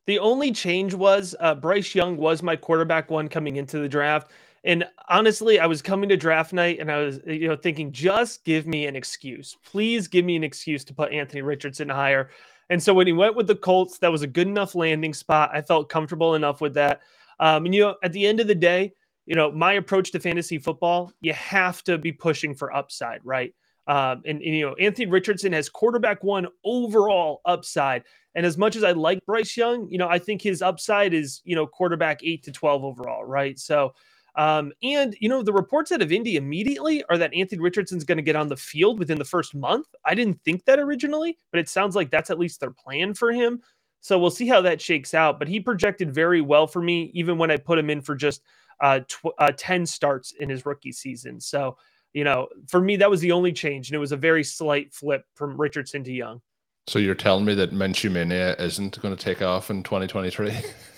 The 0.06 0.18
only 0.18 0.52
change 0.52 0.94
was 0.94 1.34
uh, 1.40 1.54
Bryce 1.54 1.94
Young 1.94 2.16
was 2.16 2.42
my 2.42 2.56
quarterback 2.56 3.10
one 3.10 3.28
coming 3.28 3.56
into 3.56 3.78
the 3.78 3.88
draft. 3.88 4.30
And 4.64 4.84
honestly, 5.10 5.60
I 5.60 5.66
was 5.66 5.82
coming 5.82 6.08
to 6.08 6.16
draft 6.16 6.54
night 6.54 6.78
and 6.80 6.90
I 6.90 6.98
was, 6.98 7.20
you 7.26 7.48
know, 7.48 7.56
thinking, 7.56 7.92
just 7.92 8.44
give 8.44 8.66
me 8.66 8.86
an 8.86 8.96
excuse. 8.96 9.56
Please 9.64 10.08
give 10.08 10.24
me 10.24 10.36
an 10.36 10.44
excuse 10.44 10.84
to 10.84 10.94
put 10.94 11.12
Anthony 11.12 11.42
Richardson 11.42 11.88
higher. 11.88 12.30
And 12.70 12.82
so 12.82 12.94
when 12.94 13.06
he 13.06 13.12
went 13.12 13.36
with 13.36 13.46
the 13.46 13.56
Colts, 13.56 13.98
that 13.98 14.10
was 14.10 14.22
a 14.22 14.26
good 14.26 14.46
enough 14.46 14.74
landing 14.74 15.12
spot. 15.12 15.50
I 15.52 15.60
felt 15.60 15.90
comfortable 15.90 16.34
enough 16.34 16.62
with 16.62 16.74
that. 16.74 17.02
Um, 17.38 17.66
and 17.66 17.74
you 17.74 17.82
know, 17.82 17.96
at 18.02 18.12
the 18.12 18.26
end 18.26 18.40
of 18.40 18.46
the 18.46 18.54
day, 18.54 18.94
you 19.26 19.34
know, 19.34 19.50
my 19.50 19.74
approach 19.74 20.12
to 20.12 20.20
fantasy 20.20 20.58
football, 20.58 21.12
you 21.20 21.34
have 21.34 21.82
to 21.84 21.98
be 21.98 22.12
pushing 22.12 22.54
for 22.54 22.74
upside, 22.74 23.20
right? 23.22 23.54
Um, 23.86 24.22
and, 24.24 24.40
and, 24.40 24.54
you 24.54 24.66
know, 24.66 24.74
Anthony 24.74 25.06
Richardson 25.06 25.52
has 25.52 25.68
quarterback 25.68 26.24
one 26.24 26.46
overall 26.64 27.42
upside. 27.44 28.04
And 28.34 28.46
as 28.46 28.56
much 28.56 28.76
as 28.76 28.84
I 28.84 28.92
like 28.92 29.24
Bryce 29.26 29.56
Young, 29.56 29.88
you 29.90 29.98
know, 29.98 30.08
I 30.08 30.18
think 30.18 30.40
his 30.40 30.62
upside 30.62 31.12
is, 31.12 31.42
you 31.44 31.54
know, 31.54 31.66
quarterback 31.66 32.20
eight 32.22 32.44
to 32.44 32.52
12 32.52 32.82
overall, 32.82 33.24
right? 33.24 33.58
So, 33.58 33.94
um, 34.36 34.72
and 34.82 35.16
you 35.20 35.28
know, 35.28 35.42
the 35.42 35.52
reports 35.52 35.92
out 35.92 36.02
of 36.02 36.10
Indy 36.12 36.36
immediately 36.36 37.04
are 37.04 37.18
that 37.18 37.34
Anthony 37.34 37.60
Richardson's 37.60 38.04
going 38.04 38.16
to 38.16 38.22
get 38.22 38.36
on 38.36 38.48
the 38.48 38.56
field 38.56 38.98
within 38.98 39.18
the 39.18 39.24
first 39.24 39.54
month. 39.54 39.86
I 40.04 40.14
didn't 40.14 40.40
think 40.44 40.64
that 40.64 40.78
originally, 40.78 41.38
but 41.52 41.60
it 41.60 41.68
sounds 41.68 41.94
like 41.94 42.10
that's 42.10 42.30
at 42.30 42.38
least 42.38 42.60
their 42.60 42.70
plan 42.70 43.14
for 43.14 43.32
him. 43.32 43.62
So 44.00 44.18
we'll 44.18 44.30
see 44.30 44.48
how 44.48 44.60
that 44.62 44.80
shakes 44.80 45.14
out. 45.14 45.38
But 45.38 45.48
he 45.48 45.60
projected 45.60 46.12
very 46.12 46.40
well 46.40 46.66
for 46.66 46.82
me, 46.82 47.10
even 47.14 47.38
when 47.38 47.50
I 47.50 47.56
put 47.56 47.78
him 47.78 47.90
in 47.90 48.02
for 48.02 48.14
just 48.14 48.42
uh, 48.80 49.00
tw- 49.00 49.34
uh 49.38 49.52
10 49.56 49.86
starts 49.86 50.32
in 50.32 50.48
his 50.48 50.66
rookie 50.66 50.92
season. 50.92 51.40
So, 51.40 51.78
you 52.12 52.24
know, 52.24 52.48
for 52.68 52.80
me, 52.80 52.96
that 52.96 53.08
was 53.08 53.20
the 53.20 53.32
only 53.32 53.52
change. 53.52 53.88
And 53.88 53.94
it 53.94 54.00
was 54.00 54.12
a 54.12 54.16
very 54.16 54.44
slight 54.44 54.92
flip 54.92 55.24
from 55.34 55.58
Richardson 55.60 56.02
to 56.04 56.12
Young. 56.12 56.42
So 56.86 56.98
you're 56.98 57.14
telling 57.14 57.46
me 57.46 57.54
that 57.54 57.72
Minshew 57.72 58.10
Mania 58.10 58.54
isn't 58.56 59.00
going 59.00 59.16
to 59.16 59.24
take 59.24 59.40
off 59.40 59.70
in 59.70 59.82
2023? 59.84 60.52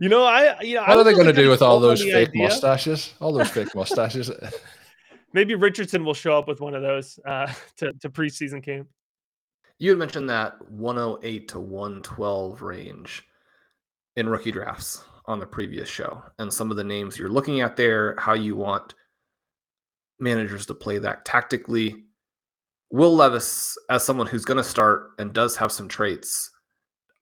You 0.00 0.08
know, 0.08 0.24
I 0.24 0.60
you 0.60 0.76
know, 0.76 0.82
what 0.82 0.98
are 0.98 1.04
they 1.04 1.12
going 1.12 1.26
to 1.26 1.32
do 1.32 1.50
with 1.50 1.62
all 1.62 1.80
those 1.80 2.02
fake 2.02 2.30
idea. 2.30 2.44
mustaches? 2.44 3.14
All 3.20 3.32
those 3.32 3.50
fake 3.50 3.68
mustaches. 3.74 4.30
Maybe 5.32 5.54
Richardson 5.54 6.04
will 6.04 6.14
show 6.14 6.36
up 6.36 6.46
with 6.46 6.60
one 6.60 6.74
of 6.74 6.82
those 6.82 7.18
uh, 7.26 7.52
to 7.78 7.92
to 7.94 8.10
preseason 8.10 8.62
camp. 8.62 8.88
You 9.78 9.90
had 9.90 9.98
mentioned 9.98 10.30
that 10.30 10.54
108 10.70 11.48
to 11.48 11.60
112 11.60 12.62
range 12.62 13.24
in 14.16 14.28
rookie 14.28 14.52
drafts 14.52 15.04
on 15.26 15.40
the 15.40 15.46
previous 15.46 15.88
show, 15.88 16.22
and 16.38 16.52
some 16.52 16.70
of 16.70 16.76
the 16.76 16.84
names 16.84 17.18
you're 17.18 17.28
looking 17.28 17.60
at 17.60 17.76
there, 17.76 18.14
how 18.18 18.34
you 18.34 18.56
want 18.56 18.94
managers 20.20 20.66
to 20.66 20.74
play 20.74 20.98
that 20.98 21.24
tactically. 21.24 22.04
Will 22.90 23.14
Levis, 23.14 23.76
as 23.88 24.04
someone 24.04 24.26
who's 24.26 24.44
going 24.44 24.58
to 24.58 24.64
start 24.64 25.12
and 25.18 25.32
does 25.32 25.56
have 25.56 25.72
some 25.72 25.88
traits, 25.88 26.50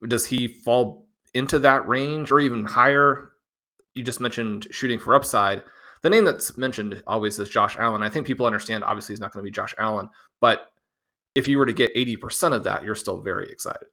does 0.09 0.27
he 0.27 0.49
fall 0.65 1.07
into 1.35 1.59
that 1.61 1.87
range 1.89 2.31
or 2.31 2.41
even 2.41 2.65
higher? 2.65 3.33
You 3.95 4.03
just 4.03 4.21
mentioned 4.21 4.69
shooting 4.71 4.99
for 4.99 5.15
upside. 5.15 5.63
The 6.03 6.11
name 6.11 6.25
that's 6.25 6.57
mentioned 6.57 7.03
always 7.07 7.39
is 7.39 7.49
Josh 7.49 7.77
Allen. 7.79 8.03
I 8.03 8.09
think 8.09 8.27
people 8.27 8.47
understand, 8.47 8.85
obviously, 8.85 9.13
he's 9.13 9.21
not 9.21 9.33
going 9.33 9.45
to 9.45 9.51
be 9.51 9.55
Josh 9.55 9.75
Allen, 9.79 10.09
but 10.41 10.73
if 11.35 11.47
you 11.47 11.59
were 11.59 11.67
to 11.67 11.73
get 11.73 11.95
80% 11.95 12.55
of 12.55 12.65
that, 12.65 12.83
you're 12.83 12.95
still 12.95 13.21
very 13.21 13.51
excited. 13.51 13.89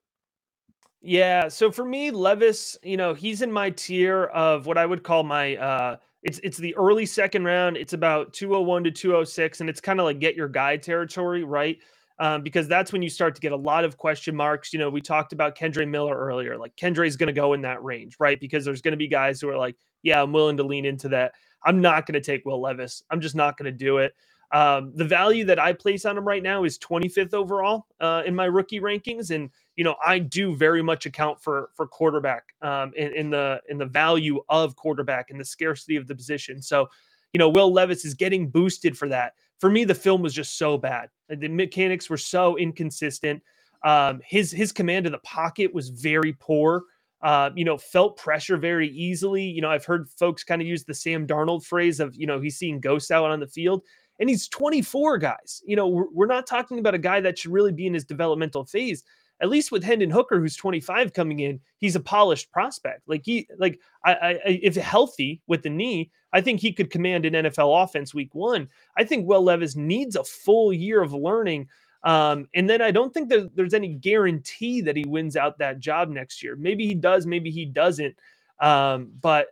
Yeah. 1.02 1.48
So 1.48 1.72
for 1.72 1.86
me, 1.86 2.12
Levis, 2.12 2.78
you 2.84 2.98
know, 2.98 3.14
he's 3.14 3.42
in 3.42 3.52
my 3.52 3.70
tier 3.70 4.26
of 4.26 4.66
what 4.66 4.78
I 4.78 4.86
would 4.86 5.04
call 5.04 5.24
my 5.24 5.56
uh 5.58 5.98
it's 6.24 6.40
it's 6.44 6.58
the 6.58 6.76
early 6.76 7.06
second 7.06 7.46
round. 7.46 7.78
It's 7.78 7.94
about 7.94 8.34
201 8.34 8.84
to 8.86 8.92
206, 8.92 9.62
and 9.62 9.70
it's 9.70 9.80
kind 9.80 10.00
of 10.00 10.06
like 10.06 10.20
get 10.20 10.36
your 10.36 10.50
guy 10.50 10.76
territory, 10.76 11.44
right? 11.44 11.78
Um, 12.20 12.42
because 12.42 12.68
that's 12.68 12.92
when 12.92 13.04
you 13.04 13.10
start 13.10 13.36
to 13.36 13.42
get 13.42 13.52
a 13.52 13.58
lot 13.58 13.86
of 13.86 13.98
question 13.98 14.36
marks. 14.36 14.74
You 14.74 14.80
know, 14.80 14.90
we 14.90 15.02
talked 15.02 15.34
about 15.34 15.56
Kendre 15.56 15.88
Miller 15.88 16.18
earlier. 16.18 16.58
Like 16.58 16.76
Kendre's 16.76 17.16
going 17.16 17.28
to 17.28 17.34
go 17.34 17.54
in 17.54 17.62
that 17.62 17.84
range, 17.84 18.16
right? 18.20 18.40
Because 18.40 18.66
there's 18.66 18.82
going 18.82 18.94
to 18.94 18.98
be 18.98 19.08
guys 19.08 19.40
who 19.40 19.50
are 19.50 19.58
like, 19.58 19.76
yeah, 20.02 20.22
I'm 20.22 20.34
willing 20.34 20.58
to 20.58 20.64
lean 20.64 20.86
into 20.86 21.10
that. 21.10 21.34
I'm 21.64 21.80
not 21.80 22.08
going 22.08 22.14
to 22.14 22.22
take 22.22 22.44
Will 22.46 22.62
Levis. 22.62 23.04
I'm 23.12 23.22
just 23.22 23.36
not 23.36 23.58
going 23.58 23.72
to 23.72 23.78
do 23.78 24.00
it. 24.00 24.16
Um, 24.52 24.94
the 24.96 25.04
value 25.04 25.44
that 25.46 25.60
I 25.60 25.74
place 25.74 26.06
on 26.06 26.18
him 26.18 26.26
right 26.26 26.42
now 26.42 26.64
is 26.64 26.80
25th 26.80 27.34
overall 27.34 27.88
uh, 28.00 28.24
in 28.26 28.34
my 28.34 28.46
rookie 28.46 28.80
rankings, 28.80 29.32
and 29.32 29.50
you 29.76 29.84
know 29.84 29.96
I 30.06 30.20
do 30.20 30.56
very 30.56 30.82
much 30.82 31.06
account 31.06 31.42
for 31.42 31.70
for 31.76 31.86
quarterback 31.86 32.44
um, 32.62 32.94
in, 32.96 33.14
in 33.14 33.30
the 33.30 33.62
in 33.68 33.78
the 33.78 33.86
value 33.86 34.42
of 34.48 34.76
quarterback 34.78 35.32
and 35.32 35.40
the 35.40 35.46
scarcity 35.46 35.98
of 35.98 36.08
the 36.08 36.16
position. 36.16 36.62
So, 36.62 36.88
you 37.34 37.40
know, 37.40 37.50
Will 37.50 37.74
Levis 37.74 38.06
is 38.06 38.14
getting 38.14 38.50
boosted 38.50 38.98
for 38.98 39.10
that. 39.10 39.34
For 39.60 39.70
me, 39.70 39.84
the 39.84 39.96
film 39.96 40.22
was 40.22 40.34
just 40.34 40.58
so 40.58 40.78
bad. 40.78 41.10
The 41.30 41.48
mechanics 41.48 42.10
were 42.10 42.18
so 42.18 42.58
inconsistent. 42.58 43.42
Um, 43.84 44.22
his 44.26 44.52
his 44.52 44.72
command 44.72 45.06
of 45.06 45.12
the 45.12 45.20
pocket 45.20 45.74
was 45.74 45.90
very 45.90 46.34
poor. 46.40 46.84
Uh, 47.22 47.50
you 47.56 47.66
know, 47.66 47.78
felt 47.78 48.18
pressure 48.18 48.58
very 48.58 48.90
easily. 48.90 49.44
You 49.44 49.62
know, 49.62 49.72
I've 49.72 49.86
heard 49.86 50.08
folks 50.20 50.44
kind 50.44 50.62
of 50.62 50.68
use 50.68 50.84
the 50.84 50.94
Sam 50.94 51.26
Darnold 51.26 51.66
phrase 51.66 52.00
of, 52.00 52.16
you 52.16 52.28
know, 52.28 52.40
he's 52.40 52.58
seeing 52.58 52.80
ghosts 52.80 53.10
out 53.10 53.32
on 53.32 53.40
the 53.40 53.48
field 53.48 53.82
and 54.20 54.30
he's 54.30 54.48
24 54.48 55.18
guys. 55.18 55.62
You 55.66 55.76
know, 55.76 55.88
we're, 55.88 56.12
we're, 56.12 56.26
not 56.28 56.46
talking 56.46 56.78
about 56.78 56.94
a 56.94 57.00
guy 57.00 57.20
that 57.22 57.40
should 57.40 57.52
really 57.52 57.72
be 57.72 57.88
in 57.88 57.94
his 57.94 58.06
developmental 58.06 58.66
phase. 58.66 59.04
At 59.42 59.50
least 59.50 59.72
with 59.72 59.84
Hendon 59.84 60.10
Hooker, 60.10 60.40
who's 60.40 60.56
25 60.56 61.14
coming 61.14 61.40
in, 61.42 61.60
he's 61.80 61.96
a 61.96 62.00
polished 62.02 62.52
prospect. 62.52 63.02
Like 63.08 63.24
he, 63.26 63.48
like 63.58 63.80
I, 64.04 64.14
I, 64.14 64.40
if 64.46 64.76
healthy 64.76 65.42
with 65.48 65.64
the 65.64 65.70
knee, 65.70 66.12
I 66.34 66.42
think 66.42 66.60
he 66.60 66.74
could 66.74 66.90
command 66.90 67.26
an 67.26 67.34
NFL 67.34 67.84
offense 67.84 68.14
week 68.14 68.34
one. 68.34 68.70
I 68.98 69.04
think 69.04 69.28
Will 69.28 69.44
Levis 69.44 69.76
needs 69.76 70.16
a 70.16 70.24
full 70.24 70.74
year 70.74 71.02
of 71.02 71.14
learning. 71.14 71.68
Um, 72.04 72.48
and 72.54 72.70
then 72.70 72.82
I 72.82 72.92
don't 72.92 73.14
think 73.14 73.30
that 73.30 73.56
there's 73.56 73.74
any 73.74 73.90
guarantee 73.90 74.82
that 74.82 74.96
he 74.96 75.06
wins 75.06 75.36
out 75.36 75.60
that 75.60 75.80
job 75.80 76.10
next 76.10 76.44
year. 76.44 76.56
Maybe 76.56 76.88
he 76.88 76.96
does, 76.96 77.26
maybe 77.26 77.52
he 77.52 77.66
doesn't. 77.66 78.16
Um, 78.60 79.12
but 79.22 79.48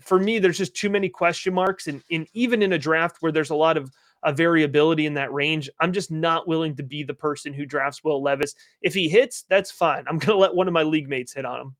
for 0.00 0.18
me, 0.18 0.38
there's 0.38 0.58
just 0.58 0.74
too 0.76 0.90
many 0.90 1.08
question 1.08 1.54
marks, 1.54 1.86
and, 1.86 2.02
and 2.10 2.26
even 2.34 2.62
in 2.62 2.72
a 2.74 2.78
draft 2.78 3.16
where 3.20 3.32
there's 3.32 3.50
a 3.50 3.54
lot 3.54 3.76
of 3.76 3.90
a 4.24 4.32
variability 4.32 5.06
in 5.06 5.14
that 5.14 5.32
range. 5.32 5.68
I'm 5.80 5.92
just 5.92 6.10
not 6.10 6.46
willing 6.46 6.76
to 6.76 6.82
be 6.82 7.02
the 7.02 7.14
person 7.14 7.52
who 7.52 7.66
drafts 7.66 8.04
Will 8.04 8.22
Levis. 8.22 8.54
If 8.80 8.94
he 8.94 9.08
hits, 9.08 9.44
that's 9.48 9.70
fine. 9.70 10.04
I'm 10.08 10.18
going 10.18 10.20
to 10.36 10.36
let 10.36 10.54
one 10.54 10.68
of 10.68 10.74
my 10.74 10.82
league 10.82 11.08
mates 11.08 11.32
hit 11.32 11.44
on 11.44 11.60
him. 11.60 11.76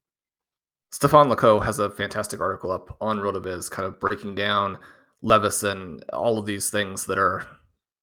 Stefan 0.90 1.30
Leco 1.30 1.64
has 1.64 1.78
a 1.78 1.90
fantastic 1.90 2.40
article 2.40 2.70
up 2.70 2.96
on 3.00 3.18
RotoViz, 3.18 3.70
kind 3.70 3.86
of 3.86 3.98
breaking 3.98 4.34
down 4.34 4.78
Levis 5.22 5.62
and 5.62 6.04
all 6.12 6.38
of 6.38 6.44
these 6.44 6.68
things 6.68 7.06
that 7.06 7.18
are 7.18 7.46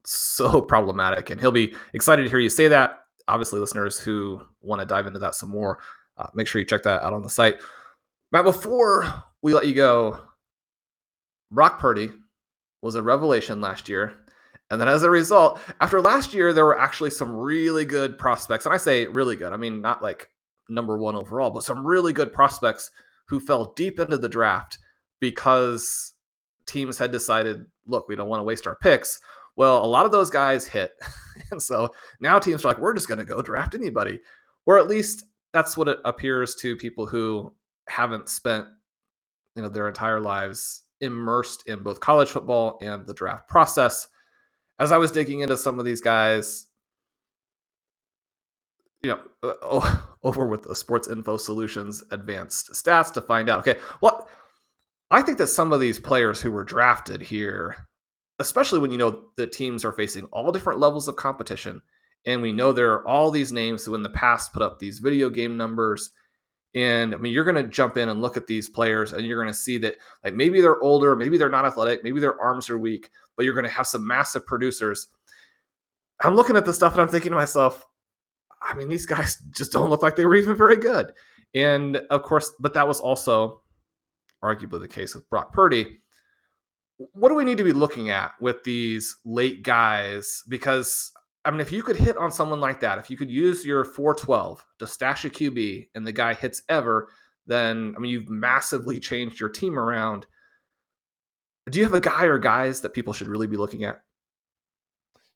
so 0.05 0.61
problematic. 0.67 1.29
And 1.29 1.39
he'll 1.39 1.51
be 1.51 1.75
excited 1.93 2.23
to 2.23 2.29
hear 2.29 2.39
you 2.39 2.49
say 2.49 2.67
that. 2.67 3.01
Obviously, 3.27 3.59
listeners 3.59 3.99
who 3.99 4.41
want 4.61 4.79
to 4.79 4.85
dive 4.87 5.05
into 5.05 5.19
that 5.19 5.35
some 5.35 5.49
more, 5.49 5.79
uh, 6.17 6.27
make 6.33 6.47
sure 6.47 6.59
you 6.59 6.65
check 6.65 6.81
that 6.83 7.03
out 7.03 7.13
on 7.13 7.21
the 7.21 7.29
site. 7.29 7.57
Matt, 8.31 8.43
before 8.43 9.23
we 9.43 9.53
let 9.53 9.67
you 9.67 9.75
go, 9.75 10.19
Brock 11.51 11.79
Purdy 11.79 12.11
was 12.81 12.95
a 12.95 13.03
revelation 13.03 13.61
last 13.61 13.89
year. 13.89 14.18
And 14.71 14.79
then 14.79 14.87
as 14.87 15.03
a 15.03 15.09
result, 15.09 15.59
after 15.81 16.01
last 16.01 16.33
year, 16.33 16.53
there 16.53 16.65
were 16.65 16.79
actually 16.79 17.09
some 17.09 17.35
really 17.35 17.85
good 17.85 18.17
prospects. 18.17 18.65
And 18.65 18.73
I 18.73 18.77
say 18.77 19.07
really 19.07 19.35
good, 19.35 19.51
I 19.51 19.57
mean, 19.57 19.81
not 19.81 20.03
like 20.03 20.29
number 20.69 20.97
one 20.97 21.15
overall, 21.15 21.49
but 21.49 21.63
some 21.63 21.85
really 21.85 22.13
good 22.13 22.31
prospects 22.31 22.91
who 23.25 23.39
fell 23.39 23.73
deep 23.75 23.99
into 23.99 24.17
the 24.17 24.29
draft 24.29 24.77
because 25.19 26.13
teams 26.67 26.97
had 26.97 27.11
decided, 27.11 27.65
look, 27.87 28.07
we 28.07 28.15
don't 28.15 28.29
want 28.29 28.39
to 28.39 28.45
waste 28.45 28.67
our 28.67 28.75
picks. 28.75 29.19
Well, 29.55 29.83
a 29.83 29.87
lot 29.87 30.05
of 30.05 30.11
those 30.11 30.29
guys 30.29 30.67
hit. 30.67 30.91
and 31.51 31.61
so 31.61 31.89
now 32.19 32.37
teams 32.37 32.63
are 32.63 32.67
like, 32.67 32.79
we're 32.79 32.93
just 32.93 33.07
going 33.07 33.17
to 33.17 33.25
go 33.25 33.41
draft 33.41 33.73
anybody. 33.73 34.19
Or 34.65 34.77
at 34.77 34.87
least 34.87 35.25
that's 35.51 35.75
what 35.75 35.87
it 35.87 35.99
appears 36.05 36.55
to 36.55 36.75
people 36.75 37.07
who 37.07 37.51
haven't 37.87 38.29
spent 38.29 38.67
you 39.55 39.63
know 39.63 39.69
their 39.69 39.87
entire 39.87 40.19
lives 40.19 40.83
immersed 41.01 41.67
in 41.67 41.81
both 41.81 41.99
college 41.99 42.29
football 42.29 42.77
and 42.81 43.05
the 43.05 43.13
draft 43.13 43.47
process 43.47 44.07
as 44.79 44.91
I 44.91 44.97
was 44.97 45.11
digging 45.11 45.41
into 45.41 45.57
some 45.57 45.77
of 45.77 45.85
these 45.85 46.01
guys, 46.01 46.67
you 49.01 49.15
know, 49.43 49.83
over 50.23 50.47
with 50.47 50.63
the 50.63 50.75
Sports 50.75 51.07
Info 51.07 51.37
Solutions 51.37 52.03
advanced 52.11 52.71
stats 52.71 53.13
to 53.13 53.21
find 53.21 53.49
out. 53.49 53.59
Okay, 53.59 53.79
what 53.99 54.27
I 55.11 55.21
think 55.21 55.37
that 55.37 55.47
some 55.47 55.73
of 55.73 55.79
these 55.79 55.99
players 55.99 56.41
who 56.41 56.51
were 56.51 56.63
drafted 56.63 57.21
here, 57.21 57.87
especially 58.39 58.79
when 58.79 58.91
you 58.91 58.97
know 58.97 59.25
the 59.37 59.47
teams 59.47 59.83
are 59.83 59.93
facing 59.93 60.25
all 60.25 60.51
different 60.51 60.79
levels 60.79 61.07
of 61.07 61.15
competition, 61.15 61.81
and 62.25 62.41
we 62.41 62.51
know 62.51 62.71
there 62.71 62.93
are 62.93 63.07
all 63.07 63.31
these 63.31 63.51
names 63.51 63.83
who 63.85 63.95
in 63.95 64.03
the 64.03 64.09
past 64.09 64.53
put 64.53 64.61
up 64.61 64.79
these 64.79 64.99
video 64.99 65.29
game 65.29 65.57
numbers. 65.57 66.11
And 66.75 67.15
I 67.15 67.17
mean, 67.17 67.33
you're 67.33 67.43
going 67.43 67.63
to 67.63 67.67
jump 67.69 67.97
in 67.97 68.09
and 68.09 68.21
look 68.21 68.37
at 68.37 68.45
these 68.45 68.69
players, 68.69 69.13
and 69.13 69.25
you're 69.25 69.41
going 69.41 69.51
to 69.51 69.59
see 69.59 69.77
that, 69.79 69.95
like, 70.23 70.35
maybe 70.35 70.61
they're 70.61 70.81
older, 70.81 71.15
maybe 71.15 71.37
they're 71.37 71.49
not 71.49 71.65
athletic, 71.65 72.03
maybe 72.03 72.19
their 72.19 72.39
arms 72.39 72.69
are 72.69 72.77
weak, 72.77 73.09
but 73.35 73.43
you're 73.43 73.55
going 73.55 73.65
to 73.65 73.71
have 73.71 73.87
some 73.87 74.05
massive 74.05 74.45
producers. 74.45 75.07
I'm 76.21 76.35
looking 76.35 76.57
at 76.57 76.65
the 76.65 76.73
stuff 76.73 76.93
and 76.93 77.01
I'm 77.01 77.07
thinking 77.07 77.31
to 77.31 77.37
myself, 77.37 77.85
I 78.61 78.73
mean, 78.73 78.89
these 78.89 79.05
guys 79.05 79.41
just 79.51 79.71
don't 79.71 79.89
look 79.89 80.03
like 80.03 80.15
they 80.15 80.25
were 80.25 80.35
even 80.35 80.55
very 80.55 80.75
good. 80.75 81.13
And 81.55 81.97
of 82.09 82.23
course, 82.23 82.51
but 82.59 82.73
that 82.73 82.87
was 82.87 82.99
also 82.99 83.61
arguably 84.43 84.79
the 84.79 84.87
case 84.87 85.15
with 85.15 85.29
Brock 85.29 85.53
Purdy. 85.53 85.99
What 87.13 87.29
do 87.29 87.35
we 87.35 87.45
need 87.45 87.57
to 87.57 87.63
be 87.63 87.73
looking 87.73 88.09
at 88.09 88.33
with 88.41 88.63
these 88.63 89.17
late 89.25 89.63
guys? 89.63 90.43
Because 90.49 91.11
I 91.45 91.51
mean, 91.51 91.61
if 91.61 91.71
you 91.71 91.83
could 91.83 91.95
hit 91.95 92.17
on 92.17 92.31
someone 92.31 92.59
like 92.59 92.79
that, 92.81 92.99
if 92.99 93.09
you 93.09 93.17
could 93.17 93.31
use 93.31 93.65
your 93.65 93.85
412 93.85 94.63
to 94.79 94.87
stash 94.87 95.25
a 95.25 95.29
QB 95.29 95.89
and 95.95 96.05
the 96.05 96.11
guy 96.11 96.33
hits 96.33 96.63
ever, 96.69 97.09
then 97.47 97.93
I 97.95 97.99
mean, 97.99 98.11
you've 98.11 98.29
massively 98.29 98.99
changed 98.99 99.39
your 99.39 99.49
team 99.49 99.79
around. 99.79 100.25
Do 101.69 101.79
you 101.79 101.85
have 101.85 101.93
a 101.93 102.01
guy 102.01 102.25
or 102.25 102.37
guys 102.37 102.81
that 102.81 102.93
people 102.93 103.13
should 103.13 103.27
really 103.27 103.47
be 103.47 103.57
looking 103.57 103.83
at? 103.83 104.01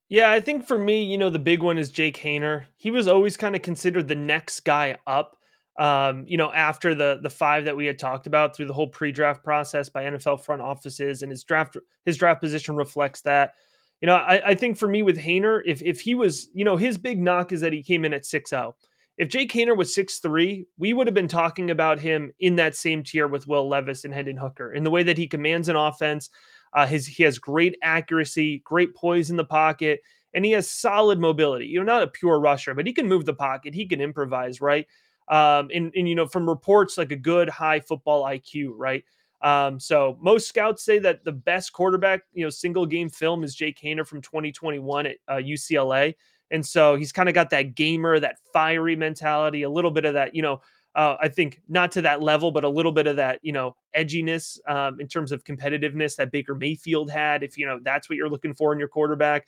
Yeah, 0.09 0.31
I 0.31 0.41
think 0.41 0.67
for 0.67 0.77
me, 0.77 1.03
you 1.03 1.17
know, 1.17 1.29
the 1.29 1.39
big 1.39 1.63
one 1.63 1.77
is 1.77 1.89
Jake 1.89 2.17
Haener. 2.17 2.65
He 2.77 2.91
was 2.91 3.07
always 3.07 3.37
kind 3.37 3.55
of 3.55 3.61
considered 3.61 4.07
the 4.07 4.15
next 4.15 4.61
guy 4.61 4.97
up. 5.07 5.37
Um, 5.79 6.25
you 6.27 6.37
know, 6.37 6.51
after 6.53 6.93
the 6.93 7.19
the 7.23 7.31
five 7.31 7.65
that 7.65 7.75
we 7.75 7.87
had 7.87 7.97
talked 7.97 8.27
about 8.27 8.55
through 8.55 8.67
the 8.67 8.73
whole 8.73 8.87
pre-draft 8.87 9.43
process 9.43 9.89
by 9.89 10.03
NFL 10.03 10.41
front 10.41 10.61
offices, 10.61 11.23
and 11.23 11.31
his 11.31 11.43
draft 11.43 11.77
his 12.05 12.17
draft 12.17 12.41
position 12.41 12.75
reflects 12.75 13.21
that. 13.21 13.55
You 14.03 14.07
know, 14.07 14.15
I, 14.17 14.49
I 14.49 14.55
think 14.55 14.77
for 14.77 14.89
me 14.89 15.01
with 15.01 15.17
Haener, 15.17 15.61
if 15.65 15.81
if 15.81 16.01
he 16.01 16.13
was, 16.13 16.49
you 16.53 16.65
know, 16.65 16.75
his 16.75 16.97
big 16.97 17.21
knock 17.21 17.53
is 17.53 17.61
that 17.61 17.71
he 17.71 17.81
came 17.81 18.03
in 18.03 18.13
at 18.13 18.25
6-0. 18.25 18.73
If 19.17 19.29
Jake 19.29 19.53
Haener 19.53 19.77
was 19.77 19.95
six 19.95 20.19
three, 20.19 20.65
we 20.77 20.91
would 20.91 21.07
have 21.07 21.13
been 21.13 21.29
talking 21.29 21.71
about 21.71 21.99
him 21.99 22.33
in 22.41 22.57
that 22.57 22.75
same 22.75 23.01
tier 23.03 23.29
with 23.29 23.47
Will 23.47 23.69
Levis 23.69 24.03
and 24.03 24.13
Hendon 24.13 24.35
Hooker 24.35 24.73
in 24.73 24.83
the 24.83 24.91
way 24.91 25.03
that 25.03 25.17
he 25.17 25.25
commands 25.25 25.69
an 25.69 25.77
offense. 25.77 26.29
Uh, 26.73 26.85
his 26.85 27.07
he 27.07 27.23
has 27.23 27.39
great 27.39 27.77
accuracy, 27.81 28.61
great 28.65 28.93
poise 28.93 29.29
in 29.29 29.37
the 29.37 29.45
pocket, 29.45 30.01
and 30.33 30.43
he 30.43 30.51
has 30.51 30.69
solid 30.69 31.17
mobility. 31.19 31.67
You 31.67 31.79
know, 31.79 31.85
not 31.85 32.03
a 32.03 32.07
pure 32.07 32.41
rusher, 32.41 32.73
but 32.73 32.85
he 32.85 32.91
can 32.91 33.07
move 33.07 33.23
the 33.25 33.33
pocket. 33.33 33.73
He 33.73 33.85
can 33.87 34.01
improvise, 34.01 34.59
right? 34.59 34.85
Um, 35.29 35.69
and 35.73 35.93
and 35.95 36.09
you 36.09 36.15
know, 36.15 36.27
from 36.27 36.49
reports, 36.49 36.97
like 36.97 37.13
a 37.13 37.15
good 37.15 37.47
high 37.47 37.79
football 37.79 38.25
IQ, 38.25 38.73
right? 38.75 39.05
Um, 39.43 39.79
so 39.79 40.17
most 40.21 40.47
scouts 40.47 40.83
say 40.85 40.99
that 40.99 41.23
the 41.25 41.31
best 41.31 41.73
quarterback, 41.73 42.21
you 42.33 42.43
know, 42.43 42.49
single 42.49 42.85
game 42.85 43.09
film 43.09 43.43
is 43.43 43.53
Jake 43.53 43.77
Haener 43.79 44.07
from 44.07 44.21
2021 44.21 45.05
at 45.05 45.17
uh, 45.27 45.33
UCLA. 45.33 46.15
And 46.49 46.65
so 46.65 46.95
he's 46.95 47.11
kind 47.11 47.27
of 47.27 47.35
got 47.35 47.49
that 47.49 47.75
gamer, 47.75 48.19
that 48.19 48.37
fiery 48.53 48.95
mentality, 48.95 49.63
a 49.63 49.69
little 49.69 49.91
bit 49.91 50.05
of 50.05 50.13
that, 50.13 50.33
you 50.33 50.41
know, 50.41 50.61
uh, 50.95 51.17
I 51.19 51.27
think 51.27 51.61
not 51.67 51.91
to 51.93 52.01
that 52.03 52.21
level, 52.21 52.51
but 52.51 52.63
a 52.63 52.69
little 52.69 52.91
bit 52.91 53.07
of 53.07 53.15
that, 53.15 53.39
you 53.41 53.51
know, 53.51 53.75
edginess 53.97 54.59
um, 54.69 54.99
in 55.01 55.07
terms 55.07 55.31
of 55.31 55.43
competitiveness 55.43 56.15
that 56.17 56.31
Baker 56.31 56.53
Mayfield 56.53 57.09
had. 57.09 57.43
If 57.43 57.57
you 57.57 57.65
know 57.65 57.79
that's 57.81 58.09
what 58.09 58.15
you're 58.15 58.29
looking 58.29 58.53
for 58.53 58.73
in 58.73 58.79
your 58.79 58.87
quarterback, 58.87 59.47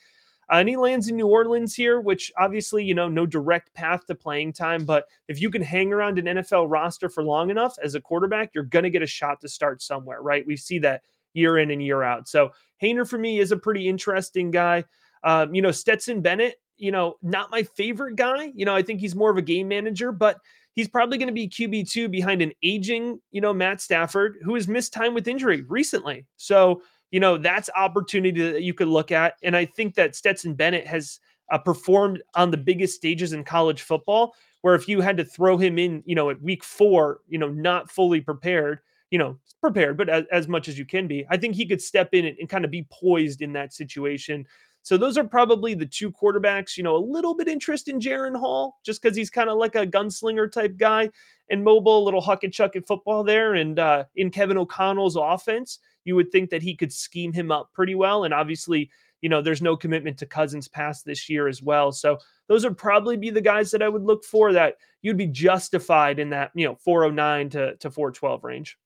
Uh, 0.50 0.56
and 0.56 0.68
he 0.68 0.76
lands 0.76 1.08
in 1.08 1.16
New 1.16 1.26
Orleans 1.26 1.74
here, 1.74 2.00
which 2.00 2.32
obviously, 2.38 2.84
you 2.84 2.94
know, 2.94 3.08
no 3.08 3.26
direct 3.26 3.74
path 3.74 4.06
to 4.06 4.14
playing 4.14 4.52
time. 4.52 4.84
But 4.84 5.06
if 5.28 5.40
you 5.40 5.50
can 5.50 5.62
hang 5.62 5.92
around 5.92 6.18
an 6.18 6.26
NFL 6.26 6.66
roster 6.68 7.08
for 7.08 7.24
long 7.24 7.50
enough 7.50 7.76
as 7.82 7.94
a 7.94 8.00
quarterback, 8.00 8.50
you're 8.54 8.64
going 8.64 8.84
to 8.84 8.90
get 8.90 9.02
a 9.02 9.06
shot 9.06 9.40
to 9.40 9.48
start 9.48 9.82
somewhere, 9.82 10.22
right? 10.22 10.46
We 10.46 10.56
see 10.56 10.78
that 10.80 11.02
year 11.34 11.58
in 11.58 11.70
and 11.70 11.82
year 11.82 12.02
out. 12.02 12.28
So 12.28 12.50
Haener 12.82 13.08
for 13.08 13.18
me 13.18 13.38
is 13.38 13.52
a 13.52 13.56
pretty 13.56 13.88
interesting 13.88 14.50
guy. 14.50 14.84
Um, 15.24 15.54
you 15.54 15.62
know, 15.62 15.72
Stetson 15.72 16.20
Bennett, 16.20 16.56
you 16.76 16.92
know, 16.92 17.16
not 17.22 17.50
my 17.50 17.62
favorite 17.62 18.16
guy. 18.16 18.52
You 18.54 18.64
know, 18.64 18.74
I 18.74 18.82
think 18.82 19.00
he's 19.00 19.14
more 19.14 19.30
of 19.30 19.36
a 19.36 19.42
game 19.42 19.68
manager, 19.68 20.12
but 20.12 20.38
he's 20.74 20.88
probably 20.88 21.18
going 21.18 21.28
to 21.28 21.32
be 21.32 21.48
QB2 21.48 22.10
behind 22.10 22.42
an 22.42 22.52
aging, 22.62 23.20
you 23.32 23.40
know, 23.40 23.52
Matt 23.52 23.80
Stafford, 23.80 24.36
who 24.42 24.54
has 24.54 24.68
missed 24.68 24.92
time 24.92 25.14
with 25.14 25.26
injury 25.26 25.62
recently. 25.62 26.26
So, 26.36 26.82
you 27.16 27.20
know, 27.20 27.38
that's 27.38 27.70
opportunity 27.74 28.52
that 28.52 28.62
you 28.62 28.74
could 28.74 28.88
look 28.88 29.10
at. 29.10 29.36
And 29.42 29.56
I 29.56 29.64
think 29.64 29.94
that 29.94 30.14
Stetson 30.14 30.52
Bennett 30.52 30.86
has 30.86 31.18
uh, 31.50 31.56
performed 31.56 32.20
on 32.34 32.50
the 32.50 32.58
biggest 32.58 32.94
stages 32.94 33.32
in 33.32 33.42
college 33.42 33.80
football, 33.80 34.34
where 34.60 34.74
if 34.74 34.86
you 34.86 35.00
had 35.00 35.16
to 35.16 35.24
throw 35.24 35.56
him 35.56 35.78
in, 35.78 36.02
you 36.04 36.14
know, 36.14 36.28
at 36.28 36.42
week 36.42 36.62
four, 36.62 37.20
you 37.26 37.38
know, 37.38 37.48
not 37.48 37.90
fully 37.90 38.20
prepared, 38.20 38.80
you 39.10 39.18
know, 39.18 39.38
prepared, 39.62 39.96
but 39.96 40.10
as, 40.10 40.24
as 40.30 40.46
much 40.46 40.68
as 40.68 40.78
you 40.78 40.84
can 40.84 41.06
be, 41.06 41.24
I 41.30 41.38
think 41.38 41.54
he 41.54 41.64
could 41.64 41.80
step 41.80 42.10
in 42.12 42.26
and, 42.26 42.36
and 42.38 42.50
kind 42.50 42.66
of 42.66 42.70
be 42.70 42.86
poised 42.92 43.40
in 43.40 43.54
that 43.54 43.72
situation. 43.72 44.44
So 44.82 44.98
those 44.98 45.16
are 45.16 45.24
probably 45.24 45.72
the 45.72 45.86
two 45.86 46.12
quarterbacks. 46.12 46.76
You 46.76 46.82
know, 46.82 46.96
a 46.96 46.98
little 46.98 47.34
bit 47.34 47.48
interest 47.48 47.88
in 47.88 47.98
Jaren 47.98 48.38
Hall 48.38 48.76
just 48.84 49.00
because 49.00 49.16
he's 49.16 49.30
kind 49.30 49.48
of 49.48 49.56
like 49.56 49.74
a 49.74 49.86
gunslinger 49.86 50.52
type 50.52 50.76
guy 50.76 51.08
and 51.48 51.64
mobile, 51.64 52.02
a 52.02 52.04
little 52.04 52.20
huck 52.20 52.44
and 52.44 52.52
chuck 52.52 52.76
at 52.76 52.86
football 52.86 53.24
there. 53.24 53.54
And 53.54 53.78
uh, 53.78 54.04
in 54.16 54.30
Kevin 54.30 54.58
O'Connell's 54.58 55.16
offense, 55.16 55.78
you 56.06 56.14
would 56.14 56.30
think 56.32 56.48
that 56.50 56.62
he 56.62 56.74
could 56.74 56.92
scheme 56.92 57.32
him 57.32 57.50
up 57.50 57.72
pretty 57.74 57.96
well. 57.96 58.24
And 58.24 58.32
obviously, 58.32 58.88
you 59.20 59.28
know, 59.28 59.42
there's 59.42 59.60
no 59.60 59.76
commitment 59.76 60.16
to 60.18 60.26
Cousins 60.26 60.68
past 60.68 61.04
this 61.04 61.28
year 61.28 61.48
as 61.48 61.60
well. 61.60 61.90
So 61.90 62.18
those 62.46 62.64
would 62.64 62.78
probably 62.78 63.16
be 63.16 63.28
the 63.28 63.40
guys 63.40 63.72
that 63.72 63.82
I 63.82 63.88
would 63.88 64.04
look 64.04 64.24
for 64.24 64.52
that 64.52 64.76
you'd 65.02 65.16
be 65.16 65.26
justified 65.26 66.20
in 66.20 66.30
that, 66.30 66.52
you 66.54 66.64
know, 66.64 66.76
409 66.76 67.50
to, 67.50 67.74
to 67.76 67.90
412 67.90 68.44
range. 68.44 68.78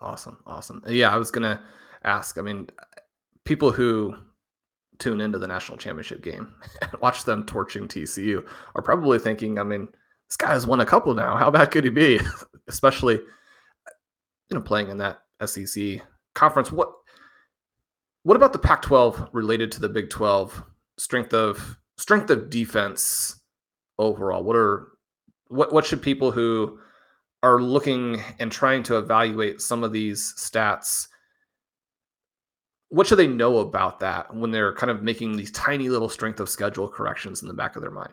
Awesome. 0.00 0.38
Awesome. 0.46 0.80
Yeah, 0.86 1.12
I 1.12 1.16
was 1.16 1.32
going 1.32 1.42
to 1.42 1.60
ask. 2.04 2.38
I 2.38 2.42
mean, 2.42 2.68
people 3.44 3.72
who 3.72 4.14
tune 5.00 5.20
into 5.20 5.40
the 5.40 5.48
national 5.48 5.76
championship 5.76 6.22
game 6.22 6.54
and 6.82 6.92
watch 7.00 7.24
them 7.24 7.44
torching 7.44 7.88
TCU 7.88 8.46
are 8.76 8.82
probably 8.82 9.18
thinking, 9.18 9.58
I 9.58 9.64
mean, 9.64 9.88
this 10.28 10.36
guy 10.36 10.52
has 10.52 10.68
won 10.68 10.80
a 10.80 10.86
couple 10.86 11.14
now. 11.14 11.36
How 11.36 11.50
bad 11.50 11.72
could 11.72 11.82
he 11.82 11.90
be? 11.90 12.20
Especially, 12.68 13.14
you 13.14 14.54
know, 14.54 14.60
playing 14.60 14.90
in 14.90 14.98
that 14.98 15.22
SEC 15.44 16.00
conference. 16.38 16.70
What 16.70 16.92
what 18.22 18.36
about 18.36 18.52
the 18.52 18.58
Pac-12 18.58 19.30
related 19.32 19.72
to 19.72 19.80
the 19.80 19.88
Big 19.88 20.10
12 20.10 20.62
strength 20.98 21.34
of 21.34 21.76
strength 21.96 22.30
of 22.30 22.50
defense 22.50 23.40
overall? 23.98 24.44
What 24.44 24.56
are 24.56 24.88
what 25.48 25.72
what 25.72 25.84
should 25.84 26.02
people 26.02 26.30
who 26.30 26.78
are 27.42 27.60
looking 27.60 28.22
and 28.38 28.50
trying 28.50 28.82
to 28.84 28.98
evaluate 28.98 29.60
some 29.60 29.84
of 29.84 29.92
these 29.92 30.34
stats 30.36 31.08
what 32.90 33.06
should 33.06 33.18
they 33.18 33.26
know 33.26 33.58
about 33.58 34.00
that 34.00 34.34
when 34.34 34.50
they're 34.50 34.74
kind 34.74 34.90
of 34.90 35.02
making 35.02 35.36
these 35.36 35.52
tiny 35.52 35.88
little 35.88 36.08
strength 36.08 36.40
of 36.40 36.48
schedule 36.48 36.88
corrections 36.88 37.42
in 37.42 37.48
the 37.48 37.54
back 37.54 37.76
of 37.76 37.82
their 37.82 37.90
mind? 37.90 38.12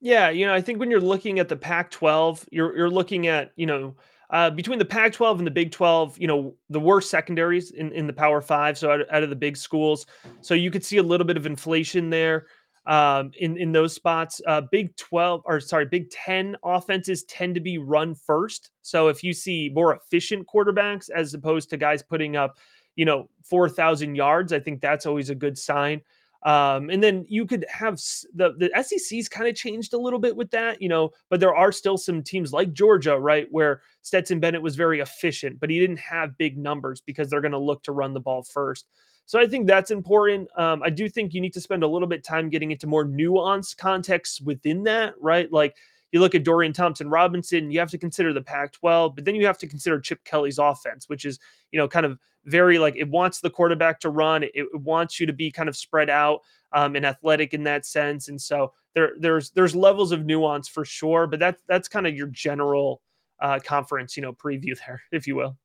Yeah, 0.00 0.30
you 0.30 0.46
know, 0.46 0.54
I 0.54 0.60
think 0.60 0.78
when 0.78 0.90
you're 0.90 1.00
looking 1.00 1.40
at 1.40 1.48
the 1.48 1.56
Pac-12, 1.56 2.46
you're 2.52 2.76
you're 2.76 2.90
looking 2.90 3.26
at 3.26 3.50
you 3.56 3.66
know 3.66 3.96
uh, 4.30 4.50
between 4.50 4.78
the 4.78 4.84
Pac-12 4.84 5.38
and 5.38 5.46
the 5.46 5.50
Big 5.50 5.72
12, 5.72 6.18
you 6.18 6.26
know, 6.26 6.54
the 6.68 6.80
worst 6.80 7.10
secondaries 7.10 7.70
in, 7.70 7.92
in 7.92 8.06
the 8.06 8.12
Power 8.12 8.40
Five, 8.40 8.76
so 8.76 8.90
out, 8.90 9.00
out 9.10 9.22
of 9.22 9.30
the 9.30 9.36
big 9.36 9.56
schools. 9.56 10.06
So 10.40 10.54
you 10.54 10.70
could 10.70 10.84
see 10.84 10.98
a 10.98 11.02
little 11.02 11.26
bit 11.26 11.36
of 11.36 11.46
inflation 11.46 12.10
there 12.10 12.46
um, 12.86 13.30
in 13.38 13.56
in 13.56 13.72
those 13.72 13.94
spots. 13.94 14.40
Uh, 14.46 14.62
big 14.70 14.94
12 14.96 15.42
or 15.44 15.60
sorry, 15.60 15.86
Big 15.86 16.10
10 16.10 16.56
offenses 16.62 17.24
tend 17.24 17.54
to 17.54 17.60
be 17.60 17.78
run 17.78 18.14
first. 18.14 18.70
So 18.82 19.08
if 19.08 19.22
you 19.22 19.32
see 19.32 19.70
more 19.74 19.94
efficient 19.94 20.46
quarterbacks 20.46 21.08
as 21.10 21.34
opposed 21.34 21.70
to 21.70 21.76
guys 21.76 22.02
putting 22.02 22.36
up 22.36 22.58
you 22.98 23.04
know, 23.04 23.30
4,000 23.44 24.16
yards. 24.16 24.52
I 24.52 24.58
think 24.58 24.80
that's 24.80 25.06
always 25.06 25.30
a 25.30 25.34
good 25.34 25.56
sign. 25.56 26.02
Um, 26.44 26.88
and 26.88 27.02
then 27.02 27.24
you 27.28 27.46
could 27.46 27.66
have 27.68 27.96
the 28.34 28.54
the 28.58 28.70
SEC's 28.82 29.28
kind 29.28 29.48
of 29.48 29.56
changed 29.56 29.92
a 29.92 29.98
little 29.98 30.20
bit 30.20 30.36
with 30.36 30.50
that, 30.52 30.80
you 30.80 30.88
know, 30.88 31.10
but 31.30 31.40
there 31.40 31.54
are 31.54 31.72
still 31.72 31.98
some 31.98 32.22
teams 32.22 32.52
like 32.52 32.72
Georgia, 32.72 33.18
right, 33.18 33.48
where 33.50 33.82
Stetson 34.02 34.38
Bennett 34.38 34.62
was 34.62 34.76
very 34.76 35.00
efficient, 35.00 35.58
but 35.58 35.68
he 35.68 35.80
didn't 35.80 35.98
have 35.98 36.38
big 36.38 36.56
numbers 36.56 37.00
because 37.00 37.28
they're 37.28 37.40
going 37.40 37.52
to 37.52 37.58
look 37.58 37.82
to 37.84 37.92
run 37.92 38.14
the 38.14 38.20
ball 38.20 38.44
first. 38.44 38.86
So 39.26 39.38
I 39.38 39.46
think 39.46 39.66
that's 39.66 39.90
important. 39.90 40.48
Um, 40.56 40.82
I 40.82 40.88
do 40.88 41.08
think 41.08 41.34
you 41.34 41.40
need 41.40 41.52
to 41.52 41.60
spend 41.60 41.82
a 41.82 41.88
little 41.88 42.08
bit 42.08 42.24
time 42.24 42.48
getting 42.48 42.70
into 42.70 42.86
more 42.86 43.04
nuanced 43.04 43.76
context 43.76 44.40
within 44.42 44.84
that, 44.84 45.14
right? 45.20 45.52
Like 45.52 45.76
you 46.12 46.20
look 46.20 46.34
at 46.34 46.44
Dorian 46.44 46.72
Thompson 46.72 47.10
Robinson, 47.10 47.70
you 47.70 47.78
have 47.78 47.90
to 47.90 47.98
consider 47.98 48.32
the 48.32 48.42
Pac 48.42 48.72
12, 48.72 49.14
but 49.14 49.24
then 49.24 49.34
you 49.34 49.46
have 49.46 49.58
to 49.58 49.66
consider 49.66 50.00
Chip 50.00 50.24
Kelly's 50.24 50.58
offense, 50.58 51.08
which 51.08 51.24
is, 51.24 51.38
you 51.70 51.78
know, 51.78 51.88
kind 51.88 52.06
of 52.06 52.18
very 52.44 52.78
like 52.78 52.96
it 52.96 53.08
wants 53.08 53.40
the 53.40 53.50
quarterback 53.50 54.00
to 54.00 54.10
run, 54.10 54.42
it, 54.42 54.52
it 54.54 54.80
wants 54.80 55.20
you 55.20 55.26
to 55.26 55.32
be 55.32 55.50
kind 55.50 55.68
of 55.68 55.76
spread 55.76 56.08
out 56.08 56.40
um, 56.72 56.96
and 56.96 57.04
athletic 57.04 57.54
in 57.54 57.64
that 57.64 57.84
sense. 57.84 58.28
And 58.28 58.40
so 58.40 58.72
there, 58.94 59.12
there's 59.18 59.50
there's 59.50 59.76
levels 59.76 60.12
of 60.12 60.24
nuance 60.24 60.68
for 60.68 60.84
sure, 60.84 61.26
but 61.26 61.38
that's 61.38 61.62
that's 61.68 61.88
kind 61.88 62.06
of 62.06 62.14
your 62.14 62.28
general 62.28 63.02
uh, 63.40 63.58
conference, 63.62 64.16
you 64.16 64.22
know, 64.22 64.32
preview 64.32 64.76
there, 64.86 65.02
if 65.12 65.26
you 65.26 65.36
will. 65.36 65.56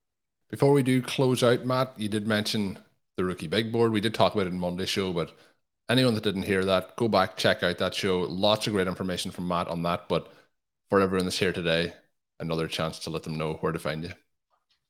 Before 0.49 0.71
we 0.71 0.83
do 0.83 1.01
close 1.01 1.41
out, 1.41 1.65
Matt, 1.65 1.93
you 1.97 2.09
did 2.09 2.27
mention 2.27 2.77
the 3.17 3.23
rookie 3.23 3.47
big 3.47 3.71
board. 3.71 3.91
We 3.91 4.01
did 4.01 4.13
talk 4.13 4.35
about 4.35 4.47
it 4.47 4.53
in 4.53 4.59
Monday 4.59 4.85
show, 4.85 5.13
but 5.13 5.35
anyone 5.89 6.13
that 6.15 6.23
didn't 6.23 6.43
hear 6.43 6.65
that, 6.65 6.95
go 6.95 7.07
back, 7.07 7.37
check 7.37 7.63
out 7.63 7.77
that 7.77 7.93
show. 7.93 8.21
Lots 8.21 8.67
of 8.67 8.73
great 8.73 8.87
information 8.87 9.31
from 9.31 9.47
Matt 9.47 9.67
on 9.67 9.83
that. 9.83 10.07
But 10.07 10.31
for 10.89 11.01
everyone 11.01 11.25
that's 11.25 11.39
here 11.39 11.53
today, 11.53 11.93
another 12.39 12.67
chance 12.67 12.99
to 12.99 13.09
let 13.09 13.23
them 13.23 13.37
know 13.37 13.53
where 13.55 13.71
to 13.71 13.79
find 13.79 14.03
you. 14.03 14.11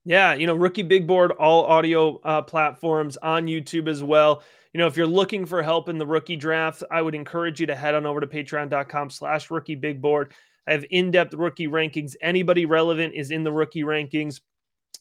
Yeah, 0.05 0.33
you 0.33 0.47
know, 0.47 0.55
Rookie 0.55 0.83
Big 0.83 1.07
Board, 1.07 1.31
all 1.31 1.65
audio 1.65 2.19
uh, 2.23 2.41
platforms 2.41 3.15
on 3.17 3.45
YouTube 3.45 3.87
as 3.87 4.03
well. 4.03 4.43
You 4.73 4.79
know, 4.79 4.87
if 4.87 4.97
you're 4.97 5.07
looking 5.07 5.45
for 5.45 5.63
help 5.63 5.87
in 5.87 5.97
the 5.97 6.05
rookie 6.05 6.35
draft, 6.35 6.83
I 6.91 7.01
would 7.01 7.15
encourage 7.15 7.61
you 7.61 7.67
to 7.67 7.75
head 7.75 7.95
on 7.95 8.05
over 8.05 8.19
to 8.19 8.27
patreon.com 8.27 9.09
slash 9.11 9.49
rookie 9.49 9.75
big 9.75 10.01
board. 10.01 10.33
I 10.67 10.71
have 10.73 10.85
in-depth 10.89 11.33
rookie 11.35 11.67
rankings. 11.67 12.15
Anybody 12.21 12.65
relevant 12.65 13.13
is 13.13 13.31
in 13.31 13.43
the 13.43 13.51
rookie 13.51 13.83
rankings 13.83 14.41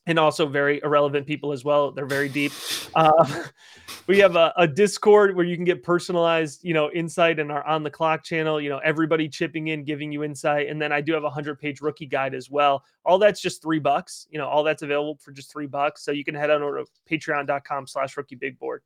and 0.06 0.18
also 0.18 0.46
very 0.46 0.80
irrelevant 0.82 1.26
people 1.26 1.52
as 1.52 1.64
well. 1.64 1.92
They're 1.92 2.06
very 2.06 2.28
deep. 2.28 2.52
Uh, 2.94 3.44
we 4.06 4.18
have 4.18 4.36
a, 4.36 4.52
a, 4.56 4.66
Discord 4.66 5.36
where 5.36 5.44
you 5.44 5.54
can 5.54 5.64
get 5.64 5.82
personalized, 5.82 6.64
you 6.64 6.74
know, 6.74 6.90
insight 6.90 7.38
in 7.38 7.50
our 7.50 7.64
on 7.64 7.82
the 7.82 7.90
clock 7.90 8.24
channel. 8.24 8.60
You 8.60 8.68
know, 8.68 8.78
everybody 8.78 9.28
chipping 9.28 9.68
in, 9.68 9.84
giving 9.84 10.10
you 10.10 10.24
insight, 10.24 10.68
and 10.68 10.80
then 10.80 10.92
I 10.92 11.00
do 11.00 11.12
have 11.12 11.24
a 11.24 11.30
hundred 11.30 11.60
page 11.60 11.80
rookie 11.80 12.06
guide 12.06 12.34
as 12.34 12.50
well. 12.50 12.84
All 13.04 13.18
that's 13.18 13.40
just 13.40 13.62
three 13.62 13.78
bucks. 13.78 14.26
You 14.30 14.38
know, 14.38 14.48
all 14.48 14.64
that's 14.64 14.82
available 14.82 15.18
for 15.22 15.30
just 15.30 15.52
three 15.52 15.66
bucks. 15.66 16.04
So 16.04 16.10
you 16.10 16.24
can 16.24 16.34
head 16.34 16.50
on 16.50 16.62
over 16.62 16.82
to 16.82 16.86
Patreon.com/slash 17.10 18.16
Rookie 18.16 18.36
Big 18.36 18.58
Board. 18.58 18.82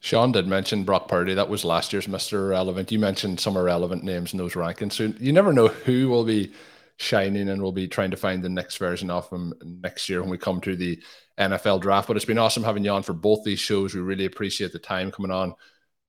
Shawn 0.00 0.30
did 0.30 0.46
mention 0.46 0.84
Brock 0.84 1.08
Purdy. 1.08 1.34
That 1.34 1.48
was 1.48 1.64
last 1.64 1.92
year's 1.92 2.06
Mr. 2.06 2.34
Irrelevant. 2.34 2.92
You 2.92 3.00
mentioned 3.00 3.40
some 3.40 3.56
irrelevant 3.56 4.04
names 4.04 4.32
in 4.32 4.38
those 4.38 4.52
rankings. 4.52 4.92
So 4.92 5.12
you 5.18 5.32
never 5.32 5.52
know 5.52 5.68
who 5.68 6.08
will 6.08 6.24
be 6.24 6.52
shining 6.98 7.48
and 7.48 7.62
we'll 7.62 7.72
be 7.72 7.88
trying 7.88 8.10
to 8.10 8.16
find 8.16 8.42
the 8.42 8.48
next 8.48 8.76
version 8.76 9.08
of 9.08 9.30
him 9.30 9.54
next 9.62 10.08
year 10.08 10.20
when 10.20 10.30
we 10.30 10.36
come 10.36 10.60
to 10.60 10.74
the 10.76 11.00
NFL 11.38 11.80
draft. 11.80 12.08
But 12.08 12.16
it's 12.16 12.26
been 12.26 12.38
awesome 12.38 12.64
having 12.64 12.84
you 12.84 12.90
on 12.90 13.04
for 13.04 13.12
both 13.12 13.44
these 13.44 13.60
shows. 13.60 13.94
We 13.94 14.00
really 14.00 14.24
appreciate 14.24 14.72
the 14.72 14.80
time 14.80 15.12
coming 15.12 15.30
on, 15.30 15.54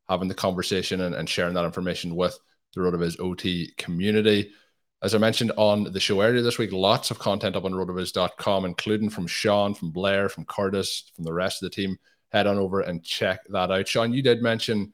having 0.10 0.28
the 0.28 0.34
conversation 0.34 1.02
and, 1.02 1.14
and 1.14 1.30
sharing 1.30 1.54
that 1.54 1.66
information 1.66 2.16
with 2.16 2.38
the 2.74 2.82
RotoViz 2.82 3.20
OT 3.20 3.72
community. 3.78 4.52
As 5.02 5.14
I 5.14 5.20
mentioned 5.20 5.52
on 5.58 5.84
the 5.94 6.00
show 6.00 6.22
earlier 6.22 6.42
this 6.42 6.58
week, 6.58 6.72
lots 6.74 7.12
of 7.12 7.20
content 7.20 7.56
up 7.56 7.66
on 7.66 7.72
rotoviz.com, 7.72 8.66
including 8.66 9.10
from 9.12 9.28
Shawn, 9.28 9.76
from 9.76 9.92
Blair, 9.92 10.28
from 10.28 10.44
Curtis, 10.46 11.12
from 11.16 11.24
the 11.24 11.34
rest 11.34 11.62
of 11.62 11.70
the 11.70 11.76
team. 11.76 11.98
Head 12.32 12.48
on 12.48 12.58
over 12.58 12.82
and 12.82 13.04
check 13.04 13.42
that 13.50 13.72
out. 13.72 13.88
Shawn, 13.88 14.12
you 14.12 14.22
did 14.22 14.42
mention, 14.42 14.94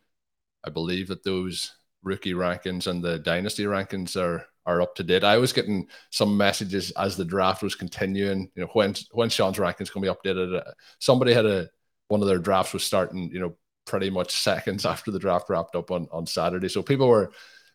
I 0.63 0.69
believe, 0.69 1.07
that 1.07 1.23
those 1.23 1.73
rookie 2.03 2.33
rankings 2.33 2.85
and 2.85 3.03
the 3.03 3.17
dynasty 3.17 3.63
rankings 3.63 4.15
are 4.15 4.45
are 4.65 4.81
up 4.81 4.95
to 4.95 5.03
date. 5.03 5.23
I 5.23 5.37
was 5.37 5.53
getting 5.53 5.87
some 6.09 6.35
messages 6.35 6.91
as 6.91 7.15
the 7.15 7.25
draft 7.25 7.61
was 7.61 7.75
continuing. 7.75 8.51
You 8.55 8.63
know, 8.63 8.69
when 8.73 8.95
when 9.11 9.29
Shawn's 9.29 9.57
rankings 9.57 9.93
going 9.93 10.05
to 10.05 10.13
be 10.23 10.31
updated. 10.31 10.59
Uh, 10.59 10.71
somebody 10.99 11.33
had 11.33 11.45
a 11.45 11.69
one 12.07 12.21
of 12.21 12.27
their 12.27 12.39
drafts 12.39 12.73
was 12.73 12.83
starting. 12.83 13.29
You 13.31 13.39
know, 13.39 13.57
pretty 13.85 14.09
much 14.09 14.41
seconds 14.41 14.85
after 14.85 15.11
the 15.11 15.19
draft 15.19 15.49
wrapped 15.49 15.75
up 15.75 15.91
on 15.91 16.07
on 16.11 16.25
Saturday. 16.25 16.69
So 16.69 16.81
people 16.81 17.07
were. 17.07 17.31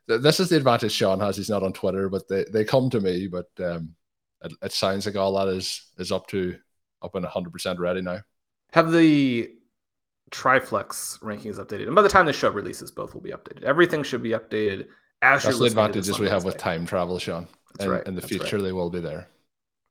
This 0.08 0.40
is 0.40 0.48
the 0.48 0.56
advantage 0.56 0.90
Shawn 0.90 1.20
has. 1.20 1.36
He's 1.36 1.50
not 1.50 1.62
on 1.62 1.72
Twitter, 1.72 2.08
but 2.08 2.26
they, 2.26 2.44
they 2.52 2.64
come 2.64 2.90
to 2.90 3.00
me. 3.00 3.28
But 3.28 3.46
um, 3.64 3.94
it, 4.42 4.52
it 4.60 4.72
sounds 4.72 5.06
like 5.06 5.14
all 5.14 5.34
that 5.34 5.46
is 5.46 5.88
is 5.98 6.10
up 6.10 6.26
to 6.28 6.56
up 7.00 7.14
and 7.14 7.22
100 7.22 7.52
percent 7.52 7.78
ready 7.78 8.02
now. 8.02 8.20
Have 8.72 8.90
the 8.90 9.50
Triflex 10.32 11.20
rankings 11.20 11.58
updated, 11.58 11.86
and 11.86 11.94
by 11.94 12.02
the 12.02 12.08
time 12.08 12.26
the 12.26 12.32
show 12.32 12.50
releases, 12.50 12.90
both 12.90 13.14
will 13.14 13.20
be 13.20 13.30
updated. 13.30 13.62
Everything 13.62 14.02
should 14.02 14.22
be 14.22 14.30
updated 14.30 14.86
as 15.22 15.42
That's 15.44 15.58
the 15.58 15.64
advantages 15.66 16.18
we 16.18 16.28
have 16.28 16.44
with 16.44 16.56
time 16.58 16.86
travel, 16.86 17.18
Shawn. 17.18 17.46
That's 17.76 17.88
right. 17.88 18.06
In 18.06 18.14
the 18.14 18.20
That's 18.20 18.30
future, 18.32 18.56
right. 18.56 18.62
they 18.64 18.72
will 18.72 18.90
be 18.90 19.00
there. 19.00 19.28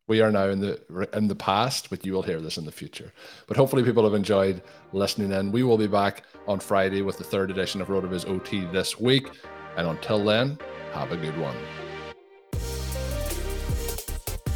we 0.07 0.21
are 0.21 0.31
now 0.31 0.45
in 0.49 0.59
the 0.59 0.79
in 1.13 1.27
the 1.27 1.35
past, 1.35 1.89
but 1.89 2.05
you 2.05 2.13
will 2.13 2.23
hear 2.23 2.41
this 2.41 2.57
in 2.57 2.65
the 2.65 2.71
future. 2.71 3.13
But 3.47 3.57
hopefully, 3.57 3.83
people 3.83 4.03
have 4.03 4.13
enjoyed 4.15 4.61
listening 4.91 5.31
in. 5.31 5.51
We 5.51 5.63
will 5.63 5.77
be 5.77 5.87
back 5.87 6.23
on 6.47 6.59
Friday 6.59 7.01
with 7.03 7.17
the 7.17 7.23
third 7.23 7.51
edition 7.51 7.81
of 7.81 7.87
RotoViz 7.89 8.27
OT 8.27 8.65
this 8.71 8.99
week. 8.99 9.29
And 9.77 9.87
until 9.87 10.23
then, 10.23 10.57
have 10.93 11.11
a 11.11 11.17
good 11.17 11.37
one. 11.39 11.55